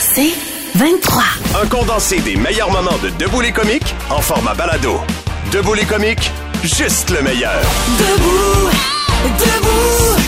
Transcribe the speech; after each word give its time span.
C'est 0.00 0.34
23. 0.74 1.22
Un 1.62 1.66
condensé 1.66 2.20
des 2.20 2.36
meilleurs 2.36 2.70
moments 2.70 2.98
de 3.02 3.10
Debout 3.10 3.40
les 3.40 3.52
comiques 3.52 3.94
en 4.10 4.20
format 4.20 4.54
balado. 4.54 5.00
Debout 5.52 5.74
les 5.74 5.84
comiques, 5.84 6.30
juste 6.62 7.10
le 7.10 7.22
meilleur. 7.22 7.60
Debout, 7.98 8.70
debout, 9.38 10.27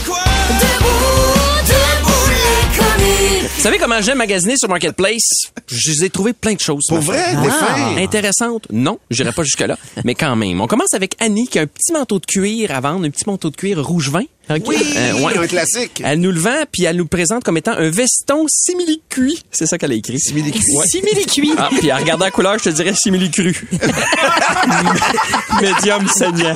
Vous 3.60 3.64
savez 3.64 3.77
comment 3.77 4.00
j'aime 4.00 4.16
magasiner 4.16 4.56
sur 4.56 4.70
Marketplace? 4.70 5.50
Je 5.66 5.91
les 5.91 6.05
ai 6.06 6.09
trouvé 6.09 6.32
plein 6.32 6.55
de 6.55 6.60
choses. 6.60 6.87
Pour 6.88 7.01
vrai? 7.01 7.23
T'es 7.42 7.51
fin? 7.51 7.96
Intéressantes? 7.98 8.66
Non, 8.73 8.98
j'irai 9.10 9.32
pas 9.32 9.42
jusque-là. 9.42 9.77
mais 10.05 10.14
quand 10.14 10.34
même. 10.34 10.62
On 10.62 10.66
commence 10.66 10.95
avec 10.95 11.14
Annie 11.20 11.46
qui 11.46 11.59
a 11.59 11.62
un 11.62 11.66
petit 11.66 11.92
manteau 11.92 12.18
de 12.20 12.24
cuir 12.24 12.70
à 12.74 12.80
vendre, 12.80 13.04
un 13.04 13.10
petit 13.10 13.24
manteau 13.27 13.51
de 13.51 13.56
cuir 13.56 13.84
rouge 13.87 14.09
vin. 14.09 14.23
Oui, 14.48 14.77
Euh, 14.96 15.12
ouais. 15.12 15.37
un 15.37 15.46
classique. 15.46 16.01
Elle 16.02 16.20
nous 16.20 16.32
le 16.32 16.41
vend, 16.41 16.65
puis 16.73 16.84
elle 16.84 16.96
nous 16.96 17.02
le 17.04 17.09
présente 17.10 17.45
comme 17.45 17.59
étant 17.59 17.73
un 17.73 17.91
veston 17.91 18.46
simili-cuit. 18.48 19.42
C'est 19.52 19.66
ça 19.66 19.77
qu'elle 19.77 19.92
a 19.92 19.95
écrit. 19.95 20.18
Simili-cuit. 20.18 20.62
Ouais. 20.79 20.87
Simili-cuit. 20.87 21.52
Ah, 21.59 21.68
puis 21.79 21.93
en 21.93 21.99
regardant 21.99 22.24
la 22.24 22.30
couleur, 22.30 22.56
je 22.59 22.65
te 22.65 22.71
dirais 22.71 22.95
simili-cru. 22.96 23.68
Médium 25.60 26.09
saignant. 26.09 26.54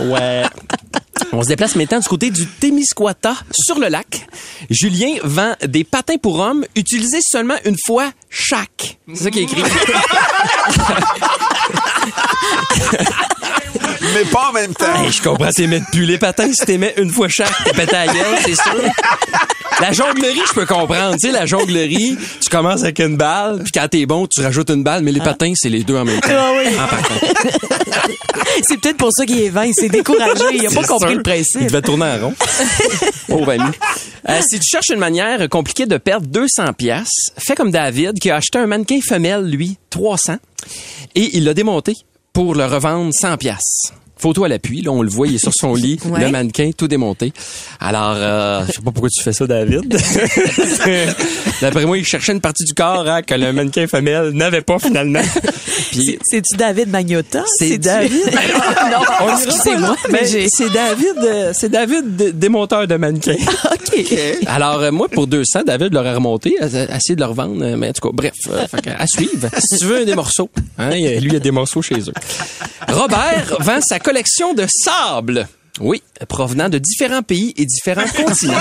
Ouais. 0.00 0.42
On 1.32 1.42
se 1.42 1.48
déplace 1.48 1.76
maintenant 1.76 2.00
du 2.00 2.08
côté 2.08 2.30
du 2.30 2.44
Témiscouata, 2.46 3.36
sur 3.52 3.78
le 3.78 3.88
lac. 3.88 4.25
Julien 4.70 5.16
vend 5.22 5.54
des 5.66 5.84
patins 5.84 6.18
pour 6.18 6.38
hommes 6.38 6.64
utilisés 6.74 7.20
seulement 7.20 7.56
une 7.64 7.76
fois 7.84 8.12
chaque. 8.30 8.98
C'est 9.14 9.24
ça 9.24 9.30
qui 9.30 9.40
écrit. 9.40 9.62
Mais 14.16 14.24
pas 14.30 14.48
en 14.48 14.52
même 14.52 14.72
temps. 14.72 15.04
Hey, 15.04 15.12
je 15.12 15.22
comprends, 15.22 15.50
c'est 15.54 15.66
mettre 15.66 15.90
plus 15.90 16.06
les 16.06 16.16
patins 16.16 16.50
si 16.50 16.78
mets 16.78 16.94
une 16.96 17.10
fois 17.10 17.28
chaque, 17.28 17.52
t'es 17.64 17.72
pété 17.72 17.94
à 17.96 18.06
la 18.06 18.14
gueule, 18.14 18.38
c'est 18.46 18.54
sûr. 18.54 18.82
La 19.78 19.92
jonglerie, 19.92 20.40
je 20.48 20.54
peux 20.54 20.64
comprendre. 20.64 21.16
Tu 21.20 21.26
sais, 21.26 21.32
la 21.32 21.44
jonglerie, 21.44 22.16
tu 22.40 22.48
commences 22.48 22.82
avec 22.82 22.98
une 22.98 23.18
balle, 23.18 23.58
puis 23.62 23.72
quand 23.72 23.86
t'es 23.88 24.06
bon, 24.06 24.26
tu 24.26 24.40
rajoutes 24.40 24.70
une 24.70 24.82
balle, 24.82 25.02
mais 25.02 25.12
les 25.12 25.20
patins, 25.20 25.52
c'est 25.54 25.68
les 25.68 25.84
deux 25.84 25.96
en 25.96 26.06
même 26.06 26.18
temps. 26.20 26.30
Ah 26.30 26.50
oui. 26.56 26.72
En 26.78 26.88
partant. 26.88 28.14
C'est 28.66 28.80
peut-être 28.80 28.96
pour 28.96 29.10
ça 29.12 29.26
qu'il 29.26 29.38
est 29.38 29.50
vain. 29.50 29.66
Il 29.66 29.74
s'est 29.74 29.90
découragé. 29.90 30.44
Il 30.54 30.66
a 30.66 30.70
pas 30.70 30.84
compris 30.84 31.10
sûr. 31.10 31.16
le 31.18 31.22
principe. 31.22 31.60
Il 31.60 31.66
devait 31.66 31.82
tourner 31.82 32.06
en 32.06 32.28
rond. 32.28 32.34
Pauvre 33.28 33.50
ami. 33.50 33.70
Euh, 34.30 34.40
si 34.48 34.58
tu 34.58 34.66
cherches 34.66 34.88
une 34.88 34.98
manière 34.98 35.46
compliquée 35.50 35.84
de 35.84 35.98
perdre 35.98 36.26
200 36.26 36.72
pièces, 36.72 37.32
fais 37.36 37.54
comme 37.54 37.70
David 37.70 38.18
qui 38.18 38.30
a 38.30 38.36
acheté 38.36 38.58
un 38.58 38.66
mannequin 38.66 39.00
femelle, 39.06 39.44
lui, 39.44 39.76
300, 39.90 40.36
et 41.14 41.36
il 41.36 41.44
l'a 41.44 41.52
démonté 41.52 41.92
pour 42.32 42.54
le 42.54 42.64
revendre 42.64 43.12
100 43.12 43.36
pièces. 43.36 43.92
Photo 44.18 44.44
à 44.44 44.48
l'appui, 44.48 44.80
là, 44.82 44.90
on 44.92 45.02
le 45.02 45.10
voit, 45.10 45.26
il 45.28 45.34
est 45.34 45.38
sur 45.38 45.52
son 45.54 45.74
lit, 45.74 45.98
Ouais. 46.06 46.20
le 46.24 46.30
mannequin 46.30 46.70
tout 46.76 46.88
démonté. 46.88 47.32
Alors, 47.80 48.14
euh, 48.16 48.64
je 48.66 48.72
sais 48.72 48.80
pas 48.82 48.90
pourquoi 48.90 49.10
tu 49.10 49.22
fais 49.22 49.32
ça, 49.34 49.46
David. 49.46 49.94
D'après 51.60 51.84
moi, 51.86 51.98
il 51.98 52.04
cherchait 52.04 52.32
une 52.32 52.40
partie 52.40 52.64
du 52.64 52.74
corps 52.74 53.06
hein, 53.08 53.22
que 53.22 53.34
le 53.34 53.52
mannequin 53.52 53.86
femelle 53.86 54.30
n'avait 54.30 54.60
pas 54.62 54.78
finalement. 54.78 55.20
Puis, 55.90 56.18
C'est-tu 56.22 56.56
David 56.56 56.88
Magnotta? 56.90 57.44
c'est 57.58 57.78
David? 57.78 58.12
non, 58.90 58.98
On 59.22 59.36
excusez-moi, 59.36 59.96
mais 60.10 60.24
c'est 60.26 60.70
David, 60.70 61.16
euh, 61.22 61.52
c'est 61.54 61.68
David 61.68 62.16
dé- 62.16 62.32
démonteur 62.32 62.86
de 62.86 62.96
mannequins. 62.96 63.36
OK. 63.72 64.14
Alors 64.46 64.80
euh, 64.82 64.90
moi 64.92 65.08
pour 65.08 65.26
200, 65.26 65.62
David 65.66 65.92
l'aurait 65.94 66.14
remonté, 66.14 66.56
a- 66.60 66.64
a- 66.64 66.96
essayé 66.96 67.16
de 67.16 67.20
le 67.20 67.26
revendre, 67.26 67.62
euh, 67.64 67.76
mais 67.76 67.88
en 67.88 67.92
tout 67.92 68.06
cas, 68.08 68.12
bref, 68.14 68.34
euh, 68.50 68.64
à 68.98 69.06
suivre. 69.06 69.48
Si 69.58 69.78
tu 69.78 69.84
veux 69.86 70.04
des 70.04 70.14
morceaux, 70.14 70.50
hein, 70.78 70.90
lui 70.90 71.02
il 71.02 71.32
y 71.32 71.36
a 71.36 71.40
des 71.40 71.50
morceaux 71.50 71.82
chez 71.82 71.98
eux. 72.00 72.12
Robert 72.88 73.56
vend 73.60 73.80
sa 73.82 73.98
collection 73.98 74.54
de 74.54 74.66
sable. 74.68 75.48
Oui, 75.80 76.02
provenant 76.28 76.68
de 76.68 76.78
différents 76.78 77.22
pays 77.22 77.52
et 77.56 77.66
différents 77.66 78.06
continents. 78.16 78.54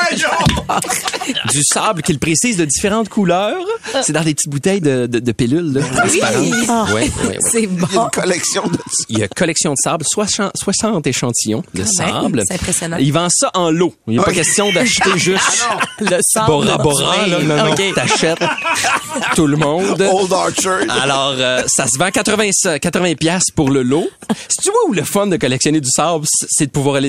Du 1.51 1.63
sable 1.63 2.01
qu'il 2.01 2.19
précise 2.19 2.57
de 2.57 2.65
différentes 2.65 3.09
couleurs. 3.09 3.63
C'est 4.03 4.11
dans 4.13 4.23
des 4.23 4.33
petites 4.33 4.49
bouteilles 4.51 4.81
de, 4.81 5.05
de, 5.07 5.19
de 5.19 5.31
pilules 5.31 5.73
là, 5.73 5.81
transparentes. 5.81 6.53
Ah. 6.67 6.85
Ouais, 6.93 6.93
ouais, 6.93 7.27
ouais. 7.27 7.37
C'est 7.51 7.67
bon. 7.67 7.87
Une 7.93 8.09
collection 8.11 8.67
de... 8.67 8.77
Il 9.09 9.19
y 9.19 9.23
a 9.23 9.27
collection 9.27 9.71
de 9.71 9.77
sable, 9.81 10.03
60, 10.07 10.51
60 10.55 11.07
échantillons 11.07 11.63
de 11.73 11.83
Quand 11.83 11.89
sable. 11.91 12.43
c'est 12.47 12.55
impressionnant. 12.55 12.97
Il 12.99 13.13
vend 13.13 13.27
ça 13.29 13.51
en 13.53 13.71
lot. 13.71 13.93
Il 14.07 14.13
n'y 14.13 14.19
a 14.19 14.23
pas 14.23 14.31
Ok. 14.31 14.35
question 14.37 14.71
d'acheter 14.71 15.17
juste 15.17 15.65
Le 16.01 16.17
sable. 16.21 16.47
Bora 16.47 16.77
Bora. 16.77 17.27
Là, 17.27 17.39
non, 17.39 17.69
non, 17.69 17.75
t'achètes 17.93 18.39
tout 19.35 19.47
le 19.47 19.57
monde. 19.57 20.01
Old 20.13 20.33
Archer. 20.33 20.85
Alors, 20.89 21.35
euh, 21.37 21.63
ça 21.67 21.87
se 21.87 21.97
vend 21.97 22.09
80, 22.11 22.79
80 22.79 23.15
piastres 23.15 23.53
pour 23.55 23.69
le 23.69 23.83
lot. 23.83 24.07
Si 24.49 24.57
tu 24.61 24.69
vois 24.71 24.89
où 24.89 24.93
le 24.93 25.03
fun 25.03 25.27
de 25.27 25.37
collectionner 25.37 25.79
du 25.81 25.89
sable, 25.89 26.25
c'est 26.49 26.65
de 26.67 26.71
pouvoir 26.71 26.95
aller 26.97 27.04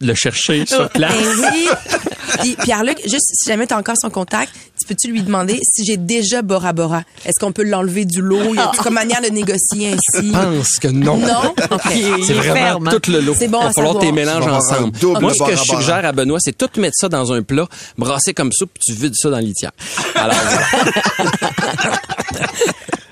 le 0.00 0.14
chercher 0.14 0.64
sur 0.66 0.88
place. 0.88 1.12
Ben 1.12 1.50
oui. 1.52 1.68
Puis, 2.40 2.56
Pierre-Luc, 2.62 3.00
juste 3.02 3.32
si 3.34 3.50
jamais 3.50 3.66
tu 3.66 3.74
as 3.74 3.76
encore 3.76 3.96
son 4.00 4.08
contact, 4.08 4.52
tu 4.78 4.86
peux-tu 4.86 5.10
lui 5.10 5.22
demander 5.22 5.60
si 5.62 5.84
j'ai 5.84 5.96
déjà 5.96 6.42
Bora 6.42 6.72
Bora? 6.72 7.02
Est-ce 7.24 7.38
qu'on 7.40 7.52
peut 7.52 7.64
l'enlever 7.64 8.04
du 8.04 8.22
lot? 8.22 8.54
Y 8.54 8.58
a 8.58 8.70
comme 8.82 8.94
manière 8.94 9.20
de 9.20 9.28
négocier 9.28 9.92
ainsi? 9.92 10.28
Je 10.28 10.32
pense 10.32 10.78
que 10.78 10.88
non. 10.88 11.18
Non? 11.18 11.54
OK. 11.70 11.80
C'est 12.26 12.32
vraiment 12.32 12.54
ferme, 12.54 12.88
hein? 12.88 12.98
tout 13.02 13.10
le 13.10 13.20
lot. 13.20 13.34
C'est 13.36 13.48
bon 13.48 13.60
Il 13.62 13.66
va 13.66 13.72
falloir 13.72 13.98
tes 13.98 14.12
mélanges 14.12 14.46
ensemble. 14.46 14.92
Moi, 15.20 15.34
ce 15.34 15.44
que 15.44 15.56
je 15.56 15.62
suggère 15.62 16.04
à 16.04 16.12
Benoît, 16.12 16.38
c'est 16.40 16.56
tout 16.56 16.70
mettre 16.80 16.96
ça 16.96 17.08
dans 17.08 17.32
un 17.32 17.42
plat, 17.42 17.66
brasser 17.98 18.32
comme 18.32 18.52
ça, 18.52 18.64
puis 18.66 18.82
tu 18.86 18.92
vides 18.92 19.16
ça 19.16 19.28
dans 19.30 19.38
litière. 19.38 19.72
Alors. 20.14 20.36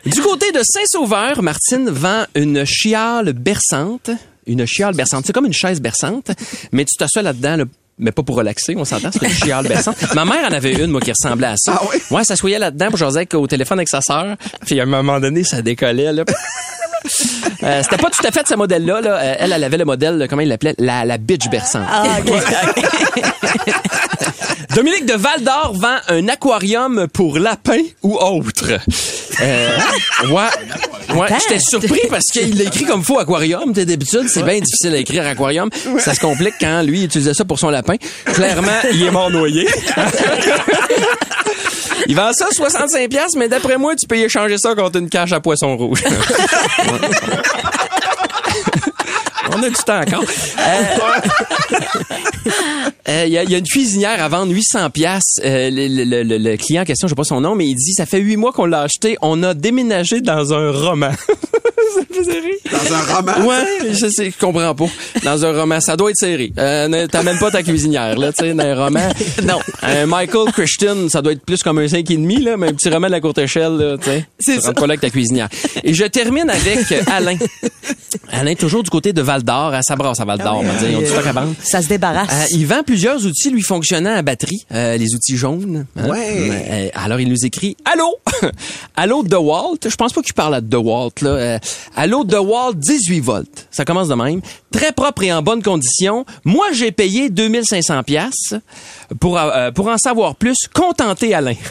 Du 0.06 0.22
côté 0.22 0.52
de 0.52 0.60
Saint-Sauveur, 0.62 1.42
Martine 1.42 1.90
vend 1.90 2.24
une 2.34 2.64
chiale 2.64 3.34
berçante. 3.34 4.10
Une 4.48 4.66
chiale 4.66 4.94
berçante. 4.96 5.24
C'est 5.26 5.32
comme 5.32 5.46
une 5.46 5.52
chaise 5.52 5.80
berçante, 5.80 6.30
mais 6.72 6.84
tu 6.84 6.94
t'assois 6.98 7.22
là-dedans, 7.22 7.56
là, 7.56 7.64
mais 7.98 8.12
pas 8.12 8.22
pour 8.22 8.36
relaxer, 8.36 8.74
on 8.76 8.84
s'entend, 8.84 9.10
c'est 9.12 9.22
une 9.22 9.30
chiale 9.32 9.66
berçante. 9.68 9.96
Ma 10.14 10.24
mère 10.24 10.48
en 10.48 10.52
avait 10.52 10.72
une, 10.72 10.90
moi, 10.90 11.00
qui 11.00 11.10
ressemblait 11.12 11.48
à 11.48 11.56
ça. 11.56 11.78
Ah 11.80 11.84
oui? 11.92 12.00
Ouais, 12.10 12.20
elle 12.20 12.26
s'assoyait 12.26 12.58
là-dedans, 12.58 12.88
pour 12.88 12.96
jaser 12.98 13.18
avec- 13.18 13.34
au 13.34 13.46
téléphone 13.46 13.78
avec 13.78 13.88
sa 13.88 14.00
sœur. 14.00 14.36
Puis 14.66 14.80
à 14.80 14.84
un 14.84 14.86
moment 14.86 15.20
donné, 15.20 15.44
ça 15.44 15.62
décollait, 15.62 16.12
là. 16.12 16.24
Euh, 17.64 17.82
c'était 17.82 17.96
pas 17.96 18.08
tout 18.08 18.24
à 18.24 18.30
fait 18.30 18.44
de 18.44 18.48
ce 18.48 18.54
modèle-là. 18.54 19.00
Là. 19.00 19.16
Euh, 19.16 19.34
elle, 19.40 19.52
elle 19.52 19.64
avait 19.64 19.78
le 19.78 19.84
modèle, 19.84 20.26
comment 20.30 20.42
il 20.42 20.48
l'appelait? 20.48 20.76
La, 20.78 21.04
la 21.04 21.18
bitch 21.18 21.48
berçante. 21.48 21.82
Ah, 21.90 22.18
OK. 22.24 22.34
Dominique 24.76 25.06
de 25.06 25.14
Val 25.14 25.42
d'Or 25.42 25.72
vend 25.74 25.96
un 26.08 26.28
aquarium 26.28 27.08
pour 27.08 27.40
lapins 27.40 27.82
ou 28.04 28.16
autres. 28.16 28.78
Euh, 29.40 29.78
ouais, 30.28 31.16
ouais 31.16 31.26
j'étais 31.40 31.58
surpris 31.58 32.02
parce 32.08 32.26
qu'il 32.26 32.56
l'a 32.56 32.64
écrit 32.64 32.84
comme 32.84 33.02
faux 33.02 33.18
aquarium. 33.18 33.72
T'es 33.72 33.84
d'habitude, 33.84 34.28
c'est 34.28 34.44
bien 34.44 34.60
difficile 34.60 34.94
à 34.94 34.98
écrire 34.98 35.26
aquarium. 35.26 35.68
Ça 35.98 36.14
se 36.14 36.20
complique 36.20 36.54
quand 36.60 36.82
lui 36.82 37.02
utilisait 37.04 37.34
ça 37.34 37.44
pour 37.44 37.58
son 37.58 37.70
lapin. 37.70 37.96
Clairement, 38.24 38.70
il 38.92 39.02
est 39.02 39.10
mort 39.10 39.30
noyé. 39.30 39.66
Il 42.06 42.16
vend 42.16 42.32
ça 42.32 42.46
65 42.50 43.08
pièces, 43.10 43.34
mais 43.36 43.48
d'après 43.48 43.76
moi, 43.78 43.94
tu 43.96 44.06
peux 44.06 44.16
y 44.18 44.22
échanger 44.22 44.56
ça 44.58 44.74
contre 44.74 44.98
une 44.98 45.08
cache 45.08 45.32
à 45.32 45.40
poisson 45.40 45.76
rouge. 45.76 46.04
On 49.58 49.62
a 49.62 49.68
du 49.68 49.74
temps 49.76 50.00
encore? 50.00 50.24
Euh, 53.08 53.24
Il 53.26 53.32
y, 53.32 53.38
a, 53.38 53.42
il 53.42 53.50
y 53.50 53.54
a 53.54 53.58
une 53.58 53.66
cuisinière 53.66 54.22
à 54.22 54.28
vendre 54.28 54.52
800 54.52 54.90
pièces. 54.90 55.40
le, 55.42 55.70
le- 55.70 56.22
le- 56.22 56.36
le 56.38 56.56
client 56.58 56.82
en 56.82 56.84
question, 56.84 57.08
je 57.08 57.12
sais 57.12 57.16
pas 57.16 57.24
son 57.24 57.40
nom, 57.40 57.54
mais 57.54 57.66
il 57.66 57.74
dit 57.74 57.94
ça 57.94 58.04
fait 58.04 58.18
huit 58.18 58.36
mois 58.36 58.52
qu'on 58.52 58.66
l'a 58.66 58.82
acheté. 58.82 59.16
On 59.22 59.42
a 59.42 59.54
déménagé 59.54 60.20
dans 60.20 60.52
un 60.52 60.70
roman. 60.70 61.10
ça 61.94 62.00
me 62.08 62.14
faisait 62.14 62.38
rire. 62.40 62.58
Dans 62.70 62.94
un 62.94 63.16
roman. 63.16 63.46
Ouais, 63.48 63.64
je 63.92 64.08
sais, 64.10 64.30
je 64.30 64.38
comprends 64.38 64.74
pas. 64.74 64.86
Dans 65.24 65.42
un 65.44 65.52
roman, 65.58 65.80
ça 65.80 65.96
doit 65.96 66.10
être 66.10 66.16
serré. 66.18 66.52
Euh, 66.58 67.06
pas 67.08 67.50
ta 67.50 67.62
cuisinière, 67.62 68.18
là, 68.18 68.30
tu 68.32 68.44
sais, 68.44 68.52
dans 68.54 68.64
un 68.64 68.74
roman. 68.84 69.08
Non. 69.44 69.58
Un 69.82 70.04
Michael 70.06 70.52
Christian, 70.52 71.08
ça 71.08 71.22
doit 71.22 71.32
être 71.32 71.44
plus 71.44 71.62
comme 71.62 71.78
un 71.78 71.86
5,5, 71.86 72.42
là, 72.42 72.56
mais 72.58 72.68
un 72.68 72.72
petit 72.74 72.90
roman 72.90 73.06
de 73.06 73.12
la 73.12 73.20
courte 73.20 73.38
échelle, 73.38 73.72
là, 73.76 73.96
tu 73.96 74.04
sais. 74.04 74.26
C'est 74.38 74.60
ça. 74.60 74.72
pas 74.74 74.82
là 74.82 74.92
avec 74.92 75.00
ta 75.00 75.08
cuisinière. 75.10 75.48
Et 75.82 75.94
je 75.94 76.04
termine 76.04 76.50
avec 76.50 76.92
euh, 76.92 77.00
Alain. 77.10 77.36
Alain, 78.32 78.54
toujours 78.54 78.82
du 78.82 78.90
côté 78.90 79.12
de 79.14 79.22
Val 79.22 79.42
d'Or, 79.48 79.72
à 79.72 79.82
Sabras, 79.82 80.12
à 80.18 80.24
Val 80.24 80.38
d'Or, 80.38 80.62
on 80.62 80.68
à 81.28 81.32
vendre. 81.32 81.54
Ça 81.62 81.80
se 81.80 81.88
débarrasse. 81.88 82.28
Euh, 82.30 82.44
il 82.52 82.66
vend 82.66 82.82
plusieurs 82.84 83.24
outils 83.24 83.50
lui 83.50 83.62
fonctionnant 83.62 84.14
à 84.14 84.20
batterie, 84.22 84.66
euh, 84.72 84.96
les 84.98 85.14
outils 85.14 85.36
jaunes. 85.38 85.86
hein. 85.96 86.08
Ouais. 86.08 86.50
Euh, 86.70 86.88
alors 86.94 87.18
il 87.18 87.28
nous 87.30 87.44
écrit 87.46 87.76
Allô? 87.84 88.18
Allô 88.96 89.22
DeWalt, 89.22 89.88
je 89.88 89.96
pense 89.96 90.12
pas 90.12 90.20
qu'il 90.20 90.34
parle 90.34 90.54
à 90.56 90.60
DeWalt 90.60 91.22
là. 91.22 91.30
Euh, 91.30 91.58
Allô 91.96 92.24
DeWalt 92.24 92.74
18 92.76 93.20
volts. 93.20 93.66
Ça 93.70 93.84
commence 93.86 94.08
de 94.08 94.14
même. 94.14 94.40
Très 94.70 94.92
propre 94.92 95.22
et 95.22 95.32
en 95.32 95.40
bonne 95.42 95.62
condition. 95.62 96.26
Moi 96.44 96.66
j'ai 96.72 96.92
payé 96.92 97.30
2500 97.30 98.02
pièces 98.02 98.54
pour 99.20 99.40
pour 99.74 99.88
en 99.88 99.96
savoir 99.98 100.36
plus, 100.36 100.56
contenter 100.74 101.34
Alain. 101.34 101.54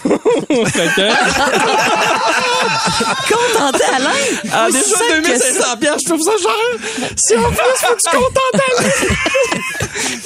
Contenté, 3.28 3.84
Alain? 3.96 4.10
ah, 4.54 4.68
déjà 4.72 4.84
simple 4.84 5.22
que 5.22 5.28
2500 5.28 5.78
pièces, 5.80 6.02
je 6.02 6.06
trouve 6.06 6.22
ça 6.22 6.32
cher. 6.42 7.08
Si 7.16 7.34
faut 7.76 7.96
que 7.96 8.02
tu 8.02 8.18
contentes 8.18 8.62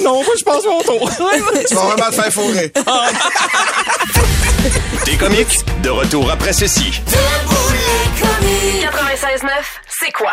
non, 0.00 0.22
moi 0.22 0.34
je 0.38 0.44
pense 0.44 0.64
mon 0.64 0.82
tour. 0.82 1.10
Tu 1.68 1.74
vas 1.74 1.82
vraiment 1.82 2.10
te 2.10 2.14
faire 2.14 2.32
fourrer. 2.32 2.72
Des 5.04 5.16
comiques, 5.16 5.60
de 5.82 5.90
retour 5.90 6.30
après 6.30 6.52
ceci. 6.52 7.00
96.9, 8.80 9.48
c'est 10.00 10.12
quoi? 10.12 10.32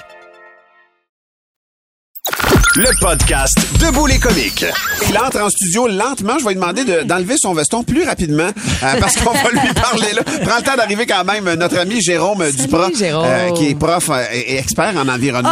Le 2.75 2.89
podcast 3.01 3.53
Debout 3.79 4.05
les 4.07 4.17
comiques. 4.19 4.65
Il 5.09 5.17
entre 5.17 5.41
en 5.41 5.49
studio 5.49 5.87
lentement. 5.87 6.37
Je 6.39 6.43
vais 6.45 6.51
lui 6.51 6.55
demander 6.55 6.83
de- 6.85 7.01
d'enlever 7.03 7.35
son 7.37 7.53
veston 7.53 7.83
plus 7.83 8.03
rapidement 8.03 8.47
euh, 8.83 8.99
parce 8.99 9.17
qu'on 9.17 9.31
va 9.33 9.49
lui 9.51 9.73
parler 9.73 10.13
là. 10.13 10.23
Prends 10.23 10.57
le 10.57 10.63
temps 10.63 10.75
d'arriver 10.77 11.05
quand 11.05 11.23
même 11.25 11.53
notre 11.55 11.77
ami 11.79 12.01
Jérôme 12.01 12.49
Duprat, 12.51 12.89
Jérôme. 12.97 13.53
qui 13.55 13.69
est 13.69 13.75
prof 13.75 14.09
euh, 14.09 14.23
et 14.33 14.53
et 14.53 14.57
expert 14.57 14.93
en 14.95 15.07
environnement. 15.09 15.49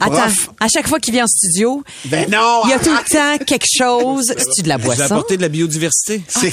Ah, 0.00 0.04
attends, 0.06 0.14
Prof. 0.14 0.50
à 0.60 0.68
chaque 0.68 0.88
fois 0.88 0.98
qu'il 0.98 1.12
vient 1.12 1.24
en 1.24 1.28
studio, 1.28 1.82
Ben 2.06 2.28
non! 2.30 2.62
il 2.64 2.70
y 2.70 2.72
a 2.72 2.78
tout 2.78 2.90
le 2.90 3.10
temps 3.38 3.44
quelque 3.44 3.66
chose. 3.70 4.32
C'est-tu 4.36 4.62
de 4.62 4.68
la 4.68 4.78
J'ai 4.78 4.84
boisson? 4.84 5.02
apporté 5.02 5.36
de 5.36 5.42
la 5.42 5.48
biodiversité. 5.48 6.22
C'est 6.28 6.52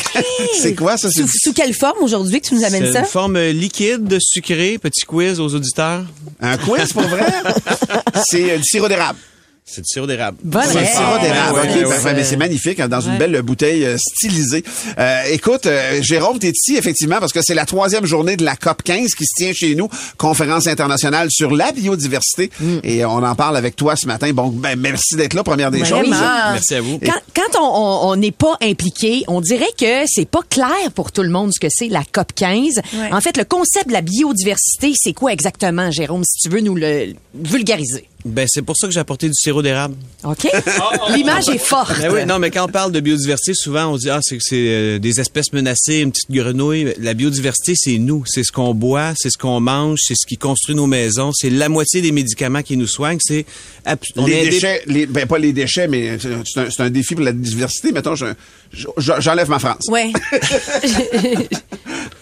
c'est 0.61 0.75
quoi 0.75 0.97
ça? 0.97 1.09
C'est 1.09 1.21
Sous, 1.21 1.29
sous 1.43 1.53
quelle 1.53 1.73
forme 1.73 1.99
aujourd'hui 2.03 2.41
que 2.41 2.47
tu 2.49 2.55
nous 2.55 2.59
C'est 2.61 2.65
amènes 2.67 2.91
ça? 2.91 2.99
une 2.99 3.05
forme 3.05 3.37
euh, 3.37 3.51
liquide, 3.53 4.17
sucrée, 4.19 4.77
petit 4.79 5.05
quiz 5.05 5.39
aux 5.39 5.53
auditeurs. 5.55 6.03
un 6.41 6.57
quiz 6.57 6.91
pour 6.93 7.03
vrai? 7.03 7.25
C'est 8.27 8.51
euh, 8.51 8.57
du 8.57 8.63
sirop 8.63 8.87
d'érable. 8.89 9.17
C'est 9.71 9.81
du 9.81 9.87
sirop 9.87 10.07
d'érable. 10.07 10.37
Bonne 10.43 10.63
C'est 10.71 10.85
sirop 10.85 11.19
d'érable. 11.21 11.59
Ouais, 11.59 11.69
OK, 11.69 11.75
ouais, 11.75 11.83
parfait. 11.83 12.13
mais 12.15 12.23
c'est 12.23 12.37
magnifique, 12.37 12.79
hein, 12.79 12.87
dans 12.87 13.01
une 13.01 13.11
Ouais. 13.11 13.17
belle 13.19 13.41
bouteille 13.43 13.85
euh, 13.85 13.97
stylisée. 13.99 14.63
Euh, 14.97 15.21
écoute, 15.31 15.67
euh, 15.67 15.99
Jérôme, 16.01 16.39
t'es 16.39 16.49
ici 16.49 16.75
effectivement 16.75 17.17
parce 17.19 17.31
que 17.33 17.39
c'est 17.43 17.53
la 17.53 17.65
troisième 17.65 18.05
journée 18.05 18.35
de 18.35 18.43
la 18.43 18.55
COP 18.55 18.81
15 18.81 19.13
qui 19.15 19.25
se 19.25 19.33
tient 19.35 19.51
chez 19.53 19.75
nous, 19.75 19.87
conférence 20.17 20.65
internationale 20.67 21.27
sur 21.29 21.51
la 21.55 21.71
biodiversité. 21.71 22.49
Et 22.83 23.05
on 23.05 23.17
en 23.23 23.35
parle 23.35 23.57
avec 23.57 23.75
toi 23.75 23.95
ce 23.95 24.07
matin. 24.07 24.31
Bon, 24.33 24.47
ben 24.47 24.77
merci 24.79 25.15
d'être 25.15 25.35
là. 25.35 25.43
Première 25.43 25.69
des 25.69 25.79
Vraiment. 25.83 26.03
choses. 26.03 26.09
Merci 26.53 26.75
à 26.75 26.81
vous. 26.81 26.99
Quand, 27.05 27.21
quand 27.35 27.59
on- 27.61 28.07
on 28.07 28.09
on 28.11 28.15
n'est 28.15 28.31
pas 28.31 28.57
impliqué, 28.63 29.23
on 29.27 29.39
dirait 29.39 29.71
que 29.77 30.03
c'est 30.07 30.27
pas 30.27 30.41
clair 30.49 30.91
pour 30.95 31.11
tout 31.11 31.21
le 31.21 31.29
monde 31.29 31.51
ce 31.53 31.59
que 31.59 31.67
c'est 31.69 31.89
la 31.89 32.03
COP 32.11 32.33
15. 32.33 32.77
Ouais. 32.93 33.13
En 33.13 33.21
fait, 33.21 33.37
le 33.37 33.45
concept 33.45 33.87
de 33.87 33.93
la 33.93 34.01
biodiversité, 34.01 34.93
c'est 34.95 35.13
quoi 35.13 35.31
exactement, 35.31 35.91
Jérôme, 35.91 36.23
si 36.25 36.39
tu 36.39 36.49
veux 36.49 36.61
nous 36.61 36.73
le 36.75 37.13
vulgariser? 37.35 38.08
Ben, 38.25 38.45
c'est 38.49 38.61
pour 38.61 38.75
ça 38.75 38.85
que 38.87 38.93
j'ai 38.93 38.99
apporté 38.99 39.27
du 39.27 39.33
sirop 39.33 39.61
d'érable. 39.61 39.95
OK? 40.25 40.45
L'image 41.15 41.47
est 41.47 41.57
forte. 41.57 41.97
Ben 42.01 42.11
oui, 42.13 42.25
non, 42.25 42.37
mais 42.37 42.51
quand 42.51 42.65
on 42.65 42.67
parle 42.67 42.91
de 42.91 42.99
biodiversité, 42.99 43.53
souvent 43.53 43.85
on 43.93 43.95
dit 43.95 44.09
ah 44.09 44.19
c'est 44.21 44.35
que 44.37 44.43
c'est 44.43 44.55
euh, 44.67 44.99
des 44.99 45.21
espèces 45.21 45.53
menacées, 45.53 45.99
une 45.99 46.11
petite 46.11 46.29
grenouille. 46.29 46.93
La 46.99 47.13
biodiversité, 47.13 47.73
c'est 47.77 47.97
nous, 47.97 48.23
c'est 48.27 48.43
ce 48.43 48.51
qu'on 48.51 48.73
boit, 48.73 49.13
c'est 49.15 49.29
ce 49.29 49.37
qu'on 49.37 49.61
mange, 49.61 49.99
c'est 50.03 50.15
ce 50.15 50.27
qui 50.27 50.35
construit 50.37 50.75
nos 50.75 50.85
maisons, 50.85 51.31
c'est 51.33 51.49
la 51.49 51.69
moitié 51.69 52.01
des 52.01 52.11
médicaments 52.11 52.61
qui 52.61 52.75
nous 52.75 52.87
soignent. 52.87 53.19
C'est 53.21 53.45
on 54.17 54.25
Les 54.25 54.33
indép- 54.33 54.49
déchets, 54.51 54.81
les, 54.87 55.05
ben 55.05 55.25
pas 55.25 55.37
les 55.39 55.53
déchets, 55.53 55.87
mais 55.87 56.19
c'est 56.19 56.29
c'est 56.45 56.59
un, 56.59 56.69
c'est 56.69 56.83
un 56.83 56.89
défi 56.89 57.15
pour 57.15 57.23
la 57.23 57.31
diversité. 57.31 57.93
Mettons, 57.93 58.15
je- 58.15 58.25
je- 58.73 58.87
j'enlève 59.19 59.49
ma 59.49 59.59
France. 59.59 59.85
Ouais. 59.89 60.11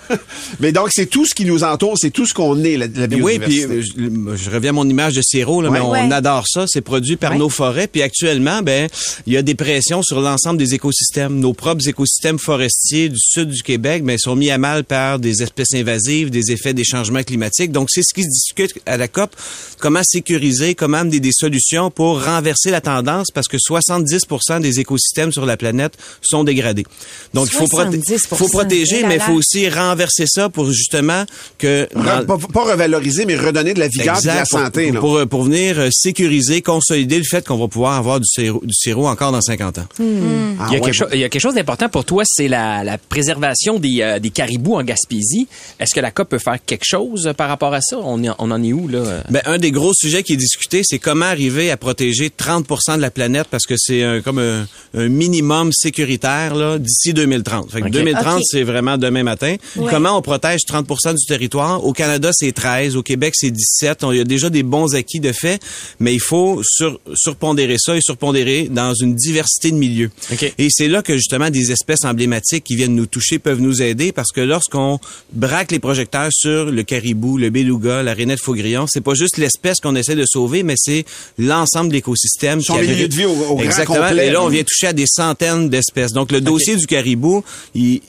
Mais 0.60 0.72
donc, 0.72 0.90
c'est 0.92 1.06
tout 1.06 1.26
ce 1.26 1.34
qui 1.36 1.46
nous 1.46 1.64
entoure, 1.64 1.96
c'est 1.98 2.10
tout 2.12 2.26
ce 2.26 2.34
qu'on 2.34 2.64
est, 2.64 2.78
la, 2.78 2.88
la 2.88 3.08
Oui, 3.18 3.40
puis 3.40 3.48
biodiversité. 3.66 4.00
euh, 4.02 4.36
je, 4.38 4.44
je 4.44 4.50
reviens 4.50 4.70
à 4.70 4.74
mon 4.74 4.88
image 4.88 5.14
de 5.16 5.22
sirop, 5.22 5.62
là, 5.62 5.70
Ouais. 5.70 5.80
mais 5.80 5.86
on 5.86 5.92
Ouais. 5.92 6.12
adore 6.14 6.46
ça. 6.48 6.66
C'est 6.68 6.82
produit 6.82 7.16
par 7.18 7.32
Ouais. 7.32 7.38
nos 7.38 7.50
forêts. 7.50 7.88
Puis 7.88 8.02
actuellement, 8.02 8.62
ben, 8.62 8.88
il 9.26 9.34
y 9.34 9.38
a 9.38 9.42
des 9.42 9.56
pressions 9.56 10.02
sur 10.04 10.22
l'ensemble 10.22 10.58
des 10.58 10.74
écosystèmes. 10.74 11.40
Nos 11.40 11.54
propres 11.54 11.88
écosystèmes 11.88 12.40
forestiers 12.40 13.10
du 13.10 13.18
sud 13.20 13.50
du 13.50 13.62
Québec, 13.64 14.04
ben, 14.04 14.18
sont 14.18 14.36
mis 14.36 14.50
à 14.52 14.58
mal 14.58 14.84
par 14.84 15.20
des 15.20 15.42
espèces 15.44 15.74
invasives, 15.74 16.30
des 16.30 16.52
effets 16.52 16.74
des 16.74 16.84
changements 16.86 17.24
climatiques. 17.24 17.72
Donc, 17.72 17.90
c'est 17.92 18.04
ce 18.04 18.14
qui 18.14 18.24
se 18.24 18.30
discute 18.30 18.74
à 18.86 18.98
la 18.98 19.08
COP. 19.08 19.36
Comment 19.80 20.02
sécuriser, 20.04 20.76
comment 20.76 20.98
amener 21.00 21.20
des 21.20 21.32
solutions 21.34 21.92
pour 21.92 22.24
renverser 22.24 22.72
la 22.72 22.82
tendance, 22.82 23.28
parce 23.34 23.48
que 23.48 23.58
70% 23.58 24.60
des 24.62 24.80
écosystèmes 24.80 25.32
sur 25.32 25.46
la 25.46 25.58
planète 25.58 25.98
sont 26.22 26.44
dégradés. 26.44 26.86
Donc, 27.34 27.48
il 27.52 27.56
faut, 27.56 27.66
proté- 27.68 28.00
70%. 28.02 28.36
faut 28.36 28.48
protéger, 28.48 29.02
là 29.02 29.08
mais 29.10 29.16
il 29.16 29.22
faut 29.22 29.34
aussi 29.34 29.68
renverser 29.70 29.97
ça 30.28 30.50
pour 30.50 30.72
justement 30.72 31.26
que 31.58 31.88
Re- 31.96 32.26
pas, 32.26 32.38
pas 32.54 32.64
revaloriser, 32.72 33.26
mais 33.26 33.36
redonner 33.36 33.74
de 33.74 33.80
la 33.80 33.88
vigueur 33.88 34.18
et 34.18 34.22
de 34.22 34.28
la 34.28 34.34
Exact, 34.42 34.50
pour- 34.50 34.60
santé. 34.60 34.92
là. 34.92 35.00
Pour, 35.00 35.28
pour, 35.28 35.44
venir 35.44 35.80
euh, 35.80 35.90
sécuriser, 35.92 36.62
consolider 36.62 37.18
le 37.18 37.24
fait 37.24 37.46
qu'on 37.46 37.58
va 37.58 37.68
pouvoir 37.68 37.94
avoir 37.96 38.20
du 38.20 38.28
sirop, 38.28 38.62
du 38.64 38.74
sirop 38.74 39.08
encore 39.08 39.32
dans 39.32 39.42
50 39.42 39.78
ans. 39.80 39.86
Ah, 40.00 40.00
Il 40.00 40.04
y, 40.04 40.06
a 40.06 40.70
ouais, 40.70 40.80
quelque 40.82 40.94
chose- 40.94 41.08
il 41.14 41.20
y 41.20 41.24
a 41.24 41.30
quelque 41.30 41.42
chose 41.42 41.56
d'important 41.56 41.90
pour 41.90 42.06
toi, 42.06 42.24
c'est 42.26 42.48
la, 42.48 42.84
la 42.84 42.98
préservation 42.98 43.80
des, 43.80 44.00
euh, 44.02 44.20
des 44.20 44.30
caribous 44.30 44.76
en 44.76 44.84
Gaspésie. 44.84 45.48
Est-ce 45.80 45.94
que 45.94 46.00
la 46.00 46.12
COP 46.12 46.30
peut 46.30 46.40
faire 46.40 46.58
quelque 46.66 46.86
chose 46.86 47.32
par 47.38 47.50
rapport 47.50 47.74
à 47.74 47.82
ça? 47.82 47.98
On, 48.00 48.22
y- 48.24 48.30
on 48.40 48.52
en 48.52 48.64
est 48.64 48.74
où, 48.74 48.88
là? 48.88 49.24
Ben, 49.30 49.42
un 49.46 49.58
des 49.58 49.72
gros 49.72 49.94
sujets 49.94 50.24
qui 50.24 50.34
est 50.34 50.38
discuté, 50.38 50.82
c'est 50.84 51.00
comment 51.00 51.26
arriver 51.26 51.72
à 51.72 51.78
protéger 51.78 52.30
30% 52.30 52.96
de 52.98 53.02
la 53.02 53.12
planète 53.12 53.48
parce 53.50 53.66
que 53.66 53.76
c'est 53.78 54.04
un, 54.04 54.22
comme 54.22 54.40
un, 54.40 54.68
un 54.96 55.08
minimum 55.08 55.72
sécuritaire 55.74 56.56
là, 56.56 56.78
d'ici 56.78 57.14
2030. 57.14 57.72
Fait 57.72 57.82
que 57.82 57.86
Ok. 57.86 57.92
2030, 57.92 58.38
Ok. 58.38 58.42
c'est 58.46 58.64
vraiment 58.64 58.98
demain 58.98 59.24
matin. 59.24 59.56
Ouais. 59.88 59.94
Comment 59.94 60.18
on 60.18 60.22
protège 60.22 60.62
30 60.68 61.16
du 61.16 61.26
territoire? 61.26 61.84
Au 61.84 61.94
Canada, 61.94 62.30
c'est 62.34 62.52
13. 62.52 62.96
Au 62.96 63.04
Québec, 63.04 63.34
c'est 63.36 63.52
17. 63.52 64.04
On- 64.04 64.12
Il 64.12 64.18
y 64.18 64.22
a 64.22 64.24
déjà 64.24 64.50
des 64.50 64.64
bons 64.64 64.96
acquis 64.96 65.20
de 65.20 65.32
fait, 65.32 65.60
mais 66.00 66.14
il 66.14 66.20
faut 66.20 66.62
sur, 66.64 67.00
surpondérer 67.16 67.78
ça 67.80 67.96
et 67.96 68.02
surpondérer 68.02 68.68
dans 68.72 68.94
une 68.94 69.16
diversité 69.16 69.72
de 69.72 69.76
milieux. 69.78 70.12
Ok. 70.32 70.54
Et 70.58 70.68
c'est 70.70 70.88
là 70.88 71.02
que 71.02 71.16
justement 71.18 71.50
des 71.50 71.72
espèces 71.72 72.04
emblématiques 72.06 72.64
qui 72.64 72.76
viennent 72.76 72.96
nous 72.96 73.06
toucher 73.06 73.40
peuvent 73.40 73.62
nous 73.62 73.82
aider 73.82 74.12
parce 74.12 74.32
que 74.32 74.42
lorsqu'on 74.42 75.00
braque 75.34 75.72
les 75.72 75.80
projecteurs 75.80 76.30
sur 76.32 76.66
le 76.66 76.84
caribou, 76.84 77.38
le 77.38 77.50
beluga, 77.50 78.04
la 78.04 78.14
rainette 78.14 78.40
faugrillon, 78.42 78.86
c'est 78.88 79.02
pas 79.02 79.14
juste 79.14 79.38
l'espèce 79.38 79.80
qu'on 79.80 79.96
essaie 79.96 80.16
de 80.16 80.26
sauver, 80.26 80.64
mais 80.64 80.76
c'est 80.78 81.06
l'ensemble 81.38 81.90
de 81.90 81.94
l'écosystème. 81.94 82.62
Son 82.62 82.76
qui 82.76 82.88
milieu 82.88 83.08
de 83.08 83.16
vie 83.16 83.26
au- 83.26 83.32
au 83.32 83.56
grand 83.56 83.60
Exactement. 83.64 84.08
complet, 84.08 84.28
Et 84.28 84.32
là, 84.32 84.42
on 84.44 84.50
vient 84.50 84.64
toucher 84.64 84.88
à 84.88 84.94
des 84.94 85.06
centaines 85.08 85.70
d'espèces. 85.70 86.12
Donc, 86.14 86.32
le 86.32 86.42
dossier 86.42 86.76
du 86.76 86.86
caribou, 86.88 87.44
il 87.76 88.02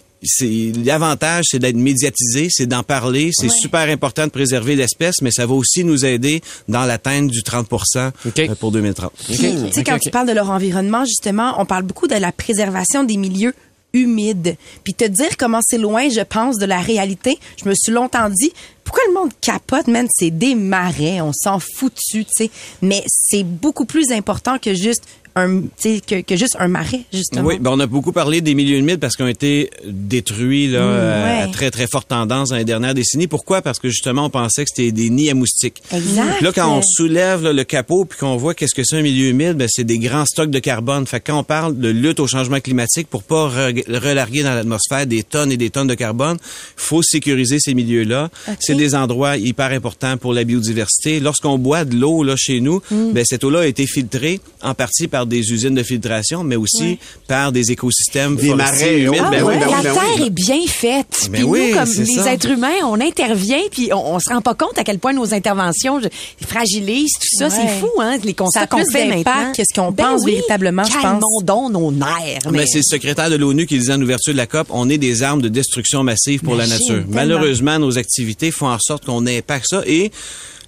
l'avantage 0.84 1.44
c'est 1.50 1.58
d'être 1.58 1.76
médiatisé, 1.76 2.48
c'est 2.50 2.66
d'en 2.66 2.82
parler, 2.82 3.30
c'est 3.32 3.50
super 3.50 3.88
important 3.88 4.24
de 4.24 4.30
préserver 4.30 4.76
l'espèce, 4.76 5.16
mais 5.22 5.30
ça 5.30 5.46
va 5.46 5.54
aussi 5.54 5.84
nous 5.84 6.04
aider 6.04 6.40
dans 6.68 6.84
l'atteinte 6.84 7.28
du 7.28 7.42
30 7.42 7.68
euh, 7.96 8.54
pour 8.58 8.72
2030. 8.72 9.12
Puis, 9.26 9.36
tu 9.36 9.72
sais, 9.72 9.84
quand 9.84 9.98
tu 9.98 10.10
parles 10.10 10.28
de 10.28 10.32
leur 10.32 10.50
environnement, 10.50 11.04
justement, 11.04 11.54
on 11.58 11.66
parle 11.66 11.84
beaucoup 11.84 12.06
de 12.06 12.14
la 12.14 12.32
préservation 12.32 13.04
des 13.04 13.16
milieux 13.16 13.54
humides. 13.92 14.56
Puis 14.84 14.94
te 14.94 15.04
dire 15.04 15.36
comment 15.38 15.60
c'est 15.62 15.78
loin, 15.78 16.08
je 16.08 16.20
pense, 16.20 16.58
de 16.58 16.66
la 16.66 16.80
réalité, 16.80 17.38
je 17.62 17.68
me 17.68 17.74
suis 17.74 17.92
longtemps 17.92 18.28
dit, 18.28 18.52
pourquoi 18.84 19.02
le 19.08 19.14
monde 19.14 19.30
capote, 19.40 19.86
man? 19.86 20.06
C'est 20.10 20.30
des 20.30 20.54
marais, 20.54 21.20
on 21.20 21.32
s'en 21.32 21.58
fout 21.58 21.92
dessus, 21.94 22.24
tu 22.24 22.44
sais. 22.44 22.50
Mais 22.82 23.02
c'est 23.06 23.44
beaucoup 23.44 23.84
plus 23.84 24.12
important 24.12 24.58
que 24.58 24.74
juste 24.74 25.02
un, 25.38 25.62
que, 25.82 26.20
que 26.22 26.36
juste 26.36 26.56
un 26.58 26.68
marais, 26.68 27.02
justement. 27.12 27.46
Oui, 27.48 27.58
ben 27.58 27.70
on 27.72 27.80
a 27.80 27.86
beaucoup 27.86 28.12
parlé 28.12 28.40
des 28.40 28.54
milieux 28.54 28.78
humides 28.78 29.00
parce 29.00 29.16
qu'ils 29.16 29.24
ont 29.24 29.28
été 29.28 29.70
détruits 29.86 30.68
là, 30.68 30.80
euh, 30.80 31.44
à 31.44 31.48
très 31.48 31.70
très 31.70 31.86
forte 31.86 32.08
tendance 32.08 32.50
dans 32.50 32.56
les 32.56 32.64
dernières 32.64 32.94
décennies. 32.94 33.26
Pourquoi? 33.26 33.62
Parce 33.62 33.78
que 33.78 33.88
justement 33.88 34.26
on 34.26 34.30
pensait 34.30 34.64
que 34.64 34.70
c'était 34.74 34.92
des 34.92 35.10
nids 35.10 35.30
à 35.30 35.34
moustiques. 35.34 35.82
Exact. 35.92 36.36
Puis 36.36 36.44
là 36.44 36.52
quand 36.52 36.76
on 36.76 36.82
soulève 36.82 37.42
là, 37.42 37.52
le 37.52 37.64
capot 37.64 38.04
puis 38.04 38.18
qu'on 38.18 38.36
voit 38.36 38.54
qu'est-ce 38.54 38.74
que 38.74 38.82
c'est 38.84 38.96
un 38.96 39.02
milieu 39.02 39.28
humide, 39.28 39.54
ben 39.54 39.68
c'est 39.70 39.84
des 39.84 39.98
grands 39.98 40.26
stocks 40.26 40.50
de 40.50 40.58
carbone. 40.58 41.06
Fait 41.06 41.20
que 41.20 41.26
quand 41.30 41.38
on 41.38 41.44
parle 41.44 41.78
de 41.78 41.88
lutte 41.88 42.20
au 42.20 42.26
changement 42.26 42.60
climatique 42.60 43.08
pour 43.08 43.22
pas 43.22 43.48
re- 43.48 43.98
relarguer 43.98 44.42
dans 44.42 44.54
l'atmosphère 44.54 45.06
des 45.06 45.22
tonnes 45.22 45.52
et 45.52 45.56
des 45.56 45.70
tonnes 45.70 45.86
de 45.88 45.94
carbone, 45.94 46.38
faut 46.76 47.02
sécuriser 47.02 47.58
ces 47.60 47.74
milieux-là. 47.74 48.30
C'est 48.60 48.74
des 48.74 48.94
endroits 48.94 49.36
hyper 49.36 49.72
importants 49.72 50.16
pour 50.16 50.32
la 50.32 50.44
biodiversité. 50.44 51.20
Lorsqu'on 51.20 51.58
boit 51.58 51.84
de 51.84 51.96
l'eau 51.96 52.22
là 52.22 52.34
chez 52.36 52.60
nous, 52.60 52.80
ben 52.90 53.24
cette 53.24 53.44
eau-là 53.44 53.60
a 53.60 53.66
été 53.66 53.86
filtrée 53.86 54.40
en 54.62 54.74
partie 54.74 55.08
par 55.08 55.26
des 55.28 55.52
usines 55.52 55.74
de 55.74 55.82
filtration, 55.82 56.42
mais 56.42 56.56
aussi 56.56 56.98
par 57.26 57.52
des 57.52 57.70
écosystèmes 57.72 58.36
Des 58.36 58.48
forestiers 58.48 58.86
marais, 58.86 59.00
humides. 59.20 59.22
oh, 59.26 59.30
Ben 59.30 59.42
oui, 59.44 59.54
oui. 59.54 59.60
ben 59.60 59.66
oui, 59.66 59.72
la 59.76 59.82
ben 59.82 59.94
terre 59.94 60.02
oui. 60.18 60.26
est 60.26 60.30
bien 60.30 60.60
faite. 60.66 61.06
Ben 61.30 61.32
Puis 61.32 61.42
oui, 61.44 61.68
nous, 61.70 61.74
comme 61.78 61.92
les 61.92 62.14
ça. 62.14 62.32
êtres 62.32 62.50
humains, 62.50 62.74
on 62.84 63.00
intervient, 63.00 63.60
puis 63.70 63.90
on, 63.92 64.14
on 64.14 64.18
se 64.20 64.28
rend 64.32 64.40
pas 64.40 64.54
compte 64.54 64.76
à 64.78 64.84
quel 64.84 64.98
point 64.98 65.12
nos 65.12 65.32
interventions 65.34 66.00
fragilisent 66.46 67.12
tout 67.20 67.28
ça. 67.38 67.48
Ouais. 67.48 67.54
C'est 67.54 67.80
fou, 67.80 67.90
hein, 68.00 68.16
les 68.22 68.28
Ça 68.30 68.34
constats 68.34 68.66
qu'on 68.66 68.84
fait 68.90 69.06
maintenant. 69.06 69.52
que 69.56 69.62
ce 69.62 69.74
qu'on 69.78 69.90
Ben 69.92 70.04
pense 70.12 70.22
oui, 70.24 70.32
véritablement, 70.32 70.84
je 70.84 70.92
pense. 70.98 71.22
donc 71.44 71.72
nos 71.72 71.92
nerfs. 71.92 72.50
Mais 72.50 72.66
c'est 72.66 72.78
le 72.78 72.84
secrétaire 72.84 73.30
de 73.30 73.36
l'ONU 73.36 73.66
qui 73.66 73.78
disait 73.78 73.92
en 73.92 74.02
ouverture 74.02 74.32
de 74.32 74.38
la 74.38 74.46
COP, 74.46 74.68
on 74.70 74.88
est 74.88 74.98
des 74.98 75.22
armes 75.22 75.42
de 75.42 75.48
destruction 75.48 76.02
massive 76.02 76.40
pour 76.40 76.54
la 76.54 76.66
nature. 76.66 77.04
Malheureusement, 77.08 77.78
nos 77.78 77.98
activités 77.98 78.50
font 78.50 78.68
en 78.68 78.78
sorte 78.78 79.04
qu'on 79.04 79.26
impacte 79.26 79.66
ça 79.68 79.82
et 79.86 80.10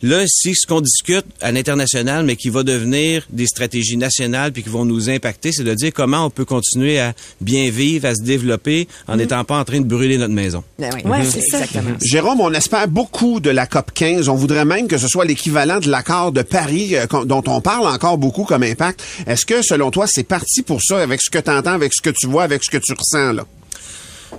Là, 0.03 0.25
si 0.27 0.55
ce 0.55 0.67
qu'on 0.67 0.81
discute 0.81 1.27
à 1.43 1.53
l'international, 1.53 2.25
mais 2.25 2.37
qui 2.37 2.49
va 2.49 2.63
devenir 2.63 3.27
des 3.31 3.47
stratégies 3.47 3.97
nationales 3.99 4.51
puis 4.53 4.63
qui 4.63 4.69
vont 4.71 4.85
nous 4.87 5.11
impacter, 5.11 5.53
c'est 5.53 5.63
de 5.65 5.75
dire 5.75 5.93
comment 5.95 6.25
on 6.27 6.31
peut 6.31 6.45
continuer 6.47 6.99
à 6.99 7.13
bien 7.41 7.71
vivre, 7.71 8.07
à 8.07 8.15
se 8.15 8.23
développer 8.23 8.89
en 9.09 9.17
n'étant 9.17 9.45
pas 9.45 9.59
en 9.59 9.65
train 9.65 9.81
de 9.81 9.85
brûler 9.87 10.17
notre 10.17 10.33
maison. 10.33 10.65
Ben 10.79 10.91
oui, 10.95 11.03
Ouais, 11.11 11.19
Mhm. 11.19 11.31
c'est 11.31 11.43
ça. 11.43 11.59
Exactement. 11.61 11.97
Jérôme, 12.03 12.41
on 12.41 12.53
espère 12.55 12.89
beaucoup 12.89 13.41
de 13.41 13.51
la 13.51 13.67
COP 13.67 13.93
15. 13.93 14.29
On 14.29 14.35
voudrait 14.37 14.65
même 14.65 14.89
que 14.89 14.97
ce 14.97 15.07
soit 15.09 15.25
l'équivalent 15.25 15.81
de 15.81 15.91
l'accord 15.91 16.33
de 16.33 16.43
Paris 16.43 16.97
euh, 16.97 17.07
dont 17.27 17.43
on 17.47 17.61
parle 17.61 17.87
encore 17.87 18.17
beaucoup 18.17 18.45
comme 18.45 18.63
impact. 18.63 19.03
Est-ce 19.27 19.45
que, 19.45 19.61
selon 19.63 19.91
toi, 19.91 20.07
c'est 20.09 20.25
parti 20.25 20.63
pour 20.63 20.81
ça, 20.83 20.99
avec 21.03 21.21
ce 21.21 21.29
que 21.31 21.39
tu 21.39 21.51
entends, 21.51 21.73
avec 21.73 21.93
ce 21.93 22.01
que 22.01 22.11
tu 22.11 22.27
vois, 22.27 22.45
avec 22.45 22.65
ce 22.65 22.71
que 22.71 22.79
tu 22.79 22.93
ressens, 22.95 23.33
là? 23.35 23.45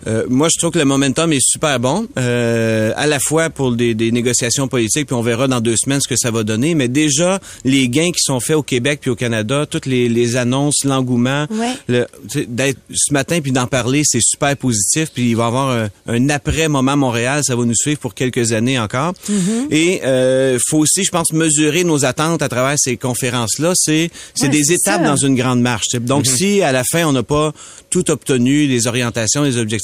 Euh, 0.07 0.25
moi, 0.29 0.47
je 0.51 0.57
trouve 0.59 0.71
que 0.71 0.79
le 0.79 0.85
momentum 0.85 1.31
est 1.33 1.41
super 1.41 1.79
bon, 1.79 2.07
euh, 2.17 2.91
à 2.95 3.07
la 3.07 3.19
fois 3.19 3.49
pour 3.49 3.71
des, 3.73 3.93
des 3.93 4.11
négociations 4.11 4.67
politiques, 4.67 5.07
puis 5.07 5.15
on 5.15 5.21
verra 5.21 5.47
dans 5.47 5.61
deux 5.61 5.75
semaines 5.77 6.01
ce 6.01 6.07
que 6.07 6.15
ça 6.17 6.31
va 6.31 6.43
donner. 6.43 6.75
Mais 6.75 6.87
déjà, 6.87 7.39
les 7.65 7.89
gains 7.89 8.11
qui 8.11 8.21
sont 8.21 8.39
faits 8.39 8.55
au 8.55 8.63
Québec 8.63 8.99
puis 9.01 9.09
au 9.11 9.15
Canada, 9.15 9.65
toutes 9.69 9.85
les, 9.85 10.09
les 10.09 10.35
annonces, 10.37 10.83
l'engouement, 10.83 11.45
Ouais. 11.51 11.73
le- 11.87 12.07
tu 12.29 12.39
sais, 12.39 12.45
d'être 12.47 12.79
ce 12.93 13.13
matin 13.13 13.39
puis 13.41 13.51
d'en 13.51 13.67
parler, 13.67 14.01
c'est 14.05 14.21
super 14.21 14.55
positif. 14.57 15.09
Puis 15.13 15.29
il 15.31 15.35
va 15.35 15.43
y 15.43 15.47
avoir 15.47 15.69
un, 15.71 15.89
un 16.07 16.29
après 16.29 16.67
moment 16.67 16.95
Montréal, 16.97 17.41
ça 17.45 17.55
va 17.55 17.63
nous 17.65 17.75
suivre 17.75 17.99
pour 17.99 18.13
quelques 18.13 18.51
années 18.53 18.79
encore. 18.79 19.13
Et 19.69 20.01
euh, 20.03 20.57
faut 20.69 20.79
aussi, 20.79 21.03
je 21.03 21.11
pense, 21.11 21.31
mesurer 21.33 21.83
nos 21.83 22.05
attentes 22.05 22.41
à 22.41 22.49
travers 22.49 22.75
ces 22.77 22.97
conférences-là. 22.97 23.73
C'est 23.75 24.09
c'est 24.35 24.45
Ouais, 24.45 24.49
des 24.49 24.73
étapes 24.73 25.01
ça. 25.01 25.07
dans 25.07 25.15
une 25.15 25.35
grande 25.35 25.61
marche. 25.61 25.85
tu 25.89 25.97
sais. 25.97 25.99
Donc 26.03 26.25
si 26.25 26.61
à 26.61 26.71
la 26.71 26.83
fin 26.83 27.05
on 27.05 27.11
n'a 27.11 27.23
pas 27.23 27.51
tout 27.89 28.09
obtenu, 28.11 28.67
les 28.67 28.87
orientations, 28.87 29.43
les 29.43 29.57
objectifs, 29.57 29.80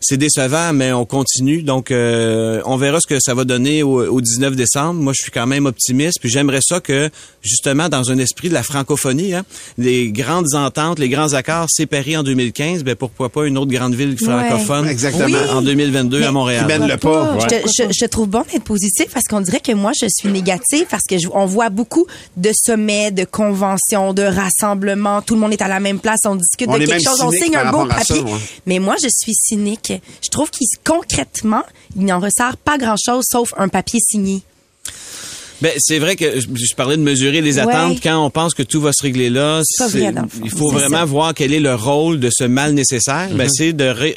c'est 0.00 0.16
décevant, 0.16 0.72
mais 0.72 0.92
on 0.92 1.04
continue. 1.04 1.62
Donc 1.62 1.90
euh, 1.90 2.60
on 2.64 2.76
verra 2.76 3.00
ce 3.00 3.06
que 3.06 3.18
ça 3.20 3.34
va 3.34 3.44
donner 3.44 3.82
au, 3.82 4.06
au 4.10 4.20
19 4.20 4.56
décembre. 4.56 5.00
Moi, 5.00 5.12
je 5.16 5.22
suis 5.22 5.30
quand 5.32 5.46
même 5.46 5.66
optimiste, 5.66 6.18
puis 6.20 6.28
j'aimerais 6.30 6.60
ça 6.62 6.80
que 6.80 7.10
justement 7.42 7.88
dans 7.88 8.10
un 8.10 8.18
esprit 8.18 8.48
de 8.48 8.54
la 8.54 8.62
francophonie, 8.62 9.34
hein, 9.34 9.44
les 9.76 10.10
grandes 10.10 10.54
ententes, 10.54 10.98
les 10.98 11.08
grands 11.08 11.32
accords, 11.34 11.66
c'est 11.68 11.86
Paris 11.86 12.16
en 12.16 12.22
2015, 12.22 12.84
ben 12.84 12.94
pourquoi 12.94 13.28
pas 13.28 13.46
une 13.46 13.58
autre 13.58 13.70
grande 13.70 13.94
ville 13.94 14.16
francophone 14.18 14.84
Ouais. 14.86 14.92
Exactement. 14.92 15.38
en 15.52 15.62
2022 15.62 16.22
à 16.22 16.32
Montréal. 16.32 16.62
Qui 16.62 16.78
mène 16.78 16.88
le 16.88 16.96
pas. 16.96 17.38
Je, 17.40 17.46
te- 17.46 17.68
je- 17.68 17.92
je 17.92 18.04
trouve 18.06 18.28
bon 18.28 18.42
d'être 18.52 18.64
positif 18.64 19.06
parce 19.12 19.24
qu'on 19.26 19.40
dirait 19.40 19.60
que 19.60 19.72
moi, 19.72 19.92
je 20.00 20.06
suis 20.08 20.28
négative 20.30 20.86
parce 20.90 21.04
que 21.08 21.18
je- 21.18 21.28
on 21.32 21.46
voit 21.46 21.68
beaucoup 21.70 22.06
de 22.36 22.50
sommets, 22.54 23.10
de 23.10 23.24
conventions, 23.24 24.12
de 24.14 24.22
rassemblements. 24.22 25.22
Tout 25.22 25.34
le 25.34 25.40
monde 25.40 25.52
est 25.52 25.62
à 25.62 25.68
la 25.68 25.80
même 25.80 25.98
place, 25.98 26.20
on 26.26 26.36
discute 26.36 26.68
On 26.68 26.78
de 26.78 26.84
quelque 26.86 27.02
chose, 27.02 27.20
on 27.22 27.30
signe 27.30 27.56
un 27.56 27.70
beau 27.70 27.88
ça, 27.88 27.96
papier. 27.96 28.20
ouais. 28.20 28.30
Mais 28.66 28.78
moi, 28.78 28.96
je 29.02 29.07
suis 29.08 29.34
cynique. 29.34 29.92
Je 30.22 30.28
trouve 30.28 30.50
qu'il 30.50 30.66
concrètement, 30.84 31.64
il 31.96 32.04
n'en 32.04 32.20
ressort 32.20 32.56
pas 32.56 32.78
grand-chose 32.78 33.24
sauf 33.28 33.52
un 33.56 33.68
papier 33.68 34.00
signé. 34.00 34.42
Ben, 35.60 35.72
c'est 35.78 35.98
vrai 35.98 36.14
que 36.16 36.40
je, 36.40 36.46
je 36.54 36.74
parlais 36.76 36.96
de 36.96 37.02
mesurer 37.02 37.40
les 37.40 37.54
Ouais. 37.56 37.62
attentes. 37.62 37.98
Quand 38.02 38.24
on 38.24 38.30
pense 38.30 38.54
que 38.54 38.62
tout 38.62 38.80
va 38.80 38.92
se 38.92 39.02
régler 39.02 39.28
là, 39.30 39.62
vrai, 39.88 40.12
il 40.44 40.50
faut 40.50 40.68
C'est 40.70 40.76
vraiment 40.76 40.98
ça. 40.98 41.04
voir 41.04 41.34
quel 41.34 41.52
est 41.52 41.58
le 41.60 41.74
rôle 41.74 42.20
de 42.20 42.28
ce 42.32 42.44
mal 42.44 42.74
nécessaire. 42.74 43.28
Ben, 43.32 43.48
c'est 43.50 43.72
de 43.72 43.84
ré- 43.84 44.16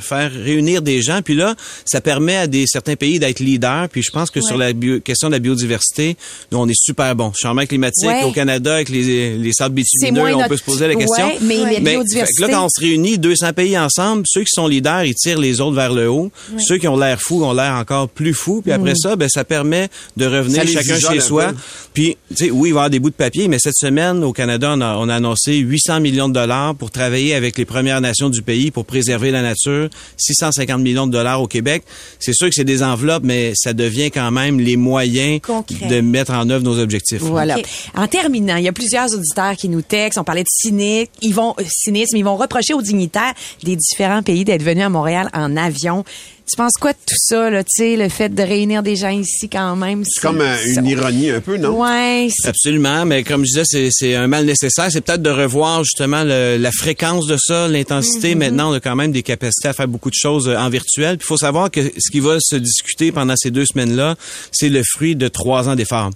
faire 0.00 0.30
réunir 0.32 0.80
des 0.82 1.02
gens. 1.02 1.20
Puis 1.22 1.34
là, 1.34 1.54
ça 1.84 2.00
permet 2.00 2.36
à 2.36 2.46
des 2.46 2.64
certains 2.66 2.96
pays 2.96 3.18
d'être 3.18 3.40
leaders. 3.40 3.88
Puis 3.90 4.02
je 4.02 4.10
pense 4.10 4.30
que 4.30 4.40
sur 4.40 4.56
la 4.56 4.72
bio- 4.72 5.00
question 5.00 5.28
de 5.28 5.32
la 5.34 5.38
biodiversité, 5.38 6.16
nous, 6.50 6.58
on 6.58 6.68
est 6.68 6.74
super 6.80 7.14
bon. 7.14 7.32
Changement 7.38 7.66
climatique 7.66 8.08
Ouais. 8.08 8.24
au 8.24 8.30
Canada 8.32 8.74
avec 8.74 8.88
les, 8.88 9.36
les 9.36 9.52
sables 9.52 9.74
bitumineux, 9.74 10.22
on 10.22 10.36
notre- 10.38 10.48
peut 10.48 10.56
se 10.56 10.62
poser 10.64 10.88
la 10.88 10.94
question. 10.94 11.26
Ouais, 11.26 11.38
mais 11.42 11.56
fait 11.66 11.74
que 11.76 11.80
biodiversité. 11.90 12.42
là, 12.42 12.48
quand 12.48 12.64
on 12.64 12.68
se 12.68 12.80
réunit 12.80 13.18
200 13.18 13.52
pays 13.52 13.76
ensemble, 13.78 14.22
ceux 14.26 14.40
qui 14.42 14.50
sont 14.54 14.66
leaders, 14.66 15.04
ils 15.04 15.14
tirent 15.14 15.38
les 15.38 15.60
autres 15.60 15.76
vers 15.76 15.92
le 15.92 16.08
haut. 16.08 16.30
Ceux 16.58 16.78
qui 16.78 16.88
ont 16.88 16.96
l'air 16.96 17.20
fous 17.20 17.44
ont 17.44 17.52
l'air 17.52 17.74
encore 17.74 18.08
plus 18.08 18.32
fous. 18.34 18.62
Puis 18.62 18.72
après 18.72 18.94
ça, 18.94 19.16
ben 19.16 19.28
ça 19.28 19.44
permet 19.44 19.88
de 20.16 20.26
revenir 20.26 20.61
Chacun 20.66 20.98
chez 20.98 21.20
soi. 21.20 21.52
Puis, 21.94 22.16
tu 22.30 22.36
sais, 22.46 22.50
oui, 22.50 22.70
il 22.70 22.72
va 22.72 22.78
y 22.78 22.80
avoir 22.80 22.90
des 22.90 22.98
bouts 23.00 23.10
de 23.10 23.14
papier, 23.14 23.48
mais 23.48 23.58
cette 23.58 23.76
semaine, 23.76 24.24
au 24.24 24.32
Canada, 24.32 24.72
on 24.74 24.80
a, 24.80 24.96
on 24.96 25.08
a 25.08 25.16
annoncé 25.16 25.56
800 25.56 26.00
millions 26.00 26.28
de 26.28 26.34
dollars 26.34 26.74
pour 26.74 26.90
travailler 26.90 27.34
avec 27.34 27.58
les 27.58 27.64
Premières 27.64 28.00
Nations 28.00 28.30
du 28.30 28.42
pays 28.42 28.70
pour 28.70 28.86
préserver 28.86 29.30
la 29.30 29.42
nature. 29.42 29.88
650 30.16 30.80
millions 30.80 31.06
de 31.06 31.12
dollars 31.12 31.42
au 31.42 31.46
Québec. 31.46 31.84
C'est 32.18 32.32
sûr 32.32 32.48
que 32.48 32.54
c'est 32.54 32.64
des 32.64 32.82
enveloppes, 32.82 33.24
mais 33.24 33.52
ça 33.54 33.72
devient 33.72 34.10
quand 34.10 34.30
même 34.30 34.58
les 34.60 34.76
moyens 34.76 35.40
Concret. 35.42 35.86
de 35.86 36.00
mettre 36.00 36.32
en 36.32 36.48
œuvre 36.50 36.64
nos 36.64 36.78
objectifs. 36.78 37.20
Voilà. 37.20 37.56
En 37.94 38.06
terminant, 38.06 38.56
il 38.56 38.64
y 38.64 38.68
a 38.68 38.72
plusieurs 38.72 39.12
auditeurs 39.14 39.56
qui 39.56 39.68
nous 39.68 39.82
textent. 39.82 40.18
On 40.18 40.24
parlait 40.24 40.42
de 40.42 40.48
cynique. 40.50 41.10
Ils 41.20 41.34
vont, 41.34 41.54
euh, 41.58 41.64
cynisme. 41.68 42.16
Ils 42.16 42.24
vont 42.24 42.36
reprocher 42.36 42.74
aux 42.74 42.82
dignitaires 42.82 43.34
des 43.62 43.76
différents 43.76 44.22
pays 44.22 44.44
d'être 44.44 44.62
venus 44.62 44.84
à 44.84 44.88
Montréal 44.88 45.28
en 45.34 45.56
avion. 45.56 46.04
Tu 46.52 46.56
penses 46.58 46.74
quoi 46.78 46.92
de 46.92 46.98
tout 47.06 47.14
ça, 47.16 47.48
là, 47.48 47.64
tu 47.64 47.70
sais, 47.70 47.96
le 47.96 48.10
fait 48.10 48.28
de 48.28 48.42
réunir 48.42 48.82
des 48.82 48.94
gens 48.94 49.08
ici 49.08 49.48
quand 49.48 49.74
même? 49.74 50.02
C'est 50.06 50.20
comme 50.20 50.42
euh, 50.42 50.54
une 50.76 50.84
ironie 50.86 51.30
un 51.30 51.40
peu, 51.40 51.56
non? 51.56 51.70
Ouais, 51.80 52.28
c'est- 52.30 52.48
Absolument, 52.48 53.06
mais 53.06 53.24
comme 53.24 53.40
je 53.46 53.52
disais, 53.52 53.62
c'est, 53.64 53.88
c'est 53.90 54.14
un 54.16 54.26
mal 54.26 54.44
nécessaire. 54.44 54.88
C'est 54.90 55.00
peut-être 55.00 55.22
de 55.22 55.30
revoir 55.30 55.82
justement 55.82 56.24
le- 56.24 56.58
la 56.58 56.70
fréquence 56.70 57.26
de 57.26 57.38
ça, 57.38 57.68
l'intensité. 57.68 58.34
Maintenant, 58.34 58.70
on 58.70 58.74
a 58.74 58.80
quand 58.80 58.94
même 58.96 59.12
des 59.12 59.22
capacités 59.22 59.68
à 59.68 59.72
faire 59.72 59.88
beaucoup 59.88 60.10
de 60.10 60.14
choses 60.14 60.46
euh, 60.46 60.56
en 60.58 60.68
virtuel. 60.68 61.16
Il 61.18 61.24
faut 61.24 61.38
savoir 61.38 61.70
que 61.70 61.80
ce 61.98 62.10
qui 62.10 62.20
va 62.20 62.36
se 62.38 62.56
discuter 62.56 63.12
pendant 63.12 63.34
ces 63.36 63.50
deux 63.50 63.64
semaines-là, 63.64 64.16
c'est 64.50 64.68
le 64.68 64.82
fruit 64.84 65.16
de 65.16 65.28
trois 65.28 65.70
ans 65.70 65.74
d'efforts. 65.74 66.10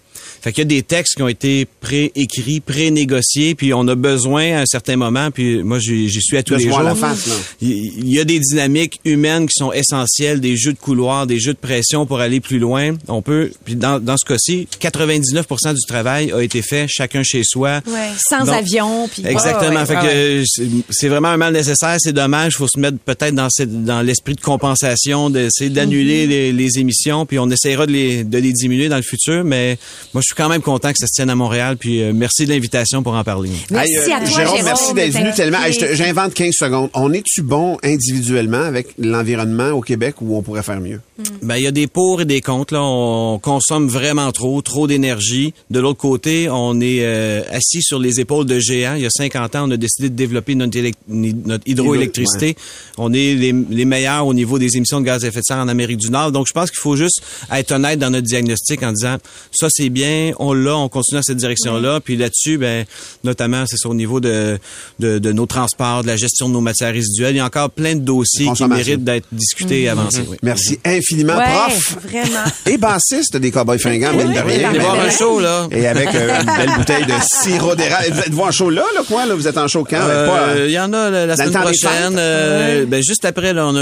Fait 0.47 0.53
qu'il 0.53 0.63
y 0.63 0.67
a 0.67 0.69
des 0.69 0.85
textes 0.85 1.17
qui 1.17 1.23
ont 1.25 1.29
été 1.29 1.67
pré-écrits, 1.81 2.61
pré-négociés, 2.61 3.57
puis 3.57 3.75
on 3.75 3.89
a 3.89 3.97
besoin 3.97 4.53
à 4.59 4.61
un 4.61 4.65
certain 4.65 4.95
moment, 4.95 5.33
puis 5.33 5.65
moi 5.65 5.81
j'y 5.81 6.09
suis 6.23 6.37
à 6.37 6.45
tous 6.45 6.55
les 6.55 6.69
jours. 6.69 6.83
la 6.83 6.95
face, 6.95 7.27
là. 7.27 7.35
Il 7.61 8.09
y 8.09 8.21
a 8.21 8.25
des 8.25 8.39
dynamiques 8.39 9.01
humaines 9.05 9.47
qui 9.49 9.55
sont 9.59 9.73
essentielles, 9.73 10.41
des 10.41 10.57
jeux 10.57 10.73
de 10.73 10.79
couloir, 10.79 11.27
des 11.27 11.41
jeux 11.41 11.53
de 11.53 11.59
pression 11.59 12.07
pour 12.07 12.21
aller 12.21 12.39
plus 12.39 12.61
loin. 12.61 12.95
On 13.09 13.23
peut, 13.23 13.51
puis 13.65 13.75
dans, 13.75 13.99
dans 13.99 14.17
ce 14.17 14.25
cas-ci, 14.25 14.69
99% 14.81 15.75
du 15.75 15.81
travail 15.89 16.31
a 16.31 16.41
été 16.45 16.63
fait 16.63 16.87
chacun 16.89 17.25
chez 17.25 17.43
soi. 17.43 17.81
Ouais. 17.89 18.11
sans 18.17 18.45
Donc, 18.45 18.55
avion. 18.55 19.09
Puis 19.09 19.27
Exactement. 19.27 19.71
Ouais, 19.71 19.77
ouais, 19.81 19.87
fait 19.87 19.97
ouais, 19.97 20.45
que 20.63 20.83
c'est- 20.91 21.09
vraiment 21.09 21.29
un 21.31 21.37
mal 21.39 21.55
nécessaire. 21.55 21.97
C'est 21.99 22.13
dommage. 22.13 22.53
Il 22.55 22.59
faut 22.59 22.69
se 22.69 22.79
mettre 22.79 22.99
peut-être 22.99 23.35
dans, 23.35 23.51
cette- 23.51 23.85
dans 23.85 24.01
l'esprit 24.01 24.35
de 24.37 24.41
compensation, 24.41 25.29
d'essayer 25.29 25.71
d'annuler 25.71 26.23
Mhm. 26.25 26.31
les, 26.31 26.53
les 26.53 26.79
émissions, 26.79 27.27
puis 27.27 27.41
on 27.41 27.51
essaiera 27.51 27.87
de 27.87 27.91
les, 27.93 28.23
de 28.23 28.39
les 28.39 28.53
diminuer 28.53 28.89
dans 28.89 28.97
le 28.97 29.03
futur. 29.03 29.43
Mais 29.43 29.77
moi, 30.15 30.21
je 30.23 30.27
suis 30.27 30.36
quand 30.37 30.49
même 30.49 30.63
content 30.63 30.93
que 30.93 30.99
ça 30.99 31.07
se 31.07 31.13
tienne 31.13 31.31
à 31.31 31.35
Montréal. 31.35 31.77
Puis 31.77 32.03
euh, 32.03 32.13
merci 32.15 32.45
de 32.45 32.51
l'invitation 32.51 33.03
pour 33.03 33.15
en 33.15 33.25
parler. 33.25 33.51
Merci 33.71 33.93
Hey, 33.95 33.99
euh, 33.99 34.15
à 34.15 34.19
toi, 34.19 34.27
Jérôme, 34.27 34.37
Jérôme, 34.37 34.65
merci 34.65 34.95
d'être 34.95 35.13
venu 35.13 35.33
tellement. 35.35 35.63
Hey, 35.63 35.73
je. 35.73 35.95
J'invente 35.95 36.35
15 36.35 36.53
secondes. 36.53 36.91
On 36.95 37.13
est-tu 37.13 37.43
bon 37.43 37.79
individuellement 37.83 38.63
avec 38.63 38.89
l'environnement 38.99 39.71
au 39.71 39.81
Québec 39.81 40.17
ou 40.21 40.37
on 40.37 40.43
pourrait 40.43 40.63
faire 40.63 40.81
mieux? 40.81 41.01
Ben, 41.43 41.57
il 41.57 41.63
y 41.63 41.67
a 41.67 41.71
des 41.71 41.87
pour 41.87 42.21
et 42.21 42.25
des 42.25 42.41
contre. 42.41 42.75
Là. 42.75 42.83
On 42.83 43.39
consomme 43.39 43.89
vraiment 43.89 44.31
trop, 44.33 44.61
trop 44.61 44.87
d'énergie. 44.87 45.55
De 45.71 45.81
l'autre 45.81 45.99
côté, 45.99 46.49
on 46.51 46.81
est 46.81 46.99
euh, 47.01 47.43
assis 47.51 47.83
sur 47.83 47.99
les 47.99 48.21
épaules 48.21 48.45
de 48.45 48.59
géants. 48.59 48.95
Il 48.97 49.03
y 49.03 49.07
a 49.07 49.11
50 49.11 49.57
ans, 49.57 49.69
on 49.69 49.71
a 49.71 49.77
décidé 49.77 50.11
de 50.11 50.15
développer 50.15 50.55
notre, 50.55 50.79
notre 51.09 51.65
hydroélectricité. 51.67 52.57
On 52.99 53.13
est 53.13 53.35
les, 53.35 53.55
les 53.71 53.85
meilleurs 53.85 54.27
au 54.27 54.35
niveau 54.35 54.59
des 54.59 54.77
émissions 54.77 55.01
de 55.01 55.07
gaz 55.07 55.25
à 55.25 55.29
effet 55.29 55.41
de 55.41 55.45
serre 55.45 55.59
en 55.59 55.69
Amérique 55.69 55.99
du 55.99 56.11
Nord. 56.11 56.33
Donc, 56.33 56.47
je 56.49 56.53
pense 56.53 56.71
qu'il 56.71 56.81
faut 56.81 56.97
juste 56.97 57.23
être 57.51 57.73
honnête 57.73 57.99
dans 57.99 58.11
notre 58.11 58.27
diagnostic 58.27 58.83
en 58.83 58.93
disant, 58.93 59.17
ça 59.53 59.69
c'est 59.71 59.89
bien, 59.89 60.33
on 60.39 60.53
l'a, 60.53 60.77
on 60.77 60.89
continue 60.89 61.19
dans 61.19 61.23
cette 61.23 61.39
direction-là. 61.39 62.01
Puis 62.01 62.17
là-dessus, 62.17 62.59
ben, 62.59 62.85
notamment, 63.25 63.65
c'est 63.67 63.79
ça, 63.79 63.89
au 63.89 63.95
niveau 63.95 64.21
de, 64.21 64.59
de, 64.99 65.19
de 65.19 65.33
nos 65.33 65.47
transports, 65.47 66.03
de 66.03 66.09
la 66.09 66.17
gestion 66.17 66.49
de 66.49 66.55
nos 66.55 66.61
matières 66.61 66.93
résiduelles. 66.93 67.35
Il 67.35 67.39
y 67.39 67.41
a 67.41 67.47
encore 67.47 67.71
plein 67.71 67.95
de 67.95 68.01
dossiers 68.01 68.49
qui 68.55 68.65
méritent 68.65 69.05
d'être 69.05 69.27
discutés 69.33 69.83
et 69.83 69.89
avancés. 69.89 70.25
oui. 70.29 70.37
Merci 70.43 70.79
infiniment, 71.11 71.37
Ouais, 71.37 71.45
prof. 71.45 71.97
vraiment. 72.05 72.45
Et 72.67 72.77
bassiste 72.77 73.37
des 73.37 73.51
Cowboys 73.51 73.79
fringants, 73.79 74.13
mine 74.13 74.33
de 74.33 74.39
rien. 74.41 74.71
Allez 74.71 74.79
voir 74.79 74.99
un 75.01 75.11
show, 75.11 75.41
là. 75.41 75.67
Et 75.71 75.87
avec 75.87 76.15
euh, 76.15 76.41
une 76.41 76.47
belle 76.57 76.77
bouteille 76.77 77.07
de 77.07 77.13
sirop 77.23 77.75
d'érable. 77.75 78.07
Vous 78.13 78.21
êtes-vous 78.21 78.43
en 78.43 78.51
show 78.51 78.71
là, 78.71 78.83
là, 78.95 79.03
quoi? 79.09 79.27
Là? 79.27 79.35
Vous 79.35 79.47
êtes 79.49 79.59
en 79.59 79.69
show 79.69 79.85
quand? 79.89 79.97
Euh, 80.01 80.27
Pas, 80.27 80.65
Il 80.67 80.71
y 80.71 80.79
en 80.79 80.93
a 80.93 81.11
la, 81.11 81.37
semaine 81.37 81.53
prochaine. 81.53 82.17
euh, 82.19 82.85
ben, 82.87 83.03
juste 83.03 83.25
après, 83.25 83.53
là, 83.53 83.67
on 83.67 83.77
a 83.77 83.81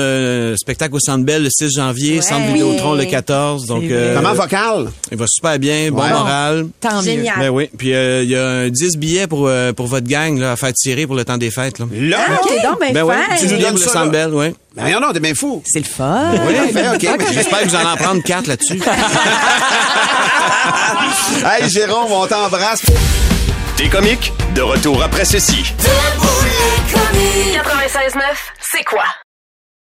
un 0.52 0.56
spectacle 0.56 0.94
au 0.94 1.00
Centre 1.00 1.24
Bell 1.24 1.42
le 1.42 1.50
6 1.50 1.70
janvier, 1.76 2.20
Centre 2.22 2.46
Vidéotron 2.46 2.94
le 2.94 3.04
14. 3.04 3.66
Donc, 3.66 3.84
euh, 3.84 4.14
Comment 4.16 4.34
vocal? 4.34 4.88
il 5.10 5.18
va 5.18 5.24
super 5.28 5.58
bien, 5.58 5.90
bon 5.90 6.02
Ouais. 6.02 6.10
moral. 6.10 6.66
Tant 6.80 6.96
mieux. 6.98 7.02
Génial. 7.02 7.34
Ben 7.38 7.48
oui. 7.50 7.70
Puis 7.76 7.94
euh, 7.94 8.22
il 8.22 8.30
y 8.30 8.36
a 8.36 8.46
un 8.46 8.68
10 8.68 8.96
billets 8.98 9.26
pour, 9.26 9.46
euh, 9.48 9.72
pour 9.72 9.86
votre 9.86 10.06
gang 10.06 10.38
là, 10.38 10.52
à 10.52 10.56
faire 10.56 10.72
tirer 10.72 11.06
pour 11.06 11.16
le 11.16 11.24
temps 11.24 11.38
des 11.38 11.50
fêtes. 11.50 11.78
Là. 11.78 11.86
Là? 11.92 12.18
OK, 12.42 12.50
donc, 12.62 12.80
ben, 12.80 12.92
Ben 12.92 13.02
oui, 13.04 13.14
fin. 13.30 13.36
Tu 13.36 13.46
nous 13.54 13.60
donnes 13.60 13.74
le 13.74 13.78
Centre. 13.80 14.10
Bell, 14.10 14.30
oui. 14.32 14.46
Ben, 14.74 14.84
rien, 14.84 14.98
non, 14.98 15.12
t'es 15.12 15.20
bien 15.20 15.34
fou. 15.34 15.62
C'est 15.64 15.78
le 15.78 15.84
fun. 15.84 16.32
Oui, 16.46 16.72
fait, 16.72 16.88
OK. 16.88 17.18
mais 17.18 17.32
J'espère 17.32 17.60
que 17.60 17.68
vous 17.68 17.76
allez 17.76 17.86
en 17.86 17.96
prendre 17.96 18.22
quatre 18.22 18.46
là-dessus. 18.48 18.80
Hey, 21.44 21.68
Jérôme, 21.68 22.10
on 22.10 22.26
t'embrasse. 22.26 22.82
T'es 23.76 23.88
comique? 23.88 24.32
De 24.54 24.62
retour 24.62 25.02
après 25.02 25.24
ceci. 25.24 25.62
96.9, 26.92 28.20
c'est 28.72 28.84
quoi? 28.84 29.04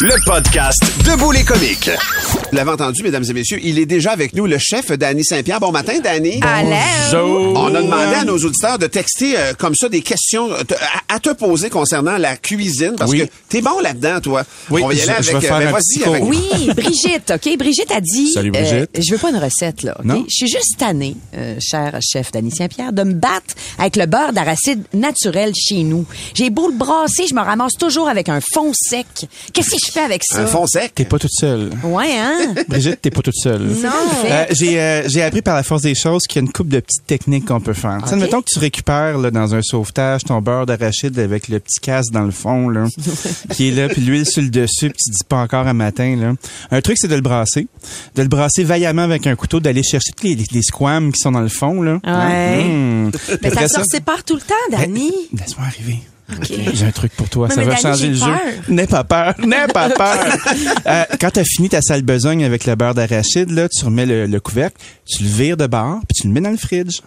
Le 0.00 0.14
podcast 0.26 0.78
Debout 1.06 1.32
les 1.32 1.42
comiques. 1.42 1.88
Vous 2.32 2.38
l'avez 2.56 2.70
entendu, 2.70 3.02
mesdames 3.02 3.24
et 3.28 3.32
messieurs, 3.32 3.58
il 3.62 3.78
est 3.78 3.86
déjà 3.86 4.12
avec 4.12 4.34
nous, 4.34 4.46
le 4.46 4.58
chef 4.58 4.88
Danny 4.92 5.24
Saint-Pierre. 5.24 5.58
Bon 5.58 5.72
matin, 5.72 5.94
Danny. 6.04 6.38
Allô? 6.42 7.52
On 7.56 7.74
a 7.74 7.80
demandé 7.80 8.14
à 8.14 8.24
nos 8.24 8.36
auditeurs 8.36 8.78
de 8.78 8.86
texter 8.88 9.38
euh, 9.38 9.54
comme 9.58 9.74
ça 9.74 9.88
des 9.88 10.02
questions 10.02 10.52
euh, 10.52 10.62
te- 10.64 10.74
à, 10.74 11.14
à 11.14 11.18
te 11.18 11.30
poser 11.32 11.70
concernant 11.70 12.18
la 12.18 12.36
cuisine 12.36 12.94
parce 12.98 13.10
Oui. 13.10 13.20
que 13.20 13.32
t'es 13.48 13.62
bon 13.62 13.80
là-dedans, 13.80 14.20
toi. 14.20 14.42
Oui, 14.70 14.82
On 14.84 14.88
va 14.88 14.94
y 14.94 15.00
aller 15.00 15.12
je- 15.18 15.22
je 15.24 15.30
avec. 15.30 15.42
vais 15.42 15.48
faire 15.48 15.58
ben, 15.60 15.70
vas-y 15.72 16.04
avec. 16.04 16.24
Oui, 16.24 16.40
Brigitte, 16.76 17.32
OK? 17.34 17.56
Brigitte 17.58 17.90
a 17.92 18.00
dit... 18.02 18.32
Salut, 18.32 18.50
Brigitte. 18.50 18.90
je 19.02 19.12
veux 19.12 19.18
pas 19.18 19.30
une 19.30 19.38
recette, 19.38 19.82
là, 19.82 19.96
OK? 19.98 20.04
Non. 20.04 20.24
Je 20.28 20.34
suis 20.34 20.48
juste 20.48 20.76
tannée, 20.78 21.16
euh, 21.36 21.56
cher 21.60 21.98
chef 22.02 22.32
Danny 22.32 22.50
Saint-Pierre, 22.50 22.92
de 22.92 23.02
me 23.02 23.14
battre 23.14 23.54
avec 23.78 23.96
le 23.96 24.04
beurre 24.06 24.32
d'arachide 24.34 24.82
naturel 24.92 25.52
chez 25.56 25.82
nous. 25.84 26.04
J'ai 26.34 26.50
beau 26.50 26.68
le 26.68 26.74
brasser, 26.76 27.26
je 27.28 27.34
me 27.34 27.40
ramasse 27.40 27.74
toujours 27.78 28.08
avec 28.08 28.28
un 28.28 28.40
fond 28.52 28.72
sec. 28.74 29.06
Qu'est-ce 29.54 29.70
que 29.70 29.85
je 29.86 29.92
fais 29.92 30.00
avec 30.00 30.22
ça? 30.24 30.40
Un 30.40 30.46
fond 30.46 30.66
sec? 30.66 30.92
T'es 30.94 31.04
pas 31.04 31.18
toute 31.18 31.32
seule. 31.32 31.70
Ouais, 31.82 32.16
hein? 32.18 32.54
Brigitte, 32.68 33.00
t'es 33.00 33.10
pas 33.10 33.22
toute 33.22 33.36
seule. 33.36 33.62
Non. 33.62 33.90
Euh, 34.24 34.44
j'ai 34.50 34.80
euh, 34.80 35.08
j'ai 35.08 35.22
appris 35.22 35.42
par 35.42 35.54
la 35.54 35.62
force 35.62 35.82
des 35.82 35.94
choses 35.94 36.24
qu'il 36.24 36.36
y 36.36 36.44
a 36.44 36.46
une 36.46 36.52
couple 36.52 36.70
de 36.70 36.80
petites 36.80 37.06
techniques 37.06 37.46
qu'on 37.46 37.60
peut 37.60 37.72
faire. 37.72 37.98
Tu 38.02 38.10
sais, 38.10 38.14
Ok. 38.16 38.20
Mettons 38.20 38.42
que 38.42 38.50
tu 38.52 38.58
récupères 38.58 39.18
là, 39.18 39.30
dans 39.30 39.54
un 39.54 39.62
sauvetage 39.62 40.24
ton 40.24 40.40
beurre 40.40 40.66
d'arachide 40.66 41.18
avec 41.18 41.48
le 41.48 41.60
petit 41.60 41.80
casse 41.80 42.06
dans 42.10 42.22
le 42.22 42.30
fond 42.30 42.68
là, 42.68 42.86
qui 43.52 43.68
est 43.68 43.72
là, 43.72 43.88
puis 43.88 44.00
l'huile 44.02 44.26
sur 44.26 44.42
le 44.42 44.48
dessus, 44.48 44.90
puis 44.90 44.98
tu 45.04 45.10
dis 45.10 45.24
pas 45.28 45.36
encore 45.36 45.66
un 45.66 45.74
matin. 45.74 46.16
Là. 46.16 46.32
Un 46.70 46.80
truc, 46.80 46.96
c'est 46.98 47.08
de 47.08 47.14
le 47.14 47.20
brasser. 47.20 47.66
De 48.14 48.22
le 48.22 48.28
brasser 48.28 48.64
vaillamment 48.64 49.02
avec 49.02 49.26
un 49.26 49.36
couteau, 49.36 49.60
d'aller 49.60 49.82
chercher 49.82 50.10
tous 50.16 50.26
les, 50.26 50.34
les, 50.34 50.44
les 50.50 50.62
squames 50.62 51.12
qui 51.12 51.20
sont 51.20 51.32
dans 51.32 51.40
le 51.40 51.48
fond. 51.48 51.82
Là. 51.82 51.98
Ouais. 52.04 52.64
Mmh. 52.64 53.10
Mais 53.42 53.50
ça 53.50 53.60
après 53.60 53.68
se 53.68 53.80
sépare 53.90 54.24
tout 54.24 54.34
le 54.34 54.40
temps, 54.40 54.54
Dani. 54.70 55.12
Laisse-moi 55.38 55.66
arriver. 55.66 55.98
J'ai 56.42 56.84
un 56.86 56.90
truc 56.90 57.12
pour 57.12 57.28
toi. 57.28 57.48
Mais 57.48 57.54
ça 57.54 57.60
mais 57.60 57.66
va 57.68 57.76
changer 57.76 58.08
le 58.08 58.14
jeu. 58.14 58.32
N'aie 58.68 58.86
pas 58.86 59.04
peur. 59.04 59.34
N'aie 59.44 59.66
pas 59.68 59.90
peur. 59.90 60.18
Euh, 60.86 61.04
quand 61.20 61.30
tu 61.32 61.40
as 61.40 61.44
fini 61.44 61.68
ta 61.68 61.82
sale 61.82 62.02
besogne 62.02 62.44
avec 62.44 62.64
le 62.64 62.76
beurre 62.76 62.94
d'arachide, 62.94 63.50
là, 63.50 63.68
tu 63.68 63.84
remets 63.84 64.06
le, 64.06 64.26
le 64.26 64.40
couvercle, 64.40 64.76
tu 65.04 65.24
le 65.24 65.28
vires 65.28 65.56
de 65.56 65.66
bord, 65.66 65.98
puis 66.08 66.20
tu 66.20 66.28
le 66.28 66.32
mets 66.32 66.40
dans 66.40 66.50
le 66.50 66.56
fridge. 66.56 67.00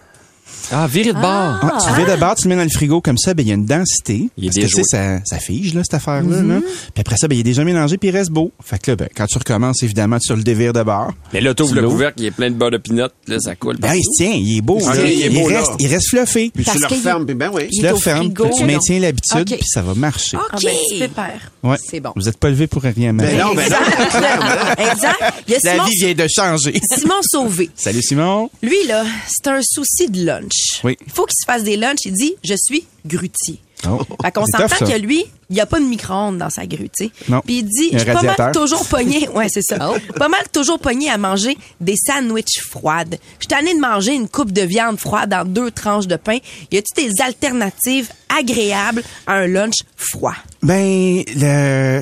Ah, 0.72 0.86
viré 0.88 1.10
de 1.14 1.14
bord. 1.20 1.24
Ah, 1.64 1.78
tu 1.84 1.90
le 1.90 1.96
vires 2.06 2.16
de 2.16 2.20
bord, 2.20 2.36
tu 2.36 2.44
le 2.48 2.50
mets 2.50 2.56
dans 2.58 2.64
le 2.64 2.70
frigo 2.70 3.02
comme 3.02 3.18
ça, 3.18 3.34
ben 3.34 3.42
il 3.44 3.50
y 3.50 3.52
a 3.52 3.56
une 3.56 3.66
densité. 3.66 4.30
Il 4.38 4.46
est 4.46 4.48
parce 4.50 4.58
que, 4.58 4.66
tu 4.68 4.76
sais, 4.76 4.84
ça, 4.84 5.20
ça 5.26 5.40
fige 5.40 5.74
là 5.74 5.82
cette 5.84 5.96
affaire-là. 5.96 6.42
là. 6.44 6.60
Puis 6.62 7.02
après 7.02 7.18
ça, 7.18 7.28
ben 7.28 7.36
il 7.36 7.40
est 7.40 7.44
déjà 7.44 7.64
mélangé 7.64 7.98
puis 7.98 8.10
il 8.10 8.12
reste 8.16 8.30
beau. 8.30 8.52
Fait 8.64 8.78
que 8.80 8.92
là, 8.92 8.96
ben, 8.96 9.08
quand 9.16 9.26
tu 9.26 9.40
recommences, 9.40 9.82
évidemment, 9.82 10.20
tu 10.20 10.36
le 10.36 10.44
dévires 10.44 10.74
de 10.74 10.84
bord. 10.84 11.12
Mais 11.34 11.42
là, 11.42 11.56
t'ouvres 11.56 11.74
Tu 11.74 11.82
le 11.82 11.90
couvercle, 11.90 12.20
il 12.22 12.26
est 12.28 12.32
plein 12.32 12.52
de 12.52 12.56
beurre 12.56 12.70
de 12.70 12.78
pinot, 12.78 13.08
là, 13.28 13.40
ça 13.40 13.56
coule. 13.56 13.78
Ben, 13.78 13.96
il 13.96 14.04
se 14.04 14.16
tient, 14.24 14.32
il 14.32 14.58
est 14.58 14.62
beau. 14.62 14.78
Ok, 14.78 14.96
là. 14.96 15.04
il 15.10 15.22
est 15.24 15.30
beau, 15.30 15.50
là. 15.50 15.60
reste, 15.60 15.72
il 15.80 15.88
reste 15.88 16.10
fluffé. 16.10 16.52
Puis 16.54 16.64
tu 16.64 16.78
le 16.80 16.86
refermes, 16.86 17.26
puis 17.26 17.34
ben 17.36 17.50
oui. 17.52 17.64
Tu 17.72 17.78
Il 17.80 17.84
le 17.84 17.92
refermes, 17.94 18.32
tu 18.56 18.64
maintiens 18.64 19.00
l'habitude, 19.00 19.40
Ok. 19.52 19.58
puis 19.58 19.68
ça 19.68 19.82
va 19.82 19.96
marcher. 19.96 20.38
Ah, 20.52 20.58
ben, 20.62 20.72
tu 20.92 21.00
pépères. 21.00 21.52
Ouais. 21.64 21.78
C'est 21.84 22.00
bon. 22.00 22.12
Vous 22.16 22.30
êtes 22.30 22.38
pas 22.38 22.50
levé 22.50 22.68
pour 22.68 22.84
rien, 22.84 22.94
Ben 23.12 23.14
madame. 23.14 23.38
non, 23.40 23.56
ben 23.56 23.70
non. 23.70 24.86
Exact. 24.92 25.34
Il 25.48 25.56
La 25.64 25.84
vie 25.86 25.96
vient 26.00 26.14
de 26.14 26.28
changer. 26.28 26.80
Simon 26.96 27.16
Sauvé. 27.24 27.70
Salut 27.76 28.04
Simon. 28.04 28.50
Lui, 28.62 28.76
là, 28.88 29.04
c'est 29.28 29.50
un 29.50 29.62
souci 29.64 30.08
de 30.10 30.26
lunch. 30.40 30.82
Oui. 30.84 30.98
Il 31.06 31.12
faut 31.12 31.26
qu'il 31.26 31.36
se 31.40 31.46
fasse 31.46 31.64
des 31.64 31.78
lunchs. 31.78 32.06
Il 32.06 32.14
dit, 32.14 32.36
je 32.44 32.56
suis 32.56 32.86
grutier. 33.06 33.60
Oh. 33.88 34.02
Fait 34.22 34.32
qu'on 34.32 34.46
s'entend 34.46 34.86
que 34.86 34.98
lui, 34.98 35.24
il 35.50 35.54
n'y 35.54 35.62
a 35.62 35.66
pas 35.66 35.80
de 35.80 35.86
micro-ondes 35.86 36.38
dans 36.38 36.50
sa 36.50 36.66
grue, 36.66 36.90
tu 36.90 37.06
sais. 37.06 37.12
Puis 37.46 37.60
il 37.60 37.64
dit, 37.64 37.98
suis 37.98 38.12
pas 38.12 38.22
mal 38.22 38.52
toujours 38.52 38.86
pogné. 38.86 39.28
Ouais, 39.34 39.48
c'est 39.50 39.62
ça. 39.62 39.78
Pas 40.18 40.28
mal 40.28 40.42
toujours 40.52 40.80
pogné 40.80 41.10
à 41.10 41.18
manger 41.18 41.58
des 41.80 41.96
sandwichs 41.96 42.60
froides. 42.62 43.18
Je 43.40 43.46
suis 43.46 43.48
tannée 43.48 43.74
de 43.74 43.80
manger 43.80 44.14
une 44.14 44.28
coupe 44.28 44.52
de 44.52 44.64
viande 44.64 45.00
froide 45.00 45.30
dans 45.30 45.46
deux 45.46 45.72
tranches 45.72 46.08
de 46.08 46.18
pain. 46.18 46.40
Y 46.72 46.78
a-tu 46.78 47.08
des 47.08 47.22
alternatives 47.22 48.10
agréables 48.38 49.04
à 49.28 49.36
un 49.36 49.48
lunch 49.48 49.76
froid? 49.96 50.36
Ben, 50.62 51.24
le... 51.36 52.02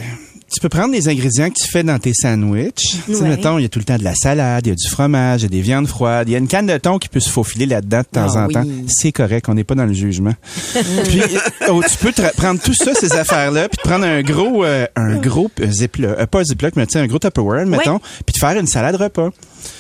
tu 0.58 0.62
peux 0.62 0.70
prendre 0.70 0.92
les 0.92 1.08
ingrédients 1.08 1.50
que 1.52 1.56
tu 1.64 1.68
fais 1.70 1.84
dans 1.84 2.00
tes 2.00 2.14
sandwichs. 2.16 2.98
Tu 3.06 3.14
sais, 3.14 3.22
mettons, 3.22 3.60
il 3.60 3.62
y 3.62 3.66
a 3.66 3.70
tout 3.70 3.78
le 3.78 3.86
temps 3.86 3.98
de 3.98 4.04
la 4.04 4.16
salade, 4.16 4.66
il 4.66 4.70
y 4.70 4.72
a 4.72 4.76
du 4.76 4.88
fromage, 4.90 5.42
il 5.42 5.44
y 5.44 5.46
a 5.46 5.50
des 5.50 5.62
viandes 5.62 5.86
froides, 5.88 6.28
il 6.28 6.32
y 6.32 6.36
a 6.36 6.40
une 6.40 6.48
canne 6.48 6.66
de 6.66 6.76
thon 6.78 6.98
qui 6.98 7.10
peut 7.10 7.20
se 7.20 7.30
faufiler 7.30 7.68
là-dedans 7.68 8.00
de 8.00 8.04
temps 8.06 8.28
Ah 8.36 8.44
en 8.44 8.48
oui. 8.48 8.54
temps. 8.56 8.66
C'est 8.88 9.12
correct, 9.12 9.48
on 9.50 9.54
n'est 9.54 9.64
pas 9.64 9.76
dans 9.76 9.86
le 9.86 9.94
jugement. 9.94 10.34
puis, 11.04 11.22
oh, 11.70 11.82
tu 11.88 11.98
peux 11.98 12.12
te 12.12 12.22
prendre 12.36 12.60
tout 12.60 12.74
ça, 12.74 12.96
ces 12.96 13.14
affaires-là, 13.14 13.70
puis 13.70 13.78
te 13.78 13.88
prendre 13.88 14.06
un 14.06 14.24
gros, 14.24 14.64
euh, 14.66 14.88
un 14.96 15.18
gros 15.18 15.52
euh, 15.62 15.70
ziploc, 15.70 16.10
euh, 16.18 16.26
pas 16.26 16.40
un 16.40 16.44
ziploc, 16.44 16.76
mais 16.76 16.88
tu 16.88 16.94
sais, 16.94 17.00
un 17.00 17.06
gros 17.08 17.20
Tupperware, 17.20 17.68
mettons, 17.68 18.00
puis 18.26 18.34
te 18.34 18.40
faire 18.40 18.58
une 18.60 18.66
salade 18.68 18.96
repas. 18.96 19.30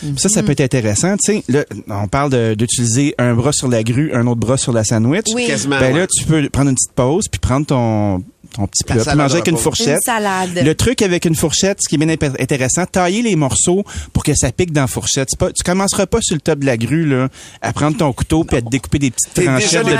Puis 0.02 0.14
Ça, 0.18 0.30
ça 0.30 0.44
peut 0.44 0.52
être 0.52 0.62
intéressant. 0.62 1.16
Tu 1.18 1.34
sais, 1.38 1.44
là, 1.48 1.64
on 1.88 2.08
parle 2.08 2.56
d'utiliser 2.56 3.16
un 3.18 3.34
bras 3.34 3.52
sur 3.54 3.68
la 3.68 3.84
grue, 3.84 4.12
un 4.14 4.28
autre 4.28 4.40
bras 4.40 4.58
sur 4.58 4.74
la 4.74 4.84
sandwich. 4.84 5.26
Oui. 5.34 5.48
Quasiment, 5.48 5.80
Ben 5.80 5.94
là, 5.96 6.02
ouais. 6.02 6.08
tu 6.08 6.26
peux 6.26 6.48
prendre 6.50 6.70
une 6.70 6.76
petite 6.76 6.92
pause 6.94 7.26
puis 7.32 7.40
prendre 7.40 7.66
ton 7.66 8.24
ton 8.54 8.68
petit 8.68 8.84
La 8.88 9.04
plat, 9.04 9.16
manger 9.16 9.36
avec 9.36 9.48
une 9.48 9.58
fourchette. 9.58 9.96
Une 9.98 10.02
salade. 10.02 10.62
Le 10.64 10.76
truc 10.76 11.02
avec 11.02 11.26
une 11.26 11.36
fourchette, 11.36 11.80
ce 11.82 11.88
qui 11.90 11.96
est 11.96 11.98
bien 11.98 12.10
intéressant, 12.40 12.86
tailler 12.86 13.22
les 13.22 13.36
morceaux 13.36 13.84
pour 14.14 14.24
que 14.24 14.34
ça 14.36 14.52
pique 14.52 14.72
dans 14.72 14.82
la 14.82 14.88
fourchette. 14.88 15.30
Pas, 15.38 15.52
tu 15.52 15.64
commenceras 15.64 16.06
pas 16.06 16.20
sur 16.22 16.36
le 16.36 16.42
top 16.42 16.60
de 16.60 16.66
la 16.66 16.78
grue 16.78 17.06
là, 17.06 17.28
à 17.62 17.74
prendre 17.74 17.98
ton 17.98 18.12
couteau 18.14 18.44
puis 18.44 18.58
à 18.58 18.62
te 18.62 18.70
découper 18.70 19.00
des 19.00 19.12
petites 19.12 19.34
T'es 19.34 19.46
tranchettes 19.46 19.86
de 19.86 19.92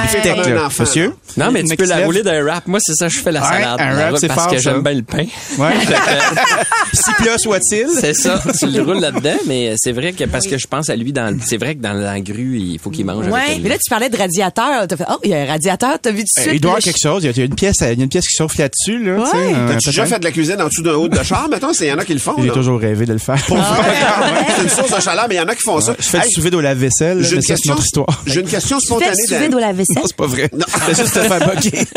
un 0.52 0.54
là. 0.56 0.66
enfant, 0.68 0.84
Monsieur? 0.84 1.14
Non, 1.38 1.52
mais 1.52 1.64
tu 1.64 1.76
peux 1.76 1.86
la 1.86 2.06
rouler 2.06 2.24
d'un 2.24 2.42
wrap. 2.44 2.68
Moi, 2.68 2.80
c'est 2.82 2.96
ça, 2.96 3.08
je 3.08 3.20
fais 3.20 3.32
la 3.32 3.42
Ouais, 3.42 3.48
salade. 3.48 3.80
un 3.82 3.94
wrap, 3.96 4.18
c'est 4.18 4.28
parce 4.28 4.52
que 4.54 4.60
j'aime 4.60 4.82
bien 4.82 4.94
le 4.94 5.04
pain. 5.04 5.26
Ouais. 5.58 5.74
si 6.94 7.14
plat 7.14 7.38
soit-il? 7.38 7.88
C'est 8.00 8.14
ça. 8.14 8.42
Tu 8.58 8.68
le 8.68 8.82
roules 8.82 9.00
là-dedans, 9.00 9.38
mais 9.48 9.74
c'est 9.78 9.92
vrai 9.92 10.14
que 10.14 10.24
parce 10.26 10.48
que 10.48 10.58
je 10.58 10.68
pense 10.68 10.90
à 10.90 10.96
lui 10.96 11.12
dans 11.14 11.34
le- 11.34 11.40
c'est 11.46 11.58
vrai 11.58 11.76
que 11.76 11.82
dans 11.82 11.94
la 11.94 12.20
grue, 12.20 12.58
il 12.60 12.80
faut 12.80 12.90
qu'il 12.90 13.06
mange 13.06 13.26
Ouais, 13.28 13.40
avec 13.42 13.62
mais 13.64 13.70
là, 13.70 13.76
tu 13.78 13.90
parlais 13.90 14.10
de 14.10 14.18
radiateur. 14.18 14.88
T'as 14.88 14.98
fait, 14.98 15.06
oh, 15.10 15.18
il 15.24 15.32
y 15.32 15.34
a 15.34 15.42
un 15.42 15.46
radiateur. 15.46 15.98
T'as 16.02 16.12
vu 16.12 16.20
tout 16.20 16.26
de 16.38 16.42
Euh, 16.42 16.44
suite. 16.44 16.56
il 16.56 16.62
doit 16.62 16.70
y 16.70 16.72
avoir 16.74 16.84
quelque 16.84 17.00
chose. 17.02 17.24
Il 17.24 17.38
y 17.38 17.42
a 17.42 17.46
une 17.46 17.56
pièce, 17.56 17.76
il 17.82 17.88
y 17.88 17.90
a 17.90 18.04
une 18.04 18.10
pièce 18.10 18.28
qui 18.28 18.36
chauffe 18.38 18.58
là-dessus, 18.58 19.04
là. 19.04 19.16
Ouais. 19.18 19.24
euh, 19.54 19.68
T'as-tu 19.70 19.90
déjà 19.90 20.06
fait 20.06 20.20
de 20.20 20.24
la 20.24 20.32
cuisine 20.32 20.62
en 20.62 20.68
dessous 20.68 20.82
d'un 20.84 20.94
haut 20.94 21.08
de 21.08 21.24
char, 21.24 21.48
mettons? 21.50 21.72
Il 21.74 21.88
y 21.88 21.92
en 21.92 21.98
a 21.98 22.06
qui 22.06 22.14
le 22.14 22.20
font. 22.20 22.36
J'ai 22.42 22.50
toujours 22.50 22.80
rêvé 22.80 23.06
de 23.06 23.14
le 23.14 23.20
faire. 23.20 23.38
C'est 23.46 24.64
une 24.64 24.70
source 24.70 24.96
de 24.96 25.02
chaleur, 25.02 25.26
mais 25.30 25.36
il 25.36 25.38
y 25.38 25.42
en 25.42 25.48
a 25.48 25.56
qui 25.56 25.62
font 25.64 25.80
ça. 25.82 25.96
Je 26.00 26.04
fais 26.08 26.18
Hey, 26.20 26.28
du 26.30 26.34
sous-vide 26.36 26.56
au 26.56 26.62
lave-vaisselle, 26.62 27.24
J'ai 27.24 27.30
mais 27.32 27.36
une 27.38 27.42
ça, 27.42 27.48
c'est 27.48 27.54
question. 27.54 27.74
notre 27.74 27.86
histoire. 27.86 28.24
J'ai 28.26 28.40
une 28.42 28.48
question 28.48 28.78
Tu 28.78 28.88
fais 28.88 28.94
spontanée. 28.94 29.26
sous 29.28 29.34
vide 29.36 29.42
Dan- 29.52 29.56
au 29.56 29.60
lave-vaisselle? 29.60 29.96
Non, 29.98 30.04
c'est 30.06 30.16
pas 30.16 30.28
vrai. 30.28 30.50
Non. 30.54 30.66
C'est 30.88 30.96
juste 31.02 31.14
te 31.14 31.20
faire 31.20 31.48
moquer. 31.48 31.80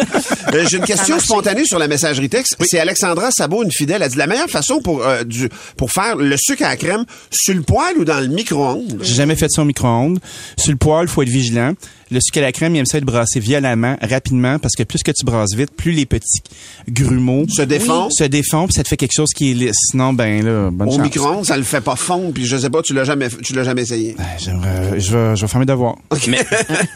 Euh, 0.54 0.64
J'ai 0.68 0.78
une 0.78 0.84
question 0.84 1.18
spontanée 1.20 1.64
sur 1.64 1.78
la 1.78 1.86
messagerie 1.86 2.28
texte. 2.28 2.56
C'est 2.66 2.80
Alexandra 2.80 3.30
Sabot, 3.30 3.62
une 3.62 3.70
fidèle. 3.70 4.02
Elle 4.02 4.10
dit 4.10 4.16
la 4.16 4.26
meilleure 4.26 4.48
façon 4.50 4.80
pour 4.80 5.04
euh, 5.06 5.22
du 5.22 5.48
pour 5.76 5.92
faire 5.92 6.16
le 6.16 6.36
sucre 6.36 6.64
à 6.64 6.70
la 6.70 6.76
crème 6.76 7.04
sur 7.30 7.54
le 7.54 7.62
poêle 7.62 7.96
ou 7.98 8.04
dans 8.04 8.18
le 8.18 8.26
micro-ondes? 8.26 8.98
J'ai 9.00 9.14
jamais 9.14 9.36
fait 9.36 9.48
ça 9.48 9.62
au 9.62 9.64
micro-ondes. 9.64 10.18
Sur 10.58 10.72
le 10.72 10.76
poêle, 10.78 11.06
faut 11.06 11.22
être 11.22 11.28
vigilant. 11.28 11.74
Le 12.12 12.18
sucre 12.20 12.38
à 12.38 12.42
la 12.42 12.52
crème, 12.52 12.74
il 12.74 12.80
aime 12.80 12.86
ça 12.86 12.98
être 12.98 13.04
brassé 13.04 13.38
violemment, 13.38 13.96
rapidement, 14.02 14.58
parce 14.58 14.74
que 14.74 14.82
plus 14.82 15.02
que 15.04 15.12
tu 15.12 15.24
brasses 15.24 15.54
vite, 15.54 15.70
plus 15.76 15.92
les 15.92 16.06
petits 16.06 16.40
grumeaux 16.88 17.46
Se 17.48 17.62
défont. 17.62 18.10
se 18.10 18.24
défont, 18.24 18.66
puis 18.66 18.74
ça 18.74 18.82
te 18.82 18.88
fait 18.88 18.96
quelque 18.96 19.12
chose 19.14 19.30
qui 19.34 19.50
est 19.52 19.54
lisse. 19.54 19.76
Sinon, 19.90 20.12
ben 20.12 20.44
là, 20.44 20.70
bonne 20.72 20.88
Au 20.88 20.92
chance. 20.92 21.00
micro-ondes, 21.02 21.44
ça 21.44 21.56
le 21.56 21.62
fait 21.62 21.80
pas 21.80 21.94
fondre. 21.96 22.32
Puis 22.32 22.46
je 22.46 22.56
sais 22.56 22.70
pas, 22.70 22.82
tu 22.82 22.94
l'as 22.94 23.04
jamais, 23.04 23.28
tu 23.28 23.54
l'as 23.54 23.64
jamais 23.64 23.82
essayé. 23.82 24.14
Ben, 24.18 24.24
j'aimerais- 24.38 24.98
je 24.98 25.16
vais, 25.16 25.36
je 25.36 25.40
vais 25.42 25.48
faire 25.48 25.60
mes 25.60 25.66
devoirs. 25.66 25.96
Mais, 26.26 26.40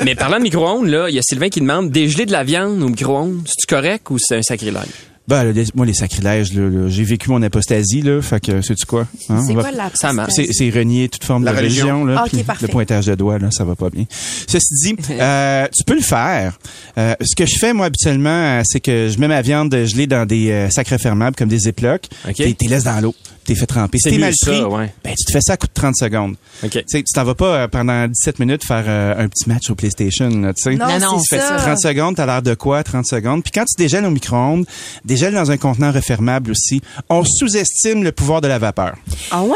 mais 0.05 0.15
parlant 0.17 0.39
de 0.39 0.43
micro-ondes, 0.43 0.87
là, 0.87 1.09
il 1.09 1.15
y 1.15 1.19
a 1.19 1.23
Sylvain 1.23 1.49
qui 1.49 1.61
demande 1.61 1.91
dégeler 1.91 2.27
de 2.27 2.33
la 2.33 2.43
viande 2.43 2.83
au 2.83 2.89
micro-ondes. 2.89 3.43
C'est 3.47 3.69
correct 3.69 4.11
ou 4.11 4.17
c'est 4.19 4.37
un 4.37 4.43
sacrilège? 4.43 4.83
Ben, 5.27 5.55
moi, 5.75 5.87
les 5.87 5.95
sacrilèges, 5.95 6.53
là, 6.53 6.69
là, 6.69 6.89
j'ai 6.89 7.03
vécu 7.03 7.31
mon 7.31 7.43
apostasie, 7.43 8.03
là, 8.03 8.21
fait 8.21 8.41
que, 8.41 8.61
sais-tu 8.61 8.85
quoi? 8.85 9.07
hein, 9.31 9.43
C'est 9.47 9.55
quoi 9.55 9.71
la 9.71 9.91
Ça 9.95 10.13
marche. 10.13 10.33
C'est, 10.37 10.49
c'est 10.53 10.69
renier 10.69 11.09
toute 11.09 11.25
forme 11.25 11.45
La 11.45 11.53
de 11.53 11.57
religion. 11.57 11.87
religion, 11.87 12.05
là, 12.05 12.17
Ah, 12.19 12.25
ok, 12.25 12.31
puis 12.31 12.43
parfait. 12.43 12.67
le 12.67 12.71
pointage 12.73 13.07
de 13.07 13.15
doigts, 13.15 13.39
là, 13.39 13.49
ça 13.51 13.65
va 13.65 13.75
pas 13.75 13.89
bien. 13.89 14.05
Ceci 14.11 14.75
dit, 14.83 14.97
euh, 15.13 15.67
tu 15.75 15.83
peux 15.87 15.95
le 15.95 16.03
faire. 16.03 16.59
Euh, 16.99 17.15
ce 17.23 17.35
que 17.35 17.47
je 17.47 17.55
fais, 17.59 17.73
moi, 17.73 17.87
habituellement, 17.87 18.29
euh, 18.29 18.61
c'est 18.67 18.81
que 18.81 19.09
je 19.09 19.19
mets 19.19 19.29
ma 19.29 19.41
viande 19.41 19.75
gelée 19.87 20.07
dans 20.07 20.27
des 20.27 20.51
euh, 20.51 20.69
sacs 20.69 20.89
refermables, 20.89 21.37
comme 21.37 21.49
des 21.49 21.61
ziplocs, 21.61 22.05
Ok. 22.29 22.35
puis 22.35 22.55
t'es 22.55 22.69
laisses 22.69 22.85
dans 22.85 23.01
l'eau, 23.01 23.15
t'es 23.45 23.55
fait 23.55 23.67
tremper. 23.67 23.99
Si 23.99 24.03
C'est 24.09 24.17
t'es 24.17 24.19
mal 24.21 24.33
ça, 24.35 24.51
pris, 24.51 24.63
ouais. 24.65 24.93
ben, 25.05 25.15
tu 25.17 25.25
te 25.25 25.33
fais 25.33 25.41
ça 25.41 25.53
à 25.55 25.57
coup 25.57 25.67
de 25.67 25.73
30 25.73 25.97
secondes. 25.97 26.37
OK. 26.63 26.85
Tu 26.89 27.03
t'en 27.15 27.25
vas 27.25 27.35
pas 27.35 27.55
euh, 27.57 27.69
pendant 27.69 28.07
17 28.09 28.39
minutes 28.39 28.65
faire 28.65 28.85
euh, 28.87 29.15
un 29.25 29.29
petit 29.29 29.49
match 29.49 29.71
au 29.71 29.75
PlayStation, 29.75 30.29
là. 30.29 30.53
Non, 30.67 30.73
Non, 30.77 30.99
non, 30.99 31.19
c'est 31.21 31.37
Tu 31.37 31.43
fais 31.43 31.49
ça. 31.49 31.57
30 31.57 31.79
secondes, 31.81 32.17
t'as 32.17 32.27
l'air 32.27 32.43
de 32.43 32.55
quoi, 32.55 32.83
30 32.83 33.07
secondes? 33.07 33.43
Puis 33.43 33.53
quand 33.53 33.65
tu 33.65 33.75
dégèles 33.77 34.05
au 34.05 34.11
micro-ondes, 34.11 34.67
dégèle 35.05 35.35
dans 35.35 35.51
un 35.51 35.57
contenant 35.57 35.93
refermable 35.93 36.51
aussi. 36.51 36.81
On 37.09 37.25
sous-estime 37.25 38.03
le 38.03 38.13
pouvoir 38.13 38.41
de 38.41 38.49
la 38.49 38.59
vapeur. 38.59 38.97
Ah 39.31 39.43
ouais? 39.43 39.55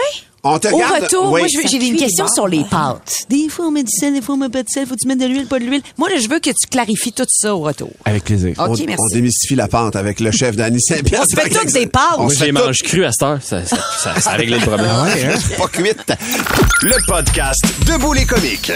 On 0.50 0.58
te 0.58 0.68
Au 0.68 0.78
garde- 0.78 1.02
retour, 1.02 1.32
oui. 1.32 1.40
moi, 1.42 1.48
je 1.48 1.68
j'ai 1.68 1.86
une 1.86 1.96
question 1.96 2.26
sur 2.28 2.48
les 2.48 2.64
pâtes. 2.64 3.12
Des 3.28 3.48
fois, 3.48 3.66
on 3.66 3.70
met 3.70 3.82
du 3.82 3.90
sel, 3.90 4.14
des 4.14 4.22
fois, 4.22 4.34
on 4.34 4.38
met 4.38 4.48
pas 4.48 4.62
de 4.62 4.68
sel. 4.68 4.86
Faut-tu 4.86 5.06
mettre 5.06 5.20
de 5.20 5.26
l'huile, 5.26 5.46
pas 5.46 5.58
de 5.58 5.64
l'huile? 5.64 5.82
Moi, 5.98 6.08
là, 6.08 6.16
je 6.20 6.28
veux 6.28 6.38
que 6.40 6.50
tu 6.50 6.66
clarifies 6.70 7.12
tout 7.12 7.24
ça 7.28 7.54
au 7.54 7.60
retour. 7.60 7.90
Avec 8.04 8.24
plaisir. 8.24 8.52
OK, 8.58 8.66
on, 8.66 8.68
merci. 8.70 8.94
on 8.98 9.14
démystifie 9.14 9.54
la 9.54 9.68
pente 9.68 9.96
avec 9.96 10.20
le 10.20 10.30
chef 10.30 10.56
Danny 10.56 10.80
Saint-Pierre. 10.80 11.22
On 11.22 11.28
se 11.36 11.40
fait 11.40 11.50
toutes 11.50 11.72
des 11.72 11.86
pâtes. 11.86 12.02
On 12.18 12.22
Moi, 12.24 12.32
se 12.32 12.38
je 12.40 12.44
les 12.44 12.52
mange 12.52 12.78
cru 12.82 13.04
à 13.04 13.12
cette 13.12 13.22
heure. 13.22 13.38
Ça, 13.42 13.64
ça, 13.64 13.76
ça, 14.02 14.20
ça 14.20 14.30
a 14.30 14.34
réglé 14.34 14.58
le 14.58 14.66
problème. 14.66 14.88
pas 15.58 15.68
cuites. 15.68 16.12
Le 16.82 16.96
podcast 17.06 17.60
Debout 17.86 18.12
les 18.12 18.24
comiques. 18.24 18.72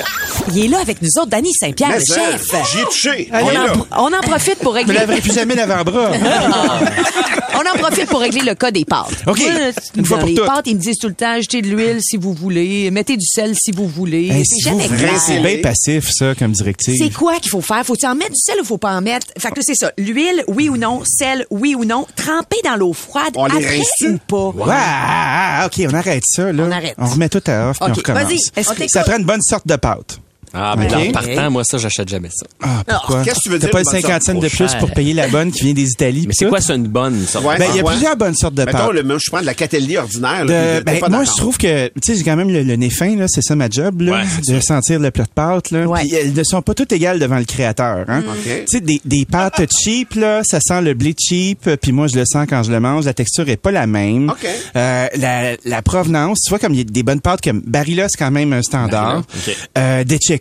Il 0.54 0.64
est 0.64 0.68
là 0.68 0.80
avec 0.80 1.00
nous 1.00 1.08
autres, 1.18 1.30
Danny 1.30 1.52
Saint-Pierre, 1.52 1.98
le 1.98 2.04
chef. 2.04 2.50
J'y 2.72 2.78
ai 2.80 2.84
touché. 2.84 3.30
On 3.32 3.50
est 3.50 3.54
là. 3.54 3.72
en, 3.92 4.04
on 4.04 4.12
en 4.16 4.20
profite 4.20 4.56
pour 4.58 4.72
Je 4.74 4.80
me 4.80 4.86
régler. 4.86 4.94
laverai 5.00 5.20
plus 5.20 5.32
jamais 5.34 5.54
l'avant-bras. 5.54 6.10
on 7.54 7.58
en 7.60 7.78
profite 7.78 8.06
pour 8.06 8.20
régler 8.20 8.42
le 8.42 8.54
cas 8.54 8.70
des 8.70 8.84
pâtes. 8.84 9.22
OK. 9.26 9.38
Moi, 9.40 9.70
Une 9.96 10.04
fois 10.04 10.18
pour 10.18 10.28
les 10.28 10.34
toutes. 10.34 10.46
pâtes, 10.46 10.66
ils 10.66 10.76
me 10.76 10.80
disent 10.80 10.98
tout 10.98 11.08
le 11.08 11.14
temps, 11.14 11.40
jetez 11.40 11.61
de 11.62 11.68
l'huile 11.68 11.98
si 12.00 12.16
vous 12.16 12.34
voulez, 12.34 12.90
mettez 12.90 13.16
du 13.16 13.26
sel 13.26 13.54
si 13.56 13.72
vous 13.72 13.88
voulez. 13.88 14.28
Hey, 14.28 14.44
c'est 14.44 14.56
si 14.56 14.68
vous 14.68 15.42
bien 15.42 15.58
passif, 15.62 16.10
ça, 16.10 16.34
comme 16.34 16.52
directive. 16.52 16.94
C'est 16.98 17.12
quoi 17.12 17.38
qu'il 17.38 17.50
faut 17.50 17.60
faire? 17.60 17.84
Faut-tu 17.84 18.06
en 18.06 18.14
mettre 18.14 18.32
du 18.32 18.40
sel 18.40 18.60
ou 18.60 18.64
faut 18.64 18.78
pas 18.78 18.92
en 18.92 19.00
mettre? 19.00 19.28
Fait 19.38 19.50
que 19.50 19.56
là, 19.56 19.62
c'est 19.64 19.74
ça. 19.74 19.92
L'huile, 19.96 20.44
oui 20.48 20.68
ou 20.68 20.76
non? 20.76 21.02
Sel, 21.04 21.46
oui 21.50 21.74
ou 21.74 21.84
non? 21.84 22.06
Tremper 22.16 22.58
dans 22.64 22.76
l'eau 22.76 22.92
froide, 22.92 23.32
On 23.36 23.44
après 23.44 23.80
ou 24.04 24.18
pas? 24.26 24.48
Ouais, 24.48 24.74
ah, 24.74 25.62
ah, 25.62 25.66
OK, 25.66 25.82
on 25.90 25.94
arrête 25.94 26.24
ça, 26.26 26.52
là. 26.52 26.64
On 26.66 26.70
arrête. 26.70 26.94
On 26.98 27.06
remet 27.06 27.28
tout 27.28 27.42
à 27.46 27.70
off, 27.70 27.78
puis 27.78 27.86
OK, 27.86 27.92
on 27.94 27.98
recommence. 27.98 28.22
vas-y, 28.24 28.38
explique. 28.56 28.90
Ça 28.90 29.02
prend 29.04 29.18
une 29.18 29.24
bonne 29.24 29.42
sorte 29.42 29.66
de 29.66 29.76
pâte. 29.76 30.21
Ah, 30.54 30.74
mais 30.78 30.86
OK. 30.86 31.08
en 31.08 31.12
partant, 31.12 31.50
moi, 31.50 31.62
ça, 31.64 31.78
j'achète 31.78 32.08
jamais 32.08 32.28
ça. 32.30 32.46
Ah, 32.62 32.82
pourquoi? 32.86 33.22
Qu'est-ce 33.22 33.36
que 33.36 33.42
tu 33.44 33.48
veux 33.48 33.58
T'as 33.58 33.66
dire, 33.66 33.70
pas 33.70 33.78
une 33.80 33.84
cinquantaine 33.86 34.38
de 34.40 34.48
plus 34.48 34.68
cher. 34.68 34.78
pour 34.78 34.90
payer 34.90 35.14
la 35.14 35.26
bonne 35.28 35.50
qui 35.50 35.64
vient 35.64 35.72
des 35.72 35.88
Italies. 35.90 36.26
Mais 36.26 36.34
c'est 36.36 36.46
quoi 36.48 36.60
ça, 36.60 36.74
une 36.74 36.88
bonne 36.88 37.24
sorte? 37.26 37.44
Ouais. 37.44 37.58
Ben, 37.58 37.66
il 37.70 37.76
y 37.76 37.80
a 37.80 37.84
Ouais. 37.84 37.90
plusieurs 37.92 38.16
bonnes 38.16 38.34
sortes 38.34 38.54
de 38.54 38.64
Mettons, 38.64 38.78
pâtes. 38.78 38.92
le, 38.92 39.02
moi, 39.02 39.16
je 39.18 39.30
prends 39.30 39.40
de 39.40 39.46
la 39.46 39.54
catelli 39.54 39.96
ordinaire. 39.96 40.44
Là, 40.44 40.80
ben, 40.82 41.00
pas 41.00 41.08
moi, 41.08 41.24
je 41.24 41.30
trouve 41.30 41.56
que, 41.58 41.86
tu 41.88 41.92
sais, 42.04 42.16
j'ai 42.16 42.22
quand 42.24 42.36
même 42.36 42.50
le, 42.50 42.62
le 42.62 42.76
nez 42.76 42.90
fin, 42.90 43.16
là, 43.16 43.26
c'est 43.28 43.42
ça 43.42 43.56
ma 43.56 43.68
job, 43.70 44.02
là, 44.02 44.12
Ouais, 44.12 44.54
de 44.54 44.60
sentir 44.60 44.98
le 45.00 45.10
plat 45.10 45.24
de 45.24 45.30
pâte, 45.30 45.70
là. 45.70 45.86
Ouais. 45.86 46.00
Puis 46.00 46.14
elles 46.14 46.32
ne 46.34 46.42
sont 46.44 46.62
pas 46.62 46.74
toutes 46.74 46.92
égales 46.92 47.18
devant 47.18 47.38
le 47.38 47.44
créateur, 47.44 48.04
hein. 48.08 48.22
OK. 48.28 48.44
Tu 48.44 48.62
sais, 48.68 48.80
des, 48.80 49.00
des 49.04 49.24
pâtes 49.24 49.62
cheap, 49.82 50.14
là, 50.14 50.42
ça 50.44 50.58
sent 50.60 50.82
le 50.82 50.94
blé 50.94 51.14
cheap, 51.18 51.66
euh, 51.66 51.76
puis 51.80 51.92
moi, 51.92 52.06
je 52.08 52.16
le 52.18 52.24
sens 52.26 52.46
quand 52.48 52.62
je 52.62 52.70
le 52.72 52.80
mange. 52.80 53.04
La 53.06 53.14
texture 53.14 53.48
est 53.48 53.56
pas 53.56 53.70
la 53.70 53.86
même. 53.86 54.28
OK. 54.30 54.46
Euh, 54.76 55.06
la, 55.16 55.56
la 55.64 55.82
provenance, 55.82 56.40
tu 56.44 56.50
vois, 56.50 56.58
comme 56.58 56.74
il 56.74 56.78
y 56.78 56.80
a 56.82 56.84
des 56.84 57.02
bonnes 57.02 57.20
pâtes 57.20 57.40
comme 57.42 57.60
Barilla, 57.66 58.06
c'est 58.08 58.18
quand 58.18 58.30
même 58.30 58.52
un 58.52 58.62
standard. 58.62 59.18
OK. 59.18 59.56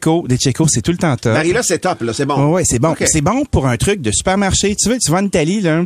Euh, 0.07 0.21
Decheco, 0.21 0.25
Decheco, 0.27 0.65
c'est 0.69 0.81
tout 0.81 0.91
le 0.91 0.97
temps 0.97 1.15
top. 1.17 1.33
Marie, 1.33 1.53
là, 1.53 1.61
c'est 1.63 1.79
top, 1.79 2.01
là, 2.01 2.13
c'est 2.13 2.25
bon. 2.25 2.35
Ouais, 2.47 2.51
ouais, 2.55 2.63
c'est 2.65 2.79
bon. 2.79 2.89
C'est 3.07 3.21
bon 3.21 3.43
pour 3.49 3.67
un 3.67 3.77
truc 3.77 4.01
de 4.01 4.11
supermarché. 4.11 4.75
Tu 4.75 4.89
vois, 4.89 4.97
tu 4.97 5.11
vas 5.11 5.19
en 5.19 5.25
Italie, 5.25 5.61
là, 5.61 5.83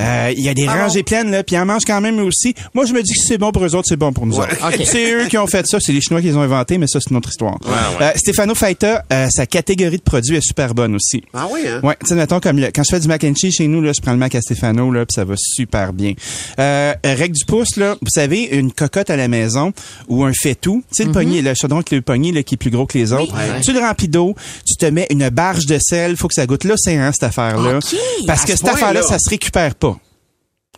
euh, 0.00 0.32
il 0.36 0.42
y 0.42 0.48
a 0.48 0.54
des 0.54 0.66
Ah 0.68 0.82
rangées 0.84 1.02
pleines, 1.02 1.30
là, 1.30 1.42
puis 1.42 1.56
ils 1.56 1.58
en 1.58 1.66
mangent 1.66 1.84
quand 1.86 2.00
même 2.00 2.18
aussi. 2.20 2.54
Moi, 2.74 2.86
je 2.86 2.92
me 2.92 3.02
dis 3.02 3.12
que 3.12 3.18
si 3.20 3.26
c'est 3.26 3.38
bon 3.38 3.52
pour 3.52 3.64
eux 3.64 3.74
autres, 3.74 3.86
c'est 3.88 3.96
bon 3.96 4.12
pour 4.12 4.26
nous 4.26 4.38
autres. 4.38 4.56
C'est 4.84 5.12
eux 5.12 5.26
qui 5.28 5.38
ont 5.38 5.46
fait 5.46 5.66
ça, 5.66 5.78
c'est 5.80 5.92
les 5.92 6.00
Chinois 6.00 6.20
qui 6.20 6.28
les 6.28 6.36
ont 6.36 6.40
inventés, 6.42 6.78
mais 6.78 6.86
ça, 6.86 7.00
c'est 7.00 7.10
une 7.10 7.16
autre 7.16 7.28
histoire. 7.30 7.58
Euh, 8.00 8.10
Stefano 8.16 8.54
Faita, 8.54 9.04
euh, 9.12 9.28
sa 9.30 9.46
catégorie 9.46 9.98
de 9.98 10.02
produits 10.02 10.36
est 10.36 10.40
super 10.46 10.74
bonne 10.74 10.94
aussi. 10.94 11.22
Ah 11.34 11.46
oui, 11.50 11.60
hein? 11.68 11.80
Ouais, 11.82 11.96
tu 12.00 12.08
sais, 12.08 12.14
mettons, 12.14 12.40
comme 12.40 12.58
le- 12.58 12.70
quand 12.74 12.82
je 12.84 12.90
fais 12.94 13.00
du 13.00 13.08
mac 13.08 13.22
and 13.24 13.34
cheese 13.34 13.52
chez 13.56 13.66
nous, 13.68 13.80
là, 13.82 13.92
je 13.94 14.00
prends 14.00 14.12
le 14.12 14.18
mac 14.18 14.34
à 14.34 14.40
Stefano, 14.40 14.90
là, 14.90 15.04
puis 15.06 15.14
ça 15.14 15.24
va 15.24 15.34
super 15.36 15.92
bien. 15.92 16.14
Euh, 16.58 16.94
règle 17.04 17.34
du 17.36 17.44
pouce, 17.44 17.76
là, 17.76 17.96
vous 18.00 18.10
savez, 18.10 18.44
une 18.56 18.72
cocotte 18.72 19.10
à 19.10 19.16
la 19.16 19.28
maison 19.28 19.72
ou 20.08 20.24
un 20.24 20.32
faitout, 20.32 20.82
tu 20.90 20.96
sais, 20.96 21.04
le 21.04 21.12
poignet, 21.12 21.42
le 21.42 21.54
chaudron 21.54 21.78
avec 21.78 21.90
le 21.90 22.00
poignet, 22.02 22.32
là, 22.32 22.42
qui 22.42 22.54
est 22.54 22.58
plus 22.58 22.70
gros 22.70 22.86
que 22.86 22.96
les 22.98 23.12
autres. 23.12 23.34
Tu 23.60 23.72
le 23.72 23.80
remplis 23.80 24.08
d'eau, 24.08 24.34
tu 24.66 24.76
te 24.76 24.86
mets 24.86 25.06
une 25.10 25.28
barge 25.30 25.66
de 25.66 25.78
sel, 25.80 26.16
faut 26.16 26.28
que 26.28 26.34
ça 26.34 26.46
goûte 26.46 26.64
l'océan, 26.64 27.10
cette 27.12 27.24
affaire-là. 27.24 27.78
Parce 28.26 28.42
À 28.42 28.46
que 28.46 28.52
ce 28.52 28.58
cette 28.58 28.68
affaire-là, 28.68 29.02
ça 29.02 29.18
se 29.18 29.28
récupère 29.30 29.74
pas. 29.74 29.98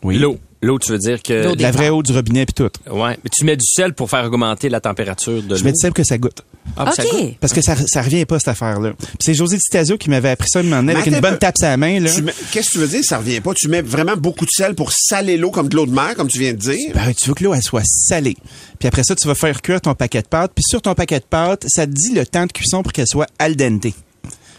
Oui. 0.02 0.18
L'eau. 0.18 0.38
L'eau, 0.62 0.78
tu 0.78 0.92
veux 0.92 0.98
dire 0.98 1.22
que... 1.22 1.58
La 1.58 1.70
vraie 1.70 1.88
eau 1.88 2.02
du 2.02 2.12
robinet 2.12 2.44
puis 2.44 2.52
tout. 2.52 2.70
Ouais. 2.92 3.16
Mais 3.24 3.30
tu 3.34 3.46
mets 3.46 3.56
du 3.56 3.64
sel 3.64 3.94
pour 3.94 4.10
faire 4.10 4.24
augmenter 4.26 4.68
la 4.68 4.80
température 4.80 5.42
de 5.42 5.48
l'eau. 5.48 5.56
Je 5.56 5.64
mets 5.64 5.72
du 5.72 5.78
sel 5.80 5.92
que 5.94 6.04
ça 6.04 6.18
goûte. 6.18 6.42
Ah, 6.76 6.92
ça 6.92 7.02
OK. 7.02 7.10
goûte. 7.10 7.36
Parce 7.40 7.54
que 7.54 7.62
ça, 7.62 7.74
ça 7.86 8.02
revient 8.02 8.26
pas, 8.26 8.38
cette 8.38 8.48
affaire-là. 8.48 8.92
Puis 8.98 9.06
c'est 9.20 9.32
José 9.34 9.56
Di 9.56 9.62
Stasio 9.62 9.96
qui 9.96 10.10
m'avait 10.10 10.28
appris 10.28 10.50
ça, 10.50 10.60
il 10.60 10.68
m'en 10.68 10.86
avec 10.86 11.06
une 11.06 11.20
bonne 11.20 11.38
tape 11.38 11.54
à 11.62 11.68
la 11.70 11.76
main, 11.78 11.98
là. 12.00 12.10
Mets- 12.20 12.34
Qu'est-ce 12.52 12.68
que 12.68 12.72
tu 12.72 12.78
veux 12.78 12.88
dire? 12.88 13.02
Ça 13.02 13.16
revient 13.16 13.40
pas? 13.40 13.54
Tu 13.54 13.68
mets 13.68 13.80
vraiment 13.80 14.16
beaucoup 14.18 14.44
de 14.44 14.50
sel 14.52 14.74
pour 14.74 14.92
saler 14.92 15.38
l'eau 15.38 15.50
comme 15.50 15.70
de 15.70 15.76
l'eau 15.76 15.86
de 15.86 15.92
mer, 15.92 16.14
comme 16.14 16.28
tu 16.28 16.38
viens 16.38 16.52
de 16.52 16.58
dire? 16.58 16.92
Ben, 16.94 17.14
tu 17.14 17.28
veux 17.28 17.34
que 17.34 17.42
l'eau 17.42 17.54
elle 17.54 17.62
soit 17.62 17.84
salée. 17.86 18.36
Puis 18.78 18.86
après 18.86 19.02
ça, 19.04 19.16
tu 19.16 19.26
vas 19.28 19.34
faire 19.34 19.62
cuire 19.62 19.80
ton 19.80 19.94
paquet 19.94 20.20
de 20.20 20.28
pâtes. 20.28 20.52
Puis 20.54 20.64
sur 20.68 20.82
ton 20.82 20.94
paquet 20.94 21.20
de 21.20 21.24
pâtes, 21.24 21.64
ça 21.68 21.86
te 21.86 21.92
dit 21.92 22.12
le 22.12 22.26
temps 22.26 22.44
de 22.44 22.52
cuisson 22.52 22.82
pour 22.82 22.92
qu'elle 22.92 23.06
soit 23.06 23.28
al 23.38 23.56
dente. 23.56 23.86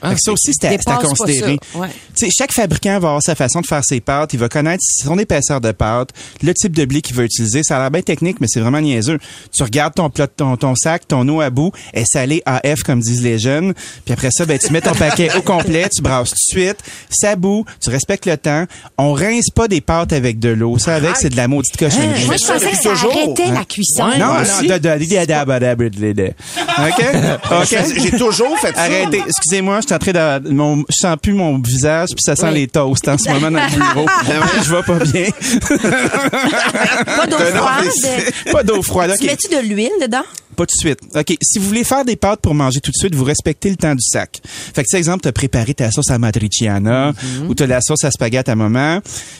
Que 0.01 0.15
ça 0.19 0.31
aussi, 0.31 0.51
c'est 0.53 0.67
à, 0.67 0.97
considérer. 0.97 1.57
ça, 1.73 1.79
ouais. 1.79 1.89
Tu 2.15 2.25
sais, 2.25 2.31
chaque 2.35 2.51
fabricant 2.51 2.99
va 2.99 3.09
avoir 3.09 3.21
sa 3.21 3.35
façon 3.35 3.61
de 3.61 3.67
faire 3.67 3.83
ses 3.83 4.01
pâtes. 4.01 4.33
Il 4.33 4.39
va 4.39 4.49
connaître 4.49 4.83
son 5.03 5.17
épaisseur 5.19 5.61
de 5.61 5.71
pâte, 5.71 6.09
le 6.41 6.53
type 6.53 6.75
de 6.75 6.85
blé 6.85 7.01
qu'il 7.01 7.15
va 7.15 7.23
utiliser. 7.23 7.61
Ça 7.63 7.77
a 7.77 7.79
l'air 7.81 7.91
bien 7.91 8.01
technique, 8.01 8.41
mais 8.41 8.47
c'est 8.49 8.59
vraiment 8.59 8.81
niaiseux. 8.81 9.19
Tu 9.53 9.63
regardes 9.63 9.93
ton 9.93 10.09
plat, 10.09 10.27
ton, 10.27 10.57
ton 10.57 10.75
sac, 10.75 11.07
ton 11.07 11.27
eau 11.29 11.41
à 11.41 11.49
bout 11.49 11.71
est 11.93 12.05
salée 12.05 12.41
AF, 12.45 12.81
comme 12.83 12.99
disent 12.99 13.23
les 13.23 13.37
jeunes. 13.39 13.73
Puis 14.05 14.13
après 14.13 14.29
ça, 14.31 14.45
ben, 14.45 14.57
tu 14.57 14.71
mets 14.73 14.81
ton 14.81 14.95
paquet 14.95 15.29
au 15.37 15.41
complet, 15.41 15.87
tu 15.89 16.01
brasses 16.01 16.29
tout 16.29 16.35
de 16.35 16.61
suite, 16.61 16.77
ça 17.09 17.35
bout, 17.35 17.65
tu 17.81 17.89
respectes 17.89 18.25
le 18.25 18.37
temps. 18.37 18.65
On 18.97 19.13
rince 19.13 19.49
pas 19.53 19.67
des 19.67 19.81
pâtes 19.81 20.13
avec 20.13 20.39
de 20.39 20.49
l'eau. 20.49 20.77
Ça, 20.77 20.95
avec, 20.95 21.15
c'est 21.15 21.29
de 21.29 21.37
la 21.37 21.47
maudite 21.47 21.77
cochonnerie. 21.77 22.25
Moi, 22.25 22.35
je 22.37 22.45
pensais 22.47 22.71
que 22.71 22.77
ça 22.77 22.89
toujours. 22.89 23.11
arrêtait 23.11 23.51
la 23.51 23.65
cuisson. 23.65 24.07
Non, 24.17 24.33
Moi 24.33 24.43
non, 24.43 24.77
de. 26.13 26.33
OK? 26.79 27.05
OK? 27.61 27.77
J'ai 27.97 28.17
toujours 28.17 28.57
fait 28.59 28.73
ça. 28.73 28.83
Arrêtez. 28.83 29.23
Excusez-moi, 29.27 29.81
je 29.81 29.87
suis 29.99 30.11
en 30.11 30.11
train 30.13 30.39
de, 30.39 30.49
mon, 30.49 30.77
je 30.89 30.95
sens 30.95 31.17
plus 31.21 31.33
mon 31.33 31.59
visage 31.59 32.09
puis 32.09 32.21
ça 32.23 32.35
sent 32.35 32.47
Oui. 32.49 32.53
les 32.61 32.67
toasts 32.67 33.07
en 33.07 33.17
ce 33.17 33.29
moment 33.29 33.51
dans 33.51 33.59
le 33.59 33.69
bureau. 33.93 34.05
je 34.63 34.69
vois 34.69 34.83
pas 34.83 34.99
bien. 34.99 35.25
Pas 37.17 37.27
d'eau 37.27 37.37
froide? 37.37 37.85
pas 38.51 38.63
d'eau 38.63 38.81
froide. 38.81 39.15
Tu 39.19 39.25
mets-tu 39.27 39.49
de 39.55 39.61
l'huile 39.61 39.91
dedans? 40.01 40.23
Pas 40.61 40.67
tout 40.67 40.77
de 40.77 40.89
suite. 40.89 40.99
OK. 41.15 41.37
Si 41.41 41.57
vous 41.57 41.65
voulez 41.65 41.83
faire 41.83 42.05
des 42.05 42.15
pâtes 42.15 42.39
pour 42.39 42.53
manger 42.53 42.81
tout 42.81 42.91
de 42.91 42.95
suite, 42.95 43.15
vous 43.15 43.23
respectez 43.23 43.71
le 43.71 43.77
temps 43.77 43.95
du 43.95 44.03
sac. 44.03 44.39
Fait 44.45 44.83
que, 44.83 44.87
tu 44.87 44.95
exemple, 44.95 45.21
t'as 45.21 45.31
préparé 45.31 45.73
ta 45.73 45.89
sauce 45.89 46.11
à 46.11 46.19
matriciana 46.19 47.13
ou 47.49 47.55
t'as 47.55 47.65
la 47.65 47.81
sauce 47.81 48.03
à 48.03 48.11
spaghetti 48.11 48.51
à 48.51 48.55
maman. 48.55 48.99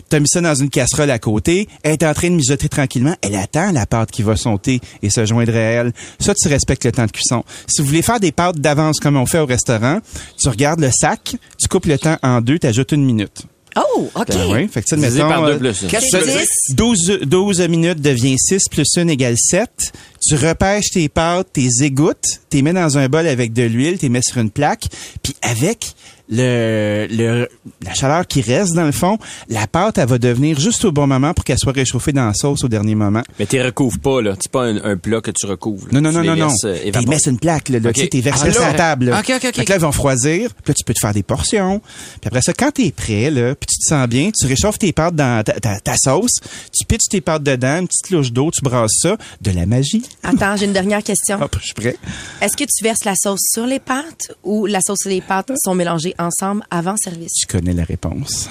T'as 0.09 0.19
mis 0.19 0.27
ça 0.27 0.41
dans 0.41 0.55
une 0.55 0.71
casserole 0.71 1.11
à 1.11 1.19
côté. 1.19 1.67
Elle 1.83 1.91
est 1.91 2.03
en 2.03 2.15
train 2.15 2.31
de 2.31 2.35
mijoter 2.37 2.69
tranquillement. 2.69 3.15
Elle 3.21 3.35
attend 3.35 3.71
la 3.71 3.85
pâte 3.85 4.09
qui 4.09 4.23
va 4.23 4.35
sauter 4.35 4.81
et 5.03 5.11
se 5.11 5.23
joindre 5.27 5.53
à 5.53 5.59
elle. 5.59 5.93
Ça, 6.19 6.33
tu 6.33 6.47
respectes 6.47 6.85
le 6.85 6.91
temps 6.91 7.05
de 7.05 7.11
cuisson. 7.11 7.43
Si 7.67 7.83
vous 7.83 7.87
voulez 7.89 8.01
faire 8.01 8.19
des 8.19 8.31
pâtes 8.31 8.57
d'avance 8.57 8.99
comme 8.99 9.15
on 9.15 9.27
fait 9.27 9.37
au 9.37 9.45
restaurant, 9.45 9.99
tu 10.41 10.49
regardes 10.49 10.79
le 10.79 10.89
sac, 10.91 11.35
tu 11.59 11.67
coupes 11.67 11.85
le 11.85 11.99
temps 11.99 12.17
en 12.23 12.41
deux, 12.41 12.57
t'ajoutes 12.57 12.93
une 12.93 13.05
minute. 13.05 13.45
Oh, 13.77 14.09
OK. 14.15 14.27
Ben 14.27 14.51
oui, 14.51 14.67
fait 14.67 14.81
que 14.81 14.95
mettons, 14.95 15.29
par 15.29 15.45
deux 15.45 15.53
euh, 15.53 15.57
plus. 15.57 15.85
Qu'est-ce 15.87 16.17
que 16.17 16.23
tu 16.23 16.29
veux? 16.29 16.37
dire? 16.37 16.45
12, 16.71 17.19
12 17.23 17.61
minutes 17.69 18.01
devient 18.01 18.35
6 18.37 18.67
plus 18.69 18.87
1 18.97 19.07
égale 19.07 19.35
7. 19.37 19.93
Tu 20.21 20.35
repêches 20.35 20.91
tes 20.91 21.07
pâtes, 21.09 21.53
tes 21.53 21.69
égouttes, 21.81 22.41
t'es 22.49 22.61
mets 22.61 22.73
dans 22.73 22.97
un 22.97 23.07
bol 23.07 23.27
avec 23.27 23.53
de 23.53 23.63
l'huile, 23.63 23.97
t'es 23.97 24.09
mets 24.09 24.21
sur 24.21 24.37
une 24.37 24.51
plaque, 24.51 24.87
puis 25.23 25.35
avec 25.41 25.93
le, 26.31 27.07
le 27.11 27.47
la 27.83 27.93
chaleur 27.93 28.25
qui 28.25 28.41
reste 28.41 28.73
dans 28.73 28.85
le 28.85 28.91
fond, 28.91 29.17
la 29.49 29.67
pâte 29.67 29.97
elle 29.97 30.07
va 30.07 30.17
devenir 30.17 30.59
juste 30.59 30.85
au 30.85 30.91
bon 30.91 31.05
moment 31.07 31.33
pour 31.33 31.43
qu'elle 31.43 31.57
soit 31.59 31.73
réchauffée 31.73 32.11
dans 32.13 32.25
la 32.25 32.33
sauce 32.33 32.63
au 32.63 32.67
dernier 32.67 32.95
moment. 32.95 33.21
Mais 33.37 33.45
tu 33.45 33.61
recouvres 33.61 33.99
pas, 33.99 34.21
là. 34.21 34.35
C'est 34.39 34.51
pas 34.51 34.63
un, 34.65 34.77
un 34.83 34.97
plat 34.97 35.19
que 35.21 35.31
tu 35.31 35.45
recouvres. 35.45 35.87
là. 35.91 35.99
Non, 35.99 36.11
non, 36.11 36.21
Tu 36.21 36.27
non, 36.27 36.35
non, 36.35 36.47
non. 36.47 36.53
euh, 36.65 36.77
évaporer. 36.83 37.09
mets 37.09 37.19
sur 37.19 37.31
une 37.31 37.39
plaque, 37.39 37.69
là, 37.69 37.79
là 37.79 37.89
Ok. 37.89 38.09
tu 38.09 38.21
versé 38.21 38.45
Ah, 38.47 38.51
sur 38.53 38.61
la 38.61 38.73
table. 38.73 39.05
là. 39.05 39.19
Ok, 39.19 39.31
ok, 39.35 39.45
ok. 39.49 39.55
Fait 39.55 39.65
que 39.65 39.69
là, 39.69 39.75
ils 39.75 39.81
vont 39.81 39.91
froidir, 39.91 40.53
puis 40.53 40.63
là, 40.69 40.73
tu 40.73 40.83
peux 40.85 40.93
te 40.93 40.99
faire 40.99 41.13
des 41.13 41.23
portions. 41.23 41.79
Puis 41.79 42.27
après 42.27 42.41
ça, 42.41 42.53
quand 42.53 42.71
t'es 42.71 42.91
prêt, 42.91 43.29
là, 43.29 43.53
puis 43.55 43.67
tu 43.67 43.77
te 43.79 43.89
sens 43.89 44.07
bien, 44.07 44.31
tu 44.31 44.47
réchauffes 44.47 44.79
tes 44.79 44.93
pâtes 44.93 45.15
dans 45.15 45.43
ta, 45.43 45.53
ta- 45.59 45.79
ta 45.79 45.95
sauce, 45.97 46.39
tu 46.71 46.85
pitches 46.85 47.09
tes 47.09 47.21
pâtes 47.21 47.43
dedans, 47.43 47.79
une 47.79 47.87
petite 47.87 48.09
louche 48.11 48.31
d'eau, 48.31 48.49
tu 48.51 48.61
brasses 48.63 48.91
ça, 49.01 49.17
de 49.41 49.51
la 49.51 49.65
magie. 49.65 50.03
Attends, 50.23 50.55
j'ai 50.55 50.65
une 50.65 50.73
dernière 50.73 51.03
question. 51.03 51.41
Hop, 51.41 51.57
je 51.59 51.65
suis 51.65 51.73
prêt. 51.73 51.95
Est-ce 52.41 52.55
que 52.55 52.63
tu 52.63 52.83
verses 52.83 53.03
la 53.03 53.15
sauce 53.15 53.41
sur 53.51 53.65
les 53.65 53.79
pâtes 53.79 54.31
ou 54.43 54.65
la 54.65 54.79
sauce 54.81 55.05
et 55.05 55.09
les 55.09 55.21
pâtes 55.21 55.51
sont 55.63 55.75
mélangées 55.75 56.13
ensemble 56.21 56.63
avant 56.71 56.95
service? 56.97 57.31
Tu 57.33 57.47
connais 57.47 57.73
la 57.73 57.83
réponse. 57.83 58.49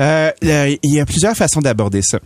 Euh, 0.00 0.30
le- 0.42 0.76
Il 0.82 0.94
y 0.94 1.00
a 1.00 1.06
plusieurs 1.06 1.36
façons 1.36 1.60
d'aborder 1.60 2.00
ça. 2.02 2.18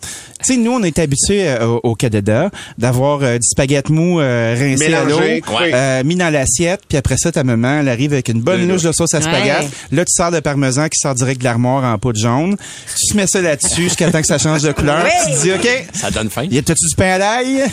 Tu 0.45 0.55
sais, 0.55 0.57
nous, 0.57 0.73
on 0.73 0.83
est 0.83 0.99
habitués 0.99 1.49
euh, 1.49 1.67
au, 1.83 1.95
Canada 1.95 2.51
d'avoir 2.79 3.23
euh, 3.23 3.35
du 3.37 3.47
spaghetti 3.47 3.93
mou 3.93 4.21
euh, 4.21 4.55
rincé 4.59 4.93
à 4.95 5.05
l'eau, 5.05 5.21
euh, 5.21 6.05
mis 6.05 6.17
dans 6.17 6.31
l'assiette, 6.33 6.81
puis 6.89 6.97
après 6.99 7.17
ça, 7.19 7.31
ta 7.33 7.45
maman, 7.45 7.81
elle 7.81 7.89
arrive 7.89 8.13
avec 8.13 8.29
une 8.29 8.41
bonne 8.41 8.67
louche 8.69 8.83
de 8.83 8.93
sauce 8.93 9.15
à 9.15 9.21
spaghetti. 9.21 9.67
Ouais. 9.67 9.97
Là, 9.97 10.05
tu 10.05 10.13
sors 10.15 10.31
le 10.31 10.41
parmesan 10.41 10.89
qui 10.89 10.99
sort 10.99 11.15
direct 11.15 11.41
de 11.41 11.45
l'armoire 11.45 11.85
en 11.85 11.99
poudre 11.99 12.19
jaune. 12.19 12.57
Tu 12.99 13.13
te 13.13 13.17
mets 13.17 13.27
ça 13.27 13.41
là-dessus 13.41 13.83
jusqu'à 13.85 14.11
temps 14.11 14.21
que 14.21 14.27
ça 14.27 14.39
change 14.39 14.63
de 14.63 14.73
couleur. 14.73 15.05
Tu 15.27 15.33
te 15.33 15.43
dis, 15.43 15.53
OK, 15.53 15.87
Ça 15.95 16.11
donne 16.11 16.31
faim. 16.31 16.45
y 16.51 16.59
a 16.59 16.63
t'as-tu 16.63 16.87
du 16.89 16.95
pain 16.97 17.13
à 17.15 17.19
l'ail? 17.19 17.65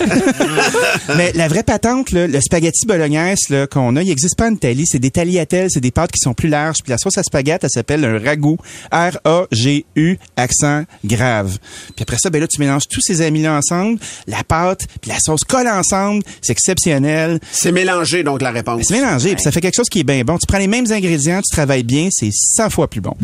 Mais 1.17 1.31
la 1.35 1.47
vraie 1.47 1.63
patente, 1.63 2.11
là, 2.11 2.27
le 2.27 2.41
spaghetti 2.41 2.85
bolognaise 2.85 3.39
qu'on 3.71 3.95
a, 3.95 4.01
il 4.01 4.07
n'existe 4.07 4.35
pas 4.37 4.47
en 4.49 4.53
Italie. 4.53 4.85
C'est 4.85 4.99
des 4.99 5.11
tagliatelles, 5.11 5.69
c'est 5.71 5.79
des 5.81 5.91
pâtes 5.91 6.11
qui 6.11 6.19
sont 6.19 6.33
plus 6.33 6.49
larges. 6.49 6.76
Puis 6.83 6.91
la 6.91 6.97
sauce 6.97 7.17
à 7.17 7.23
spaghetti, 7.23 7.65
elle 7.65 7.69
s'appelle 7.69 8.05
un 8.05 8.19
ragoût. 8.19 8.57
R-A-G-U, 8.91 10.17
accent 10.35 10.83
grave. 11.03 11.57
Puis 11.95 12.03
après 12.03 12.17
ça, 12.17 12.29
ben 12.29 12.39
là, 12.41 12.47
tu 12.47 12.59
mélanges 12.59 12.87
tous 12.89 13.01
ces 13.01 13.21
amis-là 13.21 13.57
ensemble. 13.57 13.99
La 14.27 14.43
pâte, 14.43 14.87
puis 15.01 15.11
la 15.11 15.19
sauce 15.19 15.43
collent 15.43 15.67
ensemble. 15.67 16.23
C'est 16.41 16.53
exceptionnel. 16.53 17.39
C'est 17.51 17.71
mélangé, 17.71 18.23
donc, 18.23 18.41
la 18.41 18.51
réponse. 18.51 18.83
C'est 18.87 18.95
mélangé, 18.95 19.33
puis 19.33 19.43
ça 19.43 19.51
fait 19.51 19.61
quelque 19.61 19.75
chose 19.75 19.89
qui 19.89 19.99
est 19.99 20.03
bien 20.03 20.23
bon. 20.23 20.37
Tu 20.37 20.45
prends 20.47 20.57
les 20.57 20.67
mêmes 20.67 20.91
ingrédients, 20.91 21.41
tu 21.41 21.53
travailles 21.53 21.83
bien, 21.83 22.09
c'est 22.11 22.31
100 22.31 22.69
fois 22.69 22.89
plus 22.89 23.01
bon. 23.01 23.15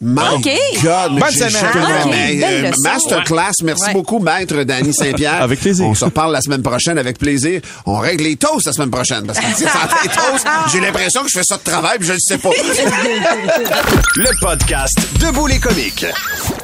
My 0.00 0.34
OK. 0.34 0.50
God, 0.82 1.12
mais 1.14 1.20
Bonne 1.20 1.30
semaine. 1.30 1.50
j'ai- 1.50 1.58
Ah, 1.80 2.02
OK. 2.04 2.10
mais, 2.10 2.34
Belle 2.36 2.66
euh. 2.66 2.70
Masterclass. 2.82 3.52
Merci 3.62 3.84
Ouais. 3.86 3.92
beaucoup, 3.94 4.18
maître 4.18 4.62
Danny 4.64 4.92
Saint-Pierre. 4.92 5.40
Avec 5.42 5.58
plaisir. 5.60 5.86
On 5.86 5.94
se 5.94 6.04
reparle 6.04 6.32
la 6.32 6.42
semaine 6.42 6.62
prochaine 6.62 6.98
avec 6.98 7.18
plaisir. 7.18 7.60
On 7.86 7.98
règle 7.98 8.24
les 8.24 8.36
toasts 8.36 8.66
la 8.66 8.72
semaine 8.72 8.90
prochaine. 8.90 9.26
Parce 9.26 9.38
que, 9.38 9.44
sans 9.44 9.64
les 10.02 10.08
toasts, 10.10 10.46
j'ai 10.72 10.80
l'impression 10.80 11.22
que 11.22 11.28
je 11.28 11.38
fais 11.38 11.44
ça 11.44 11.56
de 11.56 11.62
travail 11.62 11.98
puis 11.98 12.08
je 12.08 12.12
ne 12.12 12.18
sais 12.18 12.36
pas. 12.38 12.50
Le 14.16 14.40
podcast 14.40 14.98
Debout 15.20 15.46
les 15.46 15.58
comiques. 15.58 16.04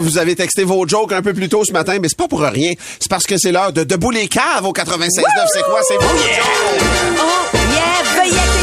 Vous 0.00 0.18
avez 0.18 0.34
texté 0.36 0.64
vos 0.64 0.86
jokes 0.86 1.12
un 1.12 1.22
peu 1.22 1.32
plus 1.32 1.48
tôt 1.48 1.64
ce 1.64 1.72
matin, 1.72 1.96
mais 2.00 2.08
c'est 2.08 2.18
pas 2.18 2.28
pour 2.28 2.40
rien. 2.42 2.72
C'est 3.00 3.08
parce 3.10 3.24
que 3.24 3.36
c'est 3.38 3.52
l'heure 3.52 3.72
de 3.72 3.84
Debout 3.84 4.10
les 4.10 4.28
caves 4.28 4.64
au 4.64 4.72
96.9. 4.72 5.46
C'est 5.52 5.62
quoi? 5.62 5.80
C'est 5.88 5.94
vos 5.96 6.02
jokes. 6.02 6.42
Oh, 7.18 7.56
yeah! 8.26 8.61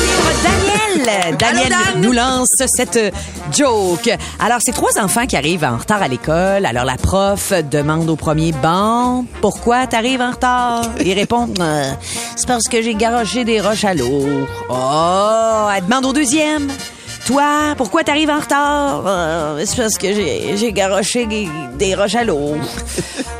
Daniel. 1.37 1.73
Nous 1.97 2.11
lance 2.11 2.49
cette 2.65 2.97
euh, 2.97 3.11
joke. 3.51 4.09
Alors, 4.39 4.59
c'est 4.61 4.71
trois 4.71 4.99
enfants 4.99 5.25
qui 5.25 5.35
arrivent 5.35 5.63
en 5.63 5.77
retard 5.77 6.01
à 6.01 6.07
l'école. 6.07 6.65
Alors, 6.65 6.85
la 6.85 6.95
prof 6.97 7.53
demande 7.71 8.09
au 8.09 8.15
premier, 8.15 8.51
bon, 8.51 9.25
pourquoi 9.41 9.87
t'arrives 9.87 10.21
en 10.21 10.31
retard? 10.31 10.85
Il 11.03 11.13
répond, 11.13 11.47
Euh, 11.59 11.91
c'est 12.35 12.47
parce 12.47 12.67
que 12.69 12.81
j'ai 12.81 12.95
garoché 12.95 13.43
des 13.43 13.59
roches 13.59 13.83
à 13.83 13.93
l'eau. 13.93 14.25
Oh, 14.69 15.67
elle 15.75 15.83
demande 15.85 16.05
au 16.05 16.13
deuxième. 16.13 16.67
Toi, 17.25 17.75
pourquoi 17.77 18.03
t'arrives 18.03 18.29
en 18.29 18.39
retard? 18.39 19.03
Euh, 19.05 19.63
c'est 19.65 19.75
parce 19.77 19.97
que 19.97 20.07
j'ai 20.13 20.71
garoché 20.71 21.25
des, 21.25 21.47
des 21.77 21.95
roches 21.95 22.15
à 22.15 22.23
l'eau. 22.23 22.55